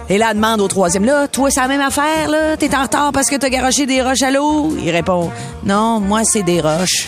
Et 0.10 0.18
là, 0.18 0.28
elle 0.32 0.36
demande 0.36 0.62
au 0.62 0.68
troisième, 0.68 1.06
là, 1.06 1.28
toi, 1.28 1.50
c'est 1.50 1.62
la 1.62 1.68
même 1.68 1.82
affaire, 1.82 2.30
là? 2.30 2.58
T'es 2.58 2.76
en 2.76 2.84
retard 2.84 3.12
parce 3.12 3.28
que 3.30 3.36
t'as 3.36 3.50
garoché 3.50 3.86
des 3.86 4.02
roches 4.02 4.22
à 4.22 4.32
l'eau? 4.32 4.76
Il 4.84 4.92
répond, 4.92 5.32
non, 5.64 6.00
moi, 6.00 6.22
c'est 6.24 6.44
des 6.44 6.62
roches. 6.62 7.08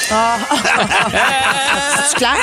Ah. 0.13 0.37
C'est 2.09 2.15
clair? 2.17 2.35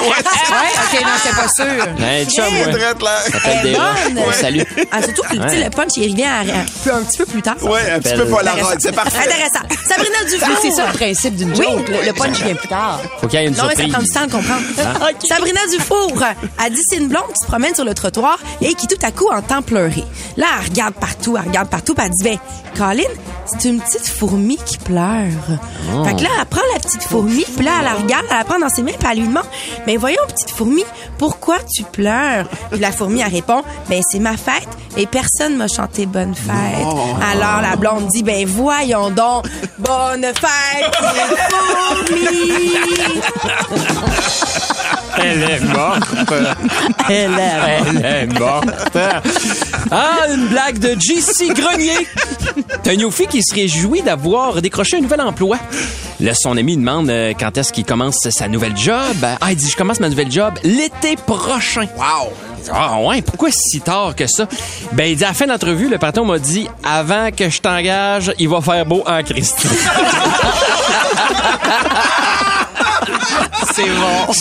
Ouais. 0.00 0.08
OK, 0.08 1.02
non, 1.02 1.08
c'est 1.22 1.36
pas 1.36 1.48
sûr. 1.48 2.04
Hey, 2.04 2.24
chum, 2.26 2.44
C'est 2.48 2.66
ouais. 2.66 2.72
très 2.72 2.94
clair. 2.94 3.18
Ça 3.24 3.30
s'appelle 3.32 3.62
des 3.62 3.72
bonne. 4.14 4.32
salue. 4.32 4.60
Ah, 4.90 5.02
surtout 5.02 5.22
que 5.22 5.36
Ouais. 5.38 5.64
le 5.64 5.70
punch, 5.70 5.90
il 5.96 6.10
revient 6.12 6.24
à- 6.24 6.94
un 6.96 7.02
petit 7.02 7.18
peu 7.18 7.26
plus 7.26 7.42
tard. 7.42 7.56
Ouais, 7.62 7.90
un 7.92 8.00
petit 8.00 8.14
peu 8.14 8.24
pas 8.26 8.42
la. 8.42 8.52
C'est 8.78 8.92
parfait. 8.94 9.18
Intéressant. 9.18 9.66
Sabrina 9.86 10.24
Dufour. 10.24 10.48
Mais 10.48 10.54
c'est 10.70 10.70
ça 10.76 10.86
le 10.86 10.92
principe 10.92 11.36
d'une 11.36 11.50
Oui. 11.50 11.56
joke. 11.70 11.88
Le, 11.88 12.06
le 12.06 12.12
punch 12.12 12.40
vient 12.42 12.54
plus 12.54 12.68
tard. 12.68 13.00
Faut 13.20 13.26
qu'il 13.26 13.40
y 13.40 13.42
ait 13.42 13.46
une 13.48 13.54
Non, 13.56 13.64
mais 13.64 13.74
ça 13.76 13.82
surprise. 13.82 13.92
prend 13.92 14.02
du 14.02 14.10
temps 14.10 14.26
de 14.26 14.32
comprendre. 14.32 15.18
Sabrina 15.28 15.60
Dufour 15.70 16.12
a 16.58 16.70
dit 16.70 16.80
c'est 16.88 16.96
une 16.96 17.08
blonde 17.08 17.28
qui 17.28 17.40
se 17.42 17.46
promène 17.46 17.74
sur 17.74 17.84
le 17.84 17.94
trottoir 17.94 18.38
et 18.60 18.74
qui 18.74 18.86
tout 18.86 18.98
à 19.02 19.10
coup 19.10 19.28
entend 19.30 19.62
pleurer. 19.62 20.04
Là, 20.36 20.46
elle 20.60 20.68
regarde 20.70 20.94
partout, 20.94 21.36
elle 21.36 21.46
regarde 21.48 21.68
partout, 21.68 21.94
puis 21.94 22.04
elle 22.06 22.12
dit 22.12 22.24
ben, 22.24 22.38
Colin, 22.76 23.08
c'est 23.46 23.68
une 23.68 23.80
petite 23.80 24.08
fourmi 24.08 24.56
qui 24.64 24.78
pleure. 24.78 25.26
Fait 26.06 26.14
que 26.16 26.22
là, 26.22 26.28
elle 26.40 26.46
prend 26.46 26.62
la 26.74 26.80
petite 26.80 27.02
fourmi, 27.10 27.44
puis 27.56 27.64
là, 27.64 27.72
elle 27.80 27.84
la 27.84 27.94
regarde, 27.94 28.26
elle 28.30 28.36
la 28.36 28.44
prend 28.44 28.58
dans 28.58 28.68
ses 28.68 28.82
mains, 28.82 28.92
puis 28.98 29.08
elle 29.10 29.18
lui 29.18 29.26
demande 29.26 29.46
mais 29.86 29.96
voyons, 29.96 30.22
petite 30.28 30.50
fourmi, 30.50 30.84
pourquoi 31.20 31.58
tu 31.70 31.82
pleures? 31.82 32.48
Puis 32.70 32.80
la 32.80 32.92
fourmi, 32.92 33.20
elle 33.20 33.30
répond 33.30 33.62
ben, 33.90 34.00
c'est 34.10 34.20
ma 34.20 34.38
fête 34.38 34.70
et 34.96 35.06
personne 35.06 35.54
m'a 35.58 35.68
chanté 35.68 36.06
bonne 36.06 36.34
fête. 36.34 36.86
Alors 37.30 37.60
la 37.60 37.76
blonde 37.76 38.06
dit 38.06 38.22
ben, 38.22 38.46
voyons 38.46 39.10
donc, 39.10 39.44
bonne 39.78 40.24
fête, 40.24 40.96
fourmi. 41.50 42.72
Elle 45.22 45.42
est 45.42 45.60
morte. 45.60 46.02
Elle 47.08 47.32
est 47.32 48.02
Elle 48.02 48.04
est 48.04 48.38
morte. 48.38 48.98
Ah, 49.90 50.26
une 50.34 50.46
blague 50.48 50.78
de 50.78 50.96
JC 50.98 51.52
Grenier. 51.54 52.06
T'as 52.82 52.94
une 52.94 53.10
fille 53.10 53.26
qui 53.26 53.42
se 53.42 53.54
réjouit 53.54 54.02
d'avoir 54.02 54.62
décroché 54.62 54.96
un 54.96 55.00
nouvel 55.00 55.20
emploi. 55.20 55.58
Là, 56.20 56.32
son 56.34 56.56
ami 56.56 56.76
demande 56.76 57.08
euh, 57.08 57.32
quand 57.38 57.56
est-ce 57.56 57.72
qu'il 57.72 57.84
commence 57.84 58.28
sa 58.30 58.46
nouvelle 58.46 58.76
job? 58.76 59.16
Ah, 59.22 59.50
il 59.50 59.56
dit, 59.56 59.68
je 59.70 59.76
commence 59.76 60.00
ma 60.00 60.08
nouvelle 60.08 60.30
job 60.30 60.52
l'été 60.62 61.09
prochain. 61.16 61.86
Wow. 61.96 62.32
Ah 62.72 62.98
ouais, 63.00 63.22
pourquoi 63.22 63.50
si 63.50 63.80
tard 63.80 64.14
que 64.14 64.26
ça? 64.26 64.46
Ben, 64.92 65.10
il 65.10 65.16
dit 65.16 65.24
à 65.24 65.28
la 65.28 65.34
fin 65.34 65.46
de 65.46 65.50
l'entrevue, 65.50 65.88
le 65.88 65.98
patron 65.98 66.24
m'a 66.24 66.38
dit, 66.38 66.68
avant 66.84 67.30
que 67.30 67.48
je 67.48 67.60
t'engage, 67.60 68.32
il 68.38 68.48
va 68.48 68.60
faire 68.60 68.86
beau 68.86 69.02
en 69.06 69.22
Christ. 69.22 69.66
C'est 73.74 73.84
bon. 73.84 74.32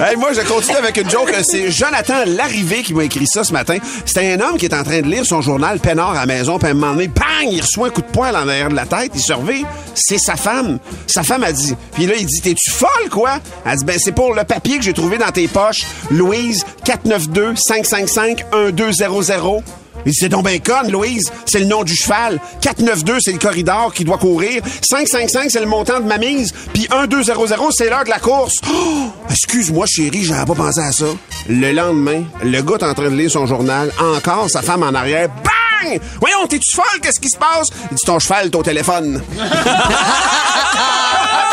Hey, 0.02 0.16
moi, 0.16 0.32
je 0.32 0.40
continue 0.42 0.76
avec 0.76 0.96
une 0.96 1.08
joke. 1.08 1.32
C'est 1.42 1.70
Jonathan 1.70 2.24
Larrivé 2.26 2.82
qui 2.82 2.92
m'a 2.94 3.04
écrit 3.04 3.26
ça 3.26 3.44
ce 3.44 3.52
matin. 3.52 3.76
C'était 4.04 4.32
un 4.32 4.40
homme 4.40 4.56
qui 4.56 4.66
est 4.66 4.74
en 4.74 4.82
train 4.82 5.00
de 5.00 5.06
lire 5.06 5.24
son 5.24 5.40
journal 5.40 5.78
peinard 5.78 6.10
à 6.10 6.14
la 6.20 6.26
maison, 6.26 6.58
puis 6.58 6.66
à 6.68 6.72
un 6.72 6.74
moment 6.74 6.92
donné, 6.92 7.08
bang, 7.08 7.48
il 7.50 7.60
reçoit 7.60 7.88
un 7.88 7.90
coup 7.90 8.02
de 8.02 8.06
poing 8.06 8.30
en 8.30 8.48
arrière 8.48 8.68
de 8.68 8.74
la 8.74 8.86
tête, 8.86 9.12
il 9.14 9.20
surveille. 9.20 9.64
C'est 9.94 10.18
sa 10.18 10.36
femme. 10.36 10.78
Sa 11.06 11.22
femme 11.22 11.44
a 11.44 11.52
dit. 11.52 11.74
Puis 11.92 12.06
là, 12.06 12.14
il 12.18 12.26
dit, 12.26 12.40
t'es-tu 12.40 12.70
folle, 12.70 13.08
quoi? 13.10 13.38
Elle 13.64 13.78
dit, 13.78 13.84
ben, 13.84 13.98
c'est 13.98 14.12
pour 14.12 14.34
le 14.34 14.44
papier 14.44 14.78
que 14.78 14.84
j'ai 14.84 14.92
trouvé 14.92 15.18
dans 15.18 15.30
tes 15.30 15.48
poches. 15.48 15.82
Louise, 16.10 16.64
492-555-1200. 16.84 19.62
Il 20.06 20.12
c'est 20.14 20.28
donc 20.28 20.44
ben 20.44 20.60
conne, 20.60 20.90
Louise. 20.90 21.30
C'est 21.46 21.60
le 21.60 21.66
nom 21.66 21.84
du 21.84 21.94
cheval. 21.94 22.40
492, 22.60 23.18
c'est 23.20 23.32
le 23.32 23.38
corridor 23.38 23.92
qui 23.92 24.04
doit 24.04 24.18
courir. 24.18 24.62
555, 24.82 25.50
c'est 25.50 25.60
le 25.60 25.66
montant 25.66 26.00
de 26.00 26.06
ma 26.06 26.18
mise. 26.18 26.52
Puis 26.72 26.88
1200, 26.90 27.32
c'est 27.70 27.88
l'heure 27.88 28.04
de 28.04 28.10
la 28.10 28.18
course. 28.18 28.54
Oh! 28.72 29.10
Excuse-moi, 29.30 29.86
chérie, 29.88 30.24
j'avais 30.24 30.44
pas 30.44 30.54
pensé 30.54 30.80
à 30.80 30.92
ça. 30.92 31.06
Le 31.48 31.72
lendemain, 31.72 32.24
le 32.42 32.60
gars 32.62 32.76
est 32.76 32.84
en 32.84 32.94
train 32.94 33.10
de 33.10 33.16
lire 33.16 33.30
son 33.30 33.46
journal. 33.46 33.92
Encore, 34.00 34.50
sa 34.50 34.62
femme 34.62 34.82
en 34.82 34.94
arrière. 34.94 35.28
Bang! 35.28 36.00
Voyons, 36.20 36.46
t'es-tu 36.48 36.74
folle? 36.74 37.00
Qu'est-ce 37.02 37.20
qui 37.20 37.28
se 37.28 37.38
passe? 37.38 37.68
Il 37.90 37.96
dit, 37.96 38.04
ton 38.04 38.18
cheval, 38.18 38.50
ton 38.50 38.62
téléphone. 38.62 39.22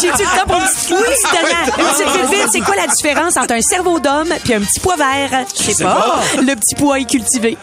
J'ai-tu 0.00 0.22
le 0.22 0.38
temps 0.38 0.46
pour 0.46 0.56
une 0.56 0.62
petite 0.62 2.30
vite, 2.30 2.48
c'est 2.52 2.60
quoi 2.60 2.76
la 2.76 2.86
différence 2.86 3.36
entre 3.36 3.54
un 3.54 3.60
cerveau 3.60 3.98
d'homme 4.00 4.32
puis 4.42 4.54
un 4.54 4.60
petit 4.60 4.80
pois 4.80 4.96
vert? 4.96 5.44
Je 5.56 5.70
sais 5.70 5.84
pas. 5.84 6.20
Le 6.36 6.54
petit 6.54 6.74
pois 6.74 7.00
est 7.00 7.04
cultivé. 7.04 7.56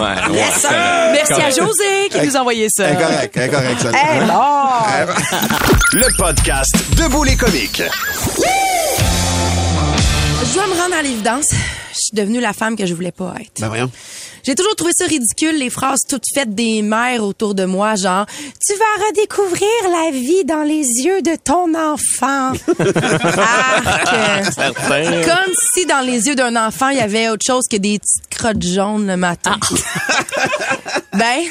Ouais. 0.00 0.16
Merci 0.32 0.66
à 0.66 1.50
José 1.50 2.08
qui 2.10 2.26
nous 2.26 2.36
a 2.36 2.40
envoyé 2.40 2.68
ça. 2.70 2.86
Incorrect, 2.86 3.36
incorrect, 3.36 3.80
ça. 3.80 3.90
Eh 3.92 4.20
bon! 4.24 5.46
Le 5.92 6.16
podcast 6.16 6.74
Debout 6.96 7.24
les 7.24 7.36
comiques. 7.36 7.82
Je 10.50 10.54
dois 10.54 10.66
me 10.66 10.74
rendre 10.74 10.96
à 10.96 11.02
l'évidence. 11.02 11.46
Je 11.92 11.96
suis 11.96 12.12
devenue 12.12 12.40
la 12.40 12.52
femme 12.52 12.74
que 12.74 12.84
je 12.84 12.92
voulais 12.92 13.12
pas 13.12 13.34
être. 13.40 13.60
Ben 13.60 13.68
voyons. 13.68 13.88
J'ai 14.42 14.56
toujours 14.56 14.74
trouvé 14.74 14.90
ça 14.96 15.04
ridicule, 15.04 15.56
les 15.56 15.70
phrases 15.70 16.00
toutes 16.08 16.24
faites 16.34 16.56
des 16.56 16.82
mères 16.82 17.22
autour 17.22 17.54
de 17.54 17.66
moi, 17.66 17.94
genre 17.94 18.26
«Tu 18.66 18.72
vas 18.74 19.06
redécouvrir 19.06 19.68
la 19.84 20.10
vie 20.10 20.44
dans 20.44 20.64
les 20.64 20.82
yeux 20.82 21.22
de 21.22 21.36
ton 21.36 21.72
enfant.». 21.74 22.50
Comme 25.24 25.54
si 25.74 25.86
dans 25.86 26.00
les 26.04 26.26
yeux 26.26 26.34
d'un 26.34 26.56
enfant, 26.56 26.88
il 26.88 26.98
y 26.98 27.00
avait 27.00 27.28
autre 27.28 27.46
chose 27.46 27.66
que 27.70 27.76
des 27.76 28.00
petites 28.00 28.28
crottes 28.28 28.64
jaunes 28.64 29.06
le 29.06 29.16
matin. 29.16 29.56
ben, 31.12 31.42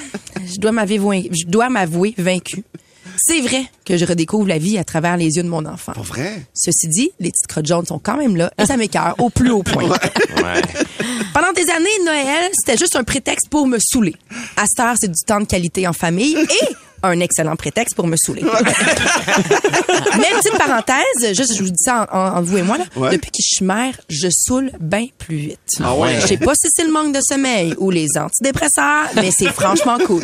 je 0.45 0.59
dois 0.59 0.73
m'avouer, 0.73 1.29
je 1.31 1.45
dois 1.45 1.69
m'avouer 1.69 2.13
vaincu. 2.17 2.65
C'est 3.21 3.41
vrai 3.41 3.65
que 3.85 3.97
je 3.97 4.05
redécouvre 4.05 4.47
la 4.47 4.57
vie 4.57 4.77
à 4.77 4.83
travers 4.85 5.17
les 5.17 5.35
yeux 5.35 5.43
de 5.43 5.49
mon 5.49 5.65
enfant. 5.65 5.91
Pas 5.91 6.01
vrai? 6.01 6.43
Ceci 6.53 6.87
dit, 6.87 7.11
les 7.19 7.31
petites 7.31 7.47
crottes 7.47 7.65
jaunes 7.65 7.85
sont 7.85 7.99
quand 7.99 8.15
même 8.15 8.37
là 8.37 8.51
et 8.57 8.65
ça 8.65 8.77
m'écœure 8.77 9.15
au 9.19 9.29
plus 9.29 9.51
haut 9.51 9.63
point. 9.63 9.89
Ouais. 10.39 10.61
Pendant 11.33 11.51
des 11.51 11.69
années, 11.69 11.89
Noël, 12.05 12.49
c'était 12.53 12.77
juste 12.77 12.95
un 12.95 13.03
prétexte 13.03 13.49
pour 13.49 13.67
me 13.67 13.77
saouler. 13.77 14.15
À 14.55 14.65
cette 14.65 14.79
heure, 14.79 14.95
c'est 14.97 15.09
du 15.09 15.21
temps 15.25 15.41
de 15.41 15.45
qualité 15.45 15.85
en 15.85 15.91
famille 15.91 16.37
et 16.37 16.75
un 17.03 17.19
excellent 17.19 17.55
prétexte 17.55 17.95
pour 17.95 18.07
me 18.07 18.15
saouler. 18.17 18.43
Mais 20.17 20.27
petite 20.41 20.57
parenthèse, 20.57 21.35
juste 21.35 21.55
je 21.55 21.63
vous 21.63 21.69
dis 21.69 21.83
ça 21.83 22.07
en- 22.11 22.41
vous 22.41 22.57
et 22.57 22.61
moi, 22.61 22.77
là, 22.77 22.85
Ouais. 22.95 23.11
depuis 23.11 23.31
que 23.31 23.37
je 23.41 23.55
suis 23.55 23.65
mère, 23.65 23.93
je 24.09 24.27
saoule 24.31 24.71
bien 24.79 25.07
plus 25.17 25.37
vite. 25.37 25.59
Ah 25.83 25.95
ouais? 25.95 26.19
Je 26.21 26.27
sais 26.27 26.37
pas 26.37 26.53
si 26.55 26.67
c'est 26.73 26.83
le 26.83 26.91
manque 26.91 27.13
de 27.13 27.21
sommeil 27.21 27.73
ou 27.77 27.91
les 27.91 28.07
antidépresseurs, 28.17 29.07
mais 29.15 29.29
c'est 29.31 29.51
franchement 29.51 29.97
cool. 30.05 30.23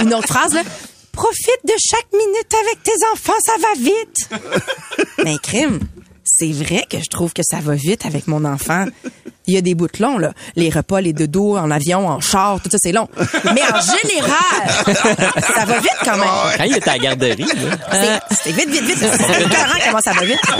Une 0.00 0.14
autre 0.14 0.28
phrase, 0.28 0.54
là. 0.54 0.62
Profite 1.12 1.60
de 1.66 1.72
chaque 1.90 2.06
minute 2.12 2.54
avec 2.64 2.82
tes 2.84 2.92
enfants, 3.12 3.32
ça 3.44 3.52
va 3.60 3.74
vite. 3.76 4.28
Mais 5.24 5.36
crime, 5.42 5.80
c'est 6.24 6.52
vrai 6.52 6.84
que 6.88 6.98
je 6.98 7.08
trouve 7.10 7.32
que 7.32 7.42
ça 7.42 7.58
va 7.60 7.74
vite 7.74 8.06
avec 8.06 8.28
mon 8.28 8.44
enfant. 8.44 8.84
Il 9.48 9.54
y 9.54 9.56
a 9.56 9.62
des 9.62 9.74
bouts 9.74 9.88
longs, 9.98 10.18
là. 10.18 10.34
Les 10.56 10.68
repas, 10.68 11.00
les 11.00 11.14
dodos, 11.14 11.56
en 11.56 11.70
avion, 11.70 12.06
en 12.06 12.20
char, 12.20 12.60
tout 12.60 12.68
ça, 12.70 12.76
c'est 12.78 12.92
long. 12.92 13.08
Mais 13.54 13.62
en 13.62 13.80
général, 13.80 14.68
ça 15.54 15.64
va 15.64 15.78
vite 15.80 15.98
quand 16.04 16.18
même. 16.18 16.28
Quand 16.58 16.64
il 16.64 16.76
était 16.76 16.90
à 16.90 16.92
la 16.92 16.98
garderie, 16.98 17.46
là. 17.46 17.78
C'est 17.90 18.20
c'est 18.44 18.52
vite, 18.52 18.68
vite, 18.68 18.82
vite. 18.84 18.98
C'est 18.98 19.42
écœurant 19.42 19.78
comment 19.86 20.00
ça 20.04 20.12
va 20.12 20.24
vite. 20.26 20.38
Quand 20.46 20.58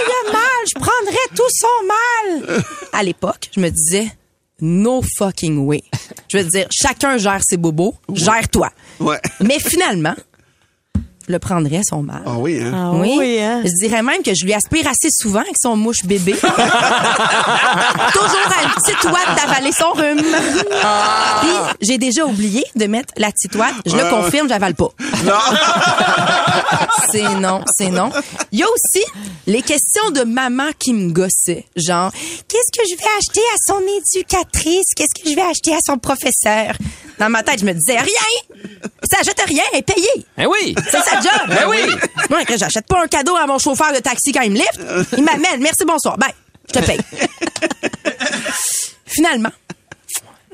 il 0.00 0.08
y 0.08 0.28
a 0.28 0.32
mal, 0.32 0.64
je 0.66 0.74
prendrais 0.74 1.28
tout 1.36 1.50
son 1.50 1.68
mal. 1.86 2.62
À 2.92 3.04
l'époque, 3.04 3.50
je 3.54 3.60
me 3.60 3.70
disais, 3.70 4.08
no 4.60 5.00
fucking 5.16 5.58
way. 5.58 5.84
Je 6.26 6.38
veux 6.38 6.44
dire, 6.44 6.66
chacun 6.72 7.18
gère 7.18 7.40
ses 7.48 7.56
bobos, 7.56 7.94
gère-toi. 8.12 8.70
Ouais. 8.98 9.20
Mais 9.40 9.60
finalement, 9.60 10.14
le 11.26 11.38
prendrais 11.38 11.80
son 11.88 12.02
mal. 12.02 12.20
Ah 12.26 12.34
oui, 12.36 12.60
hein? 12.62 12.70
Ah 12.74 12.90
oui. 12.92 13.14
oui, 13.18 13.40
hein? 13.40 13.62
Je 13.64 13.70
dirais 13.86 14.02
même 14.02 14.22
que 14.22 14.34
je 14.34 14.44
lui 14.44 14.52
aspire 14.52 14.86
assez 14.86 15.08
souvent 15.10 15.40
avec 15.40 15.54
son 15.60 15.74
mouche 15.76 16.04
bébé. 16.04 16.32
Toujours 16.42 16.50
à 18.50 18.62
une 18.64 18.70
petite 18.76 19.04
ouate 19.04 19.34
d'avaler 19.36 19.72
son 19.72 19.90
rhume. 19.92 20.20
Puis, 20.20 21.50
j'ai 21.80 21.96
déjà 21.98 22.26
oublié 22.26 22.64
de 22.76 22.86
mettre 22.86 23.14
la 23.16 23.30
petite 23.30 23.54
ouate. 23.54 23.74
Je 23.86 23.96
le 23.96 24.10
confirme, 24.10 24.48
j'avale 24.48 24.74
pas. 24.74 24.88
c'est 27.10 27.34
non, 27.36 27.62
c'est 27.76 27.90
non. 27.90 28.10
Il 28.52 28.60
y 28.60 28.62
a 28.62 28.66
aussi 28.66 29.02
les 29.46 29.62
questions 29.62 30.10
de 30.10 30.24
maman 30.24 30.68
qui 30.78 30.92
me 30.92 31.10
gossaient. 31.12 31.64
Genre, 31.76 32.10
qu'est-ce 32.48 32.70
que 32.78 32.84
je 32.88 32.94
vais 32.96 33.08
acheter 33.18 33.40
à 33.40 33.56
son 33.66 33.80
éducatrice? 33.80 34.86
Qu'est-ce 34.96 35.14
que 35.22 35.28
je 35.30 35.34
vais 35.34 35.42
acheter 35.42 35.74
à 35.74 35.78
son 35.84 35.98
professeur? 35.98 36.74
Dans 37.18 37.28
ma 37.30 37.42
tête, 37.42 37.58
je 37.60 37.64
me 37.64 37.72
disais, 37.72 37.98
rien! 37.98 38.60
Ça 39.10 39.18
achète 39.20 39.40
rien, 39.46 39.62
elle 39.72 39.78
est 39.80 39.82
payée. 39.82 40.26
Eh 40.38 40.46
oui! 40.46 40.74
C'est 40.90 40.98
job. 41.22 41.48
Ben 41.48 41.68
oui. 41.68 41.78
Moi, 42.30 42.44
que 42.44 42.56
j'achète 42.56 42.86
pas 42.86 43.02
un 43.02 43.06
cadeau 43.06 43.36
à 43.36 43.46
mon 43.46 43.58
chauffeur 43.58 43.92
de 43.92 43.98
taxi 43.98 44.32
quand 44.32 44.42
il 44.42 44.52
me 44.52 44.56
lift. 44.56 44.80
Il 45.16 45.24
m'amène. 45.24 45.60
Merci, 45.60 45.84
bonsoir. 45.86 46.16
Ben, 46.18 46.28
je 46.68 46.80
te 46.80 46.84
paye. 46.84 47.00
Finalement, 49.06 49.50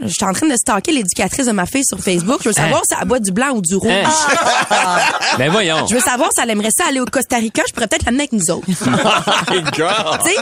je 0.02 0.08
suis 0.08 0.24
en 0.24 0.32
train 0.32 0.46
de 0.48 0.56
stalker 0.56 0.92
l'éducatrice 0.92 1.46
de 1.46 1.52
ma 1.52 1.66
fille 1.66 1.84
sur 1.84 1.98
Facebook. 1.98 2.40
Je 2.42 2.48
veux 2.48 2.54
savoir 2.54 2.80
Hein? 2.80 2.84
si 2.88 2.94
elle 3.00 3.06
boit 3.08 3.18
du 3.20 3.32
blanc 3.32 3.50
ou 3.54 3.60
du 3.62 3.74
rouge. 3.76 3.90
Hein? 3.90 4.98
Ben 5.38 5.50
voyons. 5.50 5.86
Je 5.86 5.94
veux 5.94 6.00
savoir 6.00 6.30
si 6.34 6.40
elle 6.42 6.50
aimerait 6.50 6.70
ça 6.76 6.84
aller 6.88 7.00
au 7.00 7.04
Costa 7.06 7.36
Rica. 7.36 7.62
Je 7.68 7.72
pourrais 7.72 7.86
peut-être 7.86 8.04
l'amener 8.06 8.22
avec 8.24 8.32
nous 8.32 8.50
autres. 8.50 8.66
Tu 8.70 10.30
sais, 10.30 10.36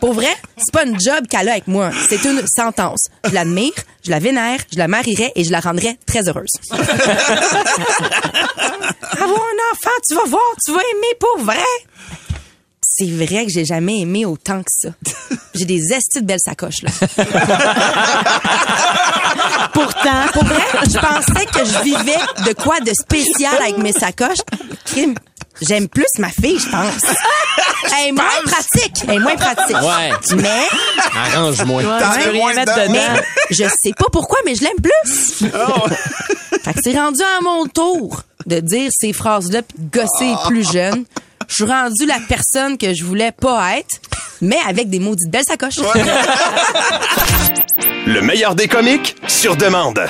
pour 0.00 0.12
vrai, 0.14 0.28
c'est 0.56 0.72
pas 0.72 0.84
une 0.84 0.98
job 1.00 1.26
qu'elle 1.28 1.48
a 1.48 1.52
avec 1.52 1.68
moi. 1.68 1.90
C'est 2.08 2.24
une 2.24 2.42
sentence. 2.46 3.06
Je 3.24 3.30
l'admire, 3.32 3.72
je 4.04 4.10
la 4.10 4.18
vénère, 4.18 4.58
je 4.72 4.78
la 4.78 4.88
marierai 4.88 5.32
et 5.36 5.44
je 5.44 5.50
la 5.52 5.60
rendrai 5.60 5.96
très 6.06 6.28
heureuse. 6.28 6.50
Avoir 9.12 9.40
un 9.40 9.60
enfant, 9.72 9.96
tu 10.08 10.14
vas 10.14 10.24
voir, 10.26 10.42
tu 10.64 10.72
vas 10.72 10.80
aimer 10.80 11.14
pour 11.18 11.44
vrai. 11.44 11.62
C'est 12.94 13.10
vrai 13.10 13.46
que 13.46 13.50
j'ai 13.50 13.64
jamais 13.64 14.00
aimé 14.00 14.26
autant 14.26 14.62
que 14.62 14.70
ça. 14.70 14.90
J'ai 15.54 15.64
des 15.64 15.92
estis 15.92 16.20
de 16.20 16.26
belles 16.26 16.40
sacoches, 16.44 16.82
là. 16.82 16.90
Pourtant, 19.72 20.26
pour 20.32 20.44
vrai, 20.44 20.62
je 20.84 20.98
pensais 20.98 21.46
que 21.46 21.64
je 21.64 21.82
vivais 21.84 22.18
de 22.46 22.52
quoi 22.54 22.80
de 22.80 22.92
spécial 22.92 23.54
avec 23.62 23.78
mes 23.78 23.92
sacoches. 23.92 24.40
Crime, 24.84 25.14
J'aime 25.60 25.88
plus 25.88 26.06
ma 26.18 26.30
fille, 26.30 26.58
je 26.58 26.68
pense. 26.68 27.02
Elle 27.98 28.08
est 28.08 28.12
moins 28.12 28.24
pratique. 28.44 29.04
Elle 29.06 29.14
est 29.14 29.18
moins 29.18 29.36
pratique. 29.36 29.76
Ouais. 29.76 30.10
Mais, 30.36 30.66
Arrange-moi. 31.14 31.82
Ouais. 31.82 31.98
Tu 32.14 32.20
peux 32.24 32.30
rien 32.30 32.54
mettre 32.54 32.74
dedans. 32.74 32.92
mais 32.92 33.22
je 33.50 33.64
sais 33.64 33.92
pas 33.96 34.06
pourquoi, 34.10 34.38
mais 34.44 34.54
je 34.54 34.62
l'aime 34.62 34.80
plus. 34.82 35.44
fait 36.62 36.72
que 36.72 36.78
c'est 36.82 36.96
rendu 36.98 37.22
à 37.22 37.40
mon 37.42 37.66
tour 37.66 38.22
de 38.46 38.60
dire 38.60 38.90
ces 38.92 39.12
phrases-là 39.12 39.62
puis 39.62 39.76
de 39.78 39.90
gosser 39.98 40.26
les 40.26 40.36
plus 40.48 40.72
jeunes. 40.72 41.04
Je 41.52 41.64
suis 41.64 41.70
rendu 41.70 42.06
la 42.06 42.18
personne 42.26 42.78
que 42.78 42.94
je 42.94 43.04
voulais 43.04 43.30
pas 43.30 43.76
être, 43.76 44.00
mais 44.40 44.56
avec 44.66 44.88
des 44.88 44.98
maudites 44.98 45.30
belles 45.30 45.44
sacoches. 45.46 45.80
Le 48.04 48.20
meilleur 48.20 48.54
des 48.54 48.66
comiques 48.66 49.14
sur 49.28 49.54
demande. 49.56 50.00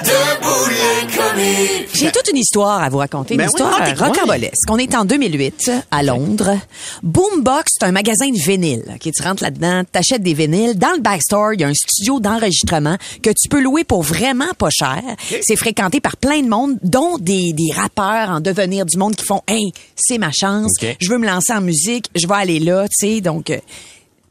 J'ai 1.94 2.10
toute 2.10 2.30
une 2.30 2.38
histoire 2.38 2.82
à 2.82 2.88
vous 2.88 2.98
raconter, 2.98 3.34
une 3.34 3.38
Ben 3.38 3.48
oui, 3.48 3.50
histoire 3.52 3.80
euh, 3.82 4.06
rocambolesque. 4.06 4.70
On 4.70 4.78
est 4.78 4.94
en 4.94 5.04
2008 5.04 5.70
à 5.90 6.02
Londres. 6.02 6.58
Boombox, 7.02 7.72
c'est 7.78 7.84
un 7.84 7.92
magasin 7.92 8.30
de 8.30 8.38
vinyle. 8.38 8.84
Ok, 8.94 9.12
tu 9.14 9.22
rentres 9.22 9.42
là-dedans, 9.42 9.82
t'achètes 9.90 10.22
des 10.22 10.32
vinyles. 10.32 10.78
Dans 10.78 10.92
le 10.94 11.00
backstore, 11.00 11.52
il 11.52 11.60
y 11.60 11.64
a 11.64 11.68
un 11.68 11.74
studio 11.74 12.18
d'enregistrement 12.18 12.96
que 13.22 13.30
tu 13.30 13.48
peux 13.50 13.60
louer 13.60 13.84
pour 13.84 14.02
vraiment 14.02 14.54
pas 14.56 14.70
cher. 14.70 15.02
C'est 15.42 15.56
fréquenté 15.56 16.00
par 16.00 16.16
plein 16.16 16.40
de 16.40 16.48
monde, 16.48 16.78
dont 16.82 17.18
des, 17.18 17.52
des 17.52 17.72
rappeurs 17.74 18.30
en 18.30 18.40
devenir 18.40 18.86
du 18.86 18.96
monde 18.96 19.16
qui 19.16 19.26
font, 19.26 19.42
hey, 19.48 19.72
c'est 19.96 20.18
ma 20.18 20.32
chance. 20.32 20.72
Je 20.98 21.10
veux 21.10 21.18
me 21.18 21.26
lancer 21.32 21.52
en 21.52 21.60
musique, 21.60 22.10
je 22.14 22.26
vais 22.26 22.34
aller 22.34 22.58
là, 22.60 22.86
tu 22.88 23.06
sais. 23.06 23.20
Donc, 23.20 23.50
euh, 23.50 23.58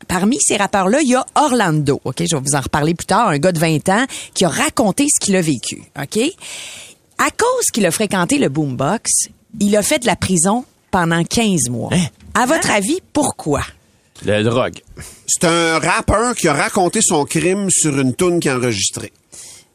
Parmi 0.08 0.40
ces 0.42 0.58
rappeurs-là, 0.58 1.02
il 1.02 1.10
y 1.10 1.16
a 1.16 1.26
Orlando. 1.36 2.02
Ok, 2.04 2.24
je 2.30 2.36
vais 2.36 2.42
vous 2.42 2.56
en 2.56 2.60
reparler 2.60 2.94
plus 2.94 3.06
tard. 3.06 3.30
Un 3.30 3.38
gars 3.38 3.52
de 3.52 3.60
20 3.60 3.88
ans 3.90 4.06
qui 4.34 4.44
a 4.44 4.50
raconté 4.50 5.08
ce 5.08 5.24
qu'il 5.24 5.36
a 5.36 5.42
vécu. 5.42 5.84
Ok, 5.98 6.18
à 7.18 7.30
cause 7.30 7.66
qu'il 7.72 7.86
a 7.86 7.92
fréquenté 7.92 8.38
le 8.38 8.50
boombox, 8.50 9.10
il 9.60 9.78
a 9.78 9.82
fait 9.82 10.00
de 10.00 10.08
la 10.08 10.16
prison 10.16 10.66
pendant 10.90 11.24
15 11.24 11.70
mois. 11.70 11.92
À 12.34 12.46
votre 12.46 12.72
avis, 12.72 13.00
pourquoi? 13.14 13.62
La 14.26 14.44
drogue. 14.44 14.82
C'est 15.28 15.46
un 15.46 15.80
rappeur 15.80 16.36
qui 16.36 16.48
a 16.48 16.54
raconté 16.54 17.02
son 17.02 17.26
crime 17.26 17.70
sur 17.70 17.98
une 18.00 18.14
toune 18.14 18.40
qu'il 18.40 18.52
a 18.52 18.58
enregistrée. 18.58 19.14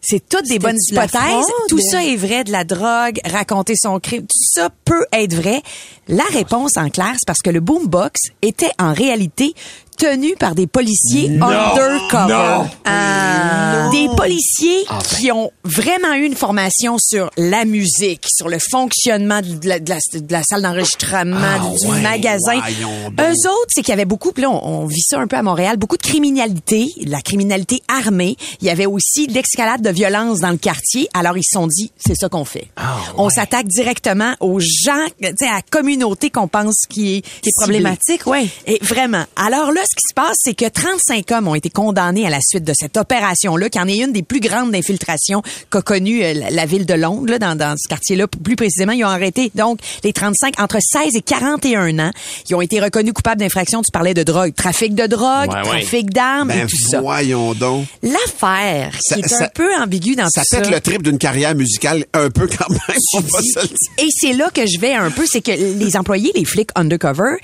C'est 0.09 0.29
toutes 0.29 0.47
des 0.47 0.61
bonnes 0.61 0.79
hypothèses. 0.89 1.47
Tout 1.69 1.81
ça 1.81 2.05
est 2.05 2.15
vrai, 2.15 2.45
de 2.45 2.53
la 2.53 2.63
drogue, 2.63 3.19
raconter 3.25 3.75
son 3.77 3.99
crime, 3.99 4.23
tout 4.23 4.39
ça 4.41 4.71
peut 4.85 5.05
être 5.13 5.35
vrai. 5.35 5.63
La 6.07 6.23
réponse 6.33 6.77
en 6.77 6.91
clair, 6.91 7.15
c'est 7.15 7.27
parce 7.27 7.41
que 7.41 7.51
le 7.51 7.59
boombox 7.59 8.31
était 8.41 8.71
en 8.79 8.93
réalité 8.93 9.53
tenu 9.97 10.35
par 10.37 10.55
des 10.55 10.67
policiers 10.67 11.31
undercover. 11.41 12.33
Non. 12.33 12.69
Ah. 12.85 13.89
Des 13.93 14.09
policiers 14.17 14.85
qui 15.19 15.31
ont 15.33 15.51
vraiment 15.65 16.13
eu 16.15 16.25
une 16.25 16.35
formation 16.35 16.97
sur 16.99 17.31
la 17.37 17.65
musique, 17.65 18.25
sur 18.29 18.49
le 18.49 18.59
fonctionnement 18.59 19.41
de 19.41 19.69
la, 19.69 19.79
de 19.79 19.91
la- 19.91 19.97
de 20.21 20.33
la 20.33 20.43
salle 20.43 20.63
d'enregistrement, 20.63 21.37
Ah 21.41 21.59
du 21.79 21.87
ouais, 21.87 22.01
magasin. 22.01 22.59
voyons 22.61 23.11
donc. 23.11 23.21
Eux 23.21 23.49
autres, 23.49 23.71
c'est 23.71 23.83
qu'il 23.83 23.91
y 23.91 23.93
avait 23.93 24.05
beaucoup, 24.05 24.33
là, 24.37 24.51
on, 24.51 24.83
on 24.83 24.87
vit 24.87 25.03
ça 25.03 25.19
un 25.21 25.27
peu 25.27 25.37
à 25.37 25.43
Montréal, 25.43 25.77
beaucoup 25.77 25.97
de 25.97 26.03
criminalité, 26.03 26.93
de 27.01 27.11
la 27.11 27.21
criminalité 27.21 27.83
armée. 27.89 28.37
Il 28.61 28.67
y 28.67 28.71
avait 28.71 28.87
aussi 28.87 29.27
de 29.27 29.33
l'escalade 29.35 29.83
de 29.83 29.91
violence 29.91 30.41
dans 30.41 30.51
le 30.51 30.57
quartier. 30.59 31.09
Alors, 31.15 31.37
ils 31.37 31.45
se 31.45 31.53
sont 31.59 31.67
dit, 31.67 31.91
c'est 31.97 32.15
ça 32.17 32.29
qu'on 32.29 32.45
fait. 32.45 32.69
Ah 32.77 32.97
On 33.17 33.29
s'attaque 33.31 33.67
directement 33.69 34.35
aux 34.41 34.59
gens, 34.61 35.05
à 35.23 35.29
la 35.45 35.63
communauté 35.71 36.31
qu'on 36.31 36.49
pense 36.49 36.83
qui 36.89 37.17
est, 37.19 37.21
Qui 37.43 37.49
est 37.51 37.53
problématique, 37.61 38.27
ouais. 38.27 38.49
Et 38.67 38.79
vraiment. 38.83 39.25
Alors 39.37 39.73
là, 39.73 39.83
ce 39.89 39.95
qui 39.97 40.03
se 40.09 40.15
passe, 40.15 40.37
c'est 40.41 40.55
que 40.55 40.69
35 40.69 41.31
hommes 41.33 41.49
ont 41.49 41.55
été 41.55 41.71
condamnés 41.71 42.27
à 42.27 42.31
la 42.31 42.41
suite 42.41 42.65
de 42.65 42.73
cette 42.79 42.97
opération-là, 42.97 43.69
qui 43.71 43.79
en 43.81 43.89
est 43.89 43.97
une 43.99 44.13
des 44.13 44.23
plus 44.23 44.41
grandes 44.41 44.73
d'infiltration 44.73 45.43
qu'a 45.71 45.83
connue 45.83 46.23
euh, 46.23 46.35
la, 46.51 46.67
ville 46.67 46.87
de 46.87 46.95
Londres, 46.95 47.31
là, 47.31 47.39
dans, 47.39 47.57
dans 47.57 47.75
ce 47.79 47.89
quartier-là. 47.89 48.27
Plus 48.27 48.57
précisément, 48.57 48.93
ils 48.93 49.05
ont 49.05 49.09
arrêté 49.09 49.51
donc 49.55 49.79
les 50.05 50.13
35 50.13 50.61
entre 50.61 50.79
16 50.81 51.15
et 51.17 51.21
41 51.23 51.99
ans. 51.99 52.11
Ils 52.49 52.55
ont 52.55 52.61
été 52.61 52.81
reconnus 52.81 53.13
coupables 53.13 53.41
d'infraction. 53.41 53.83
Tu 53.83 53.91
parlais 53.93 54.15
de 54.15 54.23
drogue, 54.23 54.55
trafic 54.55 54.95
de 54.95 55.07
drogue, 55.07 55.49
Ouais, 55.51 55.55
ouais. 55.71 55.81
trafic 55.81 56.11
d'armes 56.11 56.49
Ben 56.49 56.67
et 56.67 56.71
tout 56.71 56.77
ça. 56.91 57.01
voyons 57.01 57.55
donc. 57.55 57.87
L'affaire 58.03 58.93
Ça- 59.01 59.15
qui 59.17 59.21
est 59.23 59.29
ça- 59.29 59.45
un 59.45 59.49
peu 59.49 59.75
ambiguë 59.77 60.17
dans 60.17 60.29
Ça 60.29 60.41
tout 60.43 60.47
ça. 60.51 60.61
pète 60.63 60.71
le 60.71 60.81
trip 60.81 61.03
d'une 61.03 61.19
carrière 61.19 61.55
musicale 61.55 62.05
un 62.15 62.31
peu 62.31 62.47
quand 62.49 62.69
même. 62.69 62.81
on 63.15 63.21
va 63.21 63.41
se 63.41 63.61
le 63.61 63.67
dire. 63.69 63.77
Et 63.99 64.09
c'est 64.11 64.33
là 64.33 64.51
que 64.53 64.63
je 64.67 64.79
vais 64.81 64.95
un 64.95 65.11
peu, 65.11 65.25
c'est 65.27 65.41
que 65.43 65.53
les 65.53 65.97
employés, 65.97 66.33
les 66.35 66.45
flics 66.45 66.71
undercover, 66.75 67.37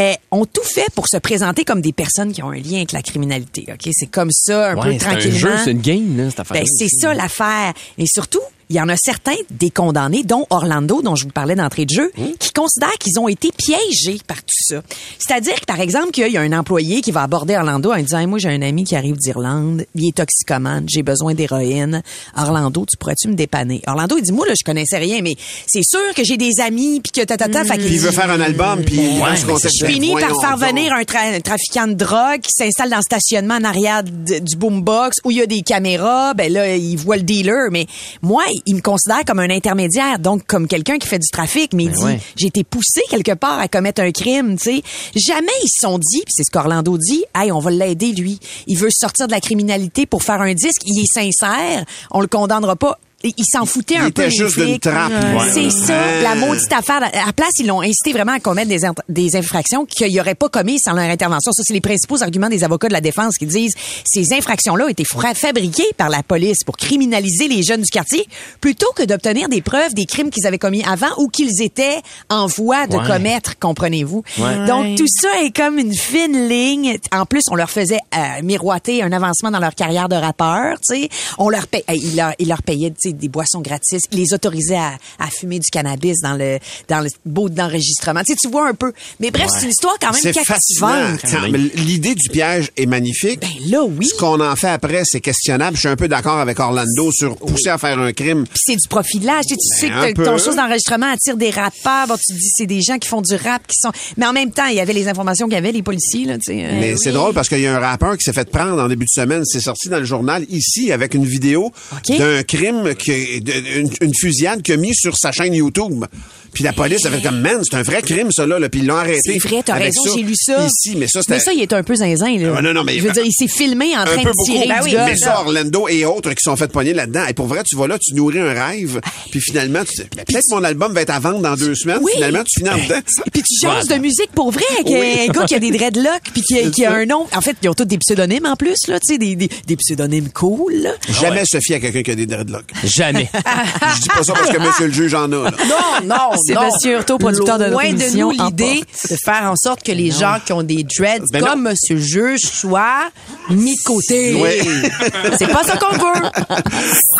euh, 0.00 0.12
ont 0.30 0.46
tout 0.46 0.62
fait 0.64 0.86
pour 0.94 1.08
se 1.08 1.16
présenter 1.18 1.64
comme 1.64 1.80
des 1.80 1.89
personnes 1.92 2.32
qui 2.32 2.42
ont 2.42 2.50
un 2.50 2.56
lien 2.56 2.76
avec 2.78 2.92
la 2.92 3.02
criminalité. 3.02 3.66
Ok, 3.72 3.88
c'est 3.92 4.06
comme 4.10 4.30
ça, 4.32 4.70
un 4.72 4.76
Ouais, 4.76 4.82
peu 4.82 4.90
c'est 4.98 5.06
un 5.06 5.10
tranquillement. 5.12 5.38
jeu, 5.38 5.52
c'est 5.64 5.70
une 5.72 5.80
game, 5.80 6.16
là, 6.16 6.30
cette 6.30 6.40
affaire. 6.40 6.56
Ben, 6.58 6.66
c'est 6.66 6.88
ça 6.88 7.14
l'affaire. 7.14 7.72
Et 7.98 8.04
surtout, 8.06 8.40
il 8.70 8.76
y 8.76 8.80
en 8.80 8.88
a 8.88 8.96
certains 8.96 9.34
des 9.50 9.70
condamnés, 9.70 10.22
dont 10.22 10.46
Orlando, 10.48 11.02
dont 11.02 11.16
je 11.16 11.24
vous 11.24 11.30
parlais 11.32 11.56
d'entrée 11.56 11.84
de 11.84 11.90
jeu, 11.94 12.10
qui 12.38 12.52
considèrent 12.52 12.96
qu'ils 12.98 13.18
ont 13.18 13.28
été 13.28 13.50
piégés 13.52 14.18
par 14.26 14.38
tout 14.38 14.46
ça. 14.68 14.82
C'est-à-dire 15.18 15.54
que, 15.60 15.64
par 15.66 15.80
exemple, 15.80 16.12
qu'il 16.12 16.28
y 16.32 16.36
a 16.36 16.40
un 16.40 16.52
employé 16.52 17.00
qui 17.00 17.10
va 17.10 17.22
aborder 17.22 17.56
Orlando 17.56 17.92
en 17.92 17.98
disant, 17.98 18.18
Hey, 18.20 18.26
moi, 18.26 18.38
j'ai 18.38 18.48
un 18.48 18.62
ami 18.62 18.84
qui 18.84 18.96
arrive 18.96 19.16
d'Irlande, 19.16 19.84
il 19.94 20.08
est 20.08 20.16
toxicomane, 20.16 20.86
j'ai 20.88 21.02
besoin 21.02 21.34
d'héroïne. 21.34 22.02
Orlando, 22.36 22.86
tu 22.90 22.96
pourrais-tu 22.96 23.28
me 23.28 23.34
dépanner? 23.34 23.82
Orlando, 23.86 24.16
il 24.16 24.22
dit, 24.22 24.32
moi, 24.32 24.46
là, 24.46 24.54
je 24.58 24.64
connaissais 24.64 24.98
rien, 24.98 25.20
mais 25.22 25.34
c'est 25.66 25.82
sûr 25.84 26.14
que 26.16 26.22
j'ai 26.24 26.36
des 26.36 26.60
amis, 26.60 27.00
puis 27.00 27.10
que 27.12 27.26
tatata, 27.26 27.64
Puis 27.64 27.94
il 27.94 28.00
veut 28.00 28.10
faire 28.12 28.30
un 28.30 28.40
album, 28.40 28.84
puis 28.84 28.96
dans 29.18 29.36
ce 29.36 29.46
je 29.80 29.84
finis 29.92 30.12
par 30.20 30.30
faire 30.40 30.56
venir 30.68 30.92
un, 30.92 31.02
tra- 31.02 31.34
un 31.36 31.40
trafiquant 31.40 31.86
de 31.88 31.94
drogue 31.94 32.40
qui 32.40 32.52
s'installe 32.52 32.90
dans 32.90 32.96
le 32.98 33.02
stationnement 33.02 33.54
en 33.56 33.64
arrière 33.64 34.02
du 34.04 34.56
boombox 34.56 35.18
où 35.24 35.30
il 35.32 35.38
y 35.38 35.42
a 35.42 35.46
des 35.46 35.62
caméras. 35.62 36.34
Ben 36.34 36.52
là, 36.52 36.76
il 36.76 36.96
voit 36.96 37.16
le 37.16 37.22
dealer. 37.22 37.70
Mais 37.72 37.86
moi, 38.22 38.44
il 38.66 38.76
me 38.76 38.80
considère 38.80 39.24
comme 39.26 39.38
un 39.40 39.50
intermédiaire, 39.50 40.18
donc 40.18 40.46
comme 40.46 40.66
quelqu'un 40.66 40.98
qui 40.98 41.06
fait 41.08 41.18
du 41.18 41.28
trafic. 41.28 41.72
Mais 41.72 41.84
il 41.84 41.90
Ben 41.90 41.96
dit, 41.96 42.04
ouais. 42.04 42.20
j'ai 42.36 42.46
été 42.48 42.64
poussé 42.64 43.00
quelque 43.10 43.32
part 43.32 43.58
à 43.58 43.68
commettre 43.68 44.02
un 44.02 44.12
crime. 44.12 44.56
Tu 44.56 44.64
sais, 44.64 44.82
jamais 45.14 45.52
ils 45.62 45.68
se 45.68 45.86
sont 45.86 45.98
dit, 45.98 46.22
c'est 46.28 46.44
ce 46.44 46.50
qu'Orlando 46.50 46.96
dit, 46.98 47.24
hey, 47.34 47.52
on 47.52 47.58
va 47.60 47.70
l'aider 47.70 48.12
lui. 48.12 48.38
Il 48.66 48.78
veut 48.78 48.90
sortir 48.90 49.26
de 49.26 49.32
la 49.32 49.40
criminalité 49.40 50.06
pour 50.06 50.22
faire 50.22 50.40
un 50.40 50.54
disque. 50.54 50.82
Il 50.86 51.00
est 51.00 51.12
sincère. 51.12 51.84
On 52.10 52.20
le 52.20 52.26
condamnera 52.26 52.76
pas. 52.76 52.98
Il 53.22 53.32
il 53.36 53.44
s'en 53.44 53.66
foutait 53.66 53.94
Il 53.94 54.00
un 54.00 54.06
était 54.06 54.22
peu. 54.22 54.28
les 54.28 54.34
juste 54.36 54.56
d'une 54.56 54.64
flics. 54.68 54.82
trappe, 54.82 55.10
lui. 55.12 55.38
C'est 55.52 55.70
ça, 55.70 56.20
la 56.22 56.34
maudite 56.34 56.72
affaire. 56.72 57.02
À 57.02 57.26
la 57.26 57.32
place, 57.32 57.52
ils 57.58 57.66
l'ont 57.66 57.80
incité 57.82 58.12
vraiment 58.12 58.32
à 58.32 58.40
commettre 58.40 58.68
des, 58.68 58.80
des 59.08 59.36
infractions 59.36 59.84
qu'ils 59.84 60.14
n'auraient 60.16 60.34
pas 60.34 60.48
commises 60.48 60.80
sans 60.84 60.92
leur 60.92 61.04
intervention. 61.04 61.52
Ça, 61.52 61.62
c'est 61.64 61.72
les 61.74 61.80
principaux 61.80 62.22
arguments 62.22 62.48
des 62.48 62.64
avocats 62.64 62.88
de 62.88 62.92
la 62.94 63.00
défense 63.00 63.36
qui 63.36 63.46
disent 63.46 63.74
ces 64.04 64.32
infractions-là 64.32 64.84
ont 64.86 64.88
été 64.88 65.04
fabriquées 65.34 65.82
par 65.96 66.08
la 66.08 66.22
police 66.22 66.58
pour 66.64 66.76
criminaliser 66.76 67.48
les 67.48 67.62
jeunes 67.62 67.82
du 67.82 67.90
quartier 67.90 68.26
plutôt 68.60 68.90
que 68.96 69.02
d'obtenir 69.02 69.48
des 69.48 69.60
preuves 69.62 69.94
des 69.94 70.06
crimes 70.06 70.30
qu'ils 70.30 70.46
avaient 70.46 70.58
commis 70.58 70.82
avant 70.84 71.08
ou 71.18 71.28
qu'ils 71.28 71.62
étaient 71.62 72.00
en 72.28 72.46
voie 72.46 72.86
de 72.86 72.96
Ouais. 72.96 73.06
commettre, 73.06 73.58
comprenez-vous? 73.58 74.22
Ouais. 74.38 74.66
Donc, 74.66 74.96
tout 74.96 75.06
ça 75.08 75.28
est 75.42 75.54
comme 75.56 75.78
une 75.78 75.94
fine 75.94 76.48
ligne. 76.48 76.98
En 77.12 77.24
plus, 77.26 77.42
on 77.50 77.54
leur 77.54 77.70
faisait 77.70 77.98
euh, 78.16 78.42
miroiter 78.42 79.02
un 79.02 79.12
avancement 79.12 79.50
dans 79.50 79.58
leur 79.60 79.74
carrière 79.74 80.08
de 80.08 80.16
rappeur, 80.16 80.76
tu 80.86 81.02
sais. 81.02 81.08
On 81.38 81.48
leur 81.48 81.66
paye, 81.66 81.82
ils 81.94 82.16
leur, 82.16 82.32
ils 82.38 82.48
leur 82.48 82.62
payaient, 82.62 82.90
tu 82.90 83.09
sais, 83.10 83.16
des 83.18 83.28
boissons 83.28 83.60
gratis, 83.60 84.02
les 84.12 84.32
autoriser 84.32 84.76
à, 84.76 84.96
à 85.18 85.26
fumer 85.28 85.58
du 85.58 85.68
cannabis 85.70 86.20
dans 86.22 86.34
le 86.34 86.58
dans 86.88 87.00
le 87.00 87.08
beau 87.24 87.48
d'enregistrement. 87.48 88.20
Tu 88.26 88.32
sais, 88.32 88.38
tu 88.40 88.48
vois 88.48 88.68
un 88.68 88.74
peu. 88.74 88.92
Mais 89.20 89.30
bref, 89.30 89.48
c'est 89.50 89.64
une 89.64 89.70
histoire 89.70 89.96
quand 90.00 90.12
même 90.12 90.34
fascinant. 90.34 91.16
captivante. 91.16 91.50
L'idée 91.76 92.14
du 92.14 92.28
piège 92.30 92.70
est 92.76 92.86
magnifique. 92.86 93.40
Ben 93.40 93.48
là, 93.70 93.84
oui. 93.84 94.06
Ce 94.06 94.14
qu'on 94.14 94.40
en 94.40 94.56
fait 94.56 94.68
après, 94.68 95.02
c'est 95.04 95.20
questionnable. 95.20 95.76
Je 95.76 95.80
suis 95.80 95.88
un 95.88 95.96
peu 95.96 96.08
d'accord 96.08 96.38
avec 96.38 96.58
Orlando 96.60 97.10
sur 97.12 97.36
pousser 97.36 97.68
à 97.70 97.78
faire 97.78 97.98
un 97.98 98.12
crime. 98.12 98.44
C'est 98.54 98.76
du 98.76 98.88
profilage. 98.88 99.44
Tu 99.48 99.54
sais, 99.60 99.88
Ben, 99.88 100.02
sais 100.02 100.12
que 100.12 100.22
ton 100.22 100.38
chose 100.38 100.56
d'enregistrement 100.56 101.12
attire 101.12 101.36
des 101.36 101.50
rappeurs. 101.50 102.06
Bon, 102.08 102.16
tu 102.16 102.34
te 102.34 102.38
dis 102.38 102.48
c'est 102.56 102.66
des 102.66 102.80
gens 102.82 102.98
qui 102.98 103.08
font 103.08 103.20
du 103.22 103.34
rap, 103.34 103.66
qui 103.66 103.76
sont. 103.80 103.90
Mais 104.16 104.26
en 104.26 104.32
même 104.32 104.50
temps, 104.52 104.66
il 104.66 104.76
y 104.76 104.80
avait 104.80 104.92
les 104.92 105.08
informations 105.08 105.46
qu'il 105.46 105.54
y 105.54 105.58
avait 105.58 105.72
les 105.72 105.82
policiers 105.82 106.24
là. 106.26 106.36
Tu 106.38 106.52
sais. 106.52 106.64
euh, 106.64 106.78
Mais 106.80 106.96
c'est 106.96 107.12
drôle 107.12 107.34
parce 107.34 107.48
qu'il 107.48 107.60
y 107.60 107.66
a 107.66 107.74
un 107.74 107.80
rappeur 107.80 108.16
qui 108.16 108.22
s'est 108.24 108.32
fait 108.32 108.48
prendre 108.50 108.80
en 108.82 108.88
début 108.88 109.04
de 109.06 109.10
semaine. 109.10 109.44
C'est 109.44 109.60
sorti 109.60 109.88
dans 109.88 109.98
le 109.98 110.04
journal 110.04 110.44
ici 110.50 110.92
avec 110.92 111.14
une 111.14 111.24
vidéo 111.26 111.72
d'un 112.08 112.42
crime, 112.42 112.94
qui, 113.00 113.12
une, 113.12 113.90
une 114.00 114.14
fusillade 114.14 114.62
qu'il 114.62 114.74
a 114.74 114.76
mis 114.76 114.94
sur 114.94 115.16
sa 115.16 115.32
chaîne 115.32 115.54
YouTube. 115.54 116.04
Puis 116.52 116.64
la 116.64 116.72
police 116.72 117.06
a 117.06 117.10
fait 117.10 117.22
comme, 117.22 117.40
man, 117.40 117.60
c'est 117.62 117.76
un 117.76 117.82
vrai 117.82 118.02
crime, 118.02 118.32
ça, 118.32 118.44
là. 118.44 118.58
là. 118.58 118.68
Puis 118.68 118.80
ils 118.80 118.86
l'ont 118.86 118.96
arrêté. 118.96 119.20
C'est 119.38 119.48
vrai, 119.48 119.62
t'as 119.64 119.74
raison, 119.74 120.02
j'ai 120.16 120.22
lu 120.24 120.34
ça. 120.36 120.66
Ici, 120.66 120.96
mais 120.96 121.06
ça, 121.06 121.20
c'était... 121.22 121.34
Mais 121.34 121.38
ça, 121.40 121.52
il 121.52 121.62
est 121.62 121.72
un 121.72 121.84
peu 121.84 121.94
zinzin, 121.94 122.36
là. 122.38 122.54
Ah, 122.58 122.60
non, 122.62 122.72
non, 122.74 122.82
mais- 122.82 122.98
Je 122.98 123.02
veux 123.06 123.12
dire, 123.12 123.22
il 123.24 123.32
s'est 123.32 123.46
filmé 123.46 123.96
en 123.96 124.00
un 124.00 124.04
train 124.04 124.16
peu 124.16 124.22
de 124.22 124.26
beaucoup. 124.36 124.44
tirer 124.50 124.66
Ben 124.66 124.78
du 124.80 124.84
oui, 124.86 124.92
gun. 124.94 125.06
mais 125.06 125.16
ça, 125.16 125.40
Orlando 125.42 125.86
et 125.86 126.04
autres 126.04 126.30
qui 126.30 126.40
sont 126.42 126.56
fait 126.56 126.66
pogner 126.72 126.92
là-dedans. 126.92 127.24
Et 127.28 127.34
pour 127.34 127.46
vrai, 127.46 127.62
tu 127.64 127.76
vas 127.76 127.86
là, 127.86 127.98
tu 128.00 128.14
nourris 128.14 128.40
un 128.40 128.52
rêve. 128.52 129.00
Puis 129.30 129.40
finalement, 129.40 129.84
tu 129.84 129.94
sais, 129.94 130.08
ben, 130.16 130.24
peut-être 130.26 130.44
mon 130.50 130.64
album 130.64 130.92
va 130.92 131.02
être 131.02 131.10
à 131.10 131.20
vendre 131.20 131.38
dans 131.38 131.54
deux 131.54 131.76
semaines. 131.76 132.00
Oui. 132.02 132.10
Finalement, 132.16 132.42
tu 132.42 132.58
finis 132.58 132.70
en 132.70 132.78
dedans. 132.78 133.00
Puis 133.32 133.42
tu 133.44 133.64
changes 133.66 133.86
de 133.86 133.94
musique 133.98 134.32
pour 134.34 134.50
vrai, 134.50 134.64
avec 134.80 134.86
Oui. 134.92 135.28
un 135.28 135.32
gars 135.32 135.44
qui 135.46 135.54
a 135.54 135.58
des 135.60 135.70
dreadlocks 135.70 136.30
puis 136.32 136.42
qui 136.42 136.58
a, 136.58 136.68
qui 136.70 136.84
un 136.84 137.06
nom. 137.06 137.26
En 137.32 137.40
fait, 137.42 137.56
ils 137.62 137.68
ont 137.68 137.74
tous 137.74 137.84
des 137.84 137.98
pseudonymes 137.98 138.46
en 138.46 138.56
plus 138.56 138.76
là, 138.88 138.98
tu 138.98 139.12
sais, 139.12 139.18
des, 139.18 139.36
des, 139.36 139.48
des 139.68 139.76
pseudonymes 139.76 140.30
cool. 140.30 140.72
Là. 140.82 140.94
Jamais 141.20 141.44
se 141.44 141.60
fier 141.60 141.76
à 141.76 141.78
quelqu'un 141.80 142.02
qui 142.02 142.10
a 142.10 142.14
des 142.16 142.26
dreadlocks. 142.26 142.72
Jamais. 142.94 143.30
Je 143.94 144.00
dis 144.00 144.08
pas 144.08 144.22
ça 144.22 144.32
parce 144.34 144.50
que 144.50 144.58
monsieur 144.58 144.86
le 144.86 144.92
juge 144.92 145.14
en 145.14 145.30
a. 145.32 145.44
là. 145.44 145.50
Non, 145.68 146.06
non, 146.06 146.30
C'est 146.46 146.54
non. 146.54 146.66
Monsieur 146.66 146.96
Hurtaud, 146.96 147.18
producteur 147.18 147.58
de 147.58 147.66
Loin 147.66 147.92
de 147.92 148.16
nous 148.16 148.30
l'idée 148.30 148.82
de 149.10 149.16
faire 149.24 149.42
en 149.44 149.56
sorte 149.56 149.82
que 149.82 149.92
les 149.92 150.10
gens 150.10 150.36
qui 150.44 150.52
ont 150.52 150.62
des 150.62 150.84
dreads 150.84 151.24
Ben 151.32 151.42
comme 151.44 151.62
Monsieur 151.62 151.94
le 151.96 152.00
Juge 152.00 152.40
soient 152.40 153.10
mis 153.50 153.74
de 153.76 153.82
côté. 153.84 154.34
Oui. 154.40 154.90
C'est 155.38 155.46
pas 155.48 155.62
ça 155.62 155.76
qu'on 155.76 155.92
veut. 155.96 156.56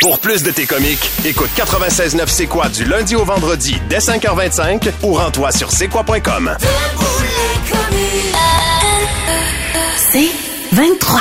Pour 0.01 0.18
plus 0.18 0.43
de 0.43 0.51
tes 0.51 0.66
comiques, 0.66 1.11
écoute 1.25 1.51
96.9 1.57 2.23
C'est 2.27 2.47
quoi 2.47 2.68
du 2.68 2.85
lundi 2.85 3.16
au 3.16 3.25
vendredi 3.25 3.77
dès 3.89 3.99
5h25 3.99 4.91
ou 5.03 5.14
rends-toi 5.14 5.53
sur 5.53 5.71
c'est 5.71 5.89
quoi.com. 5.89 6.57
C'est 10.12 10.31
23. 10.73 11.21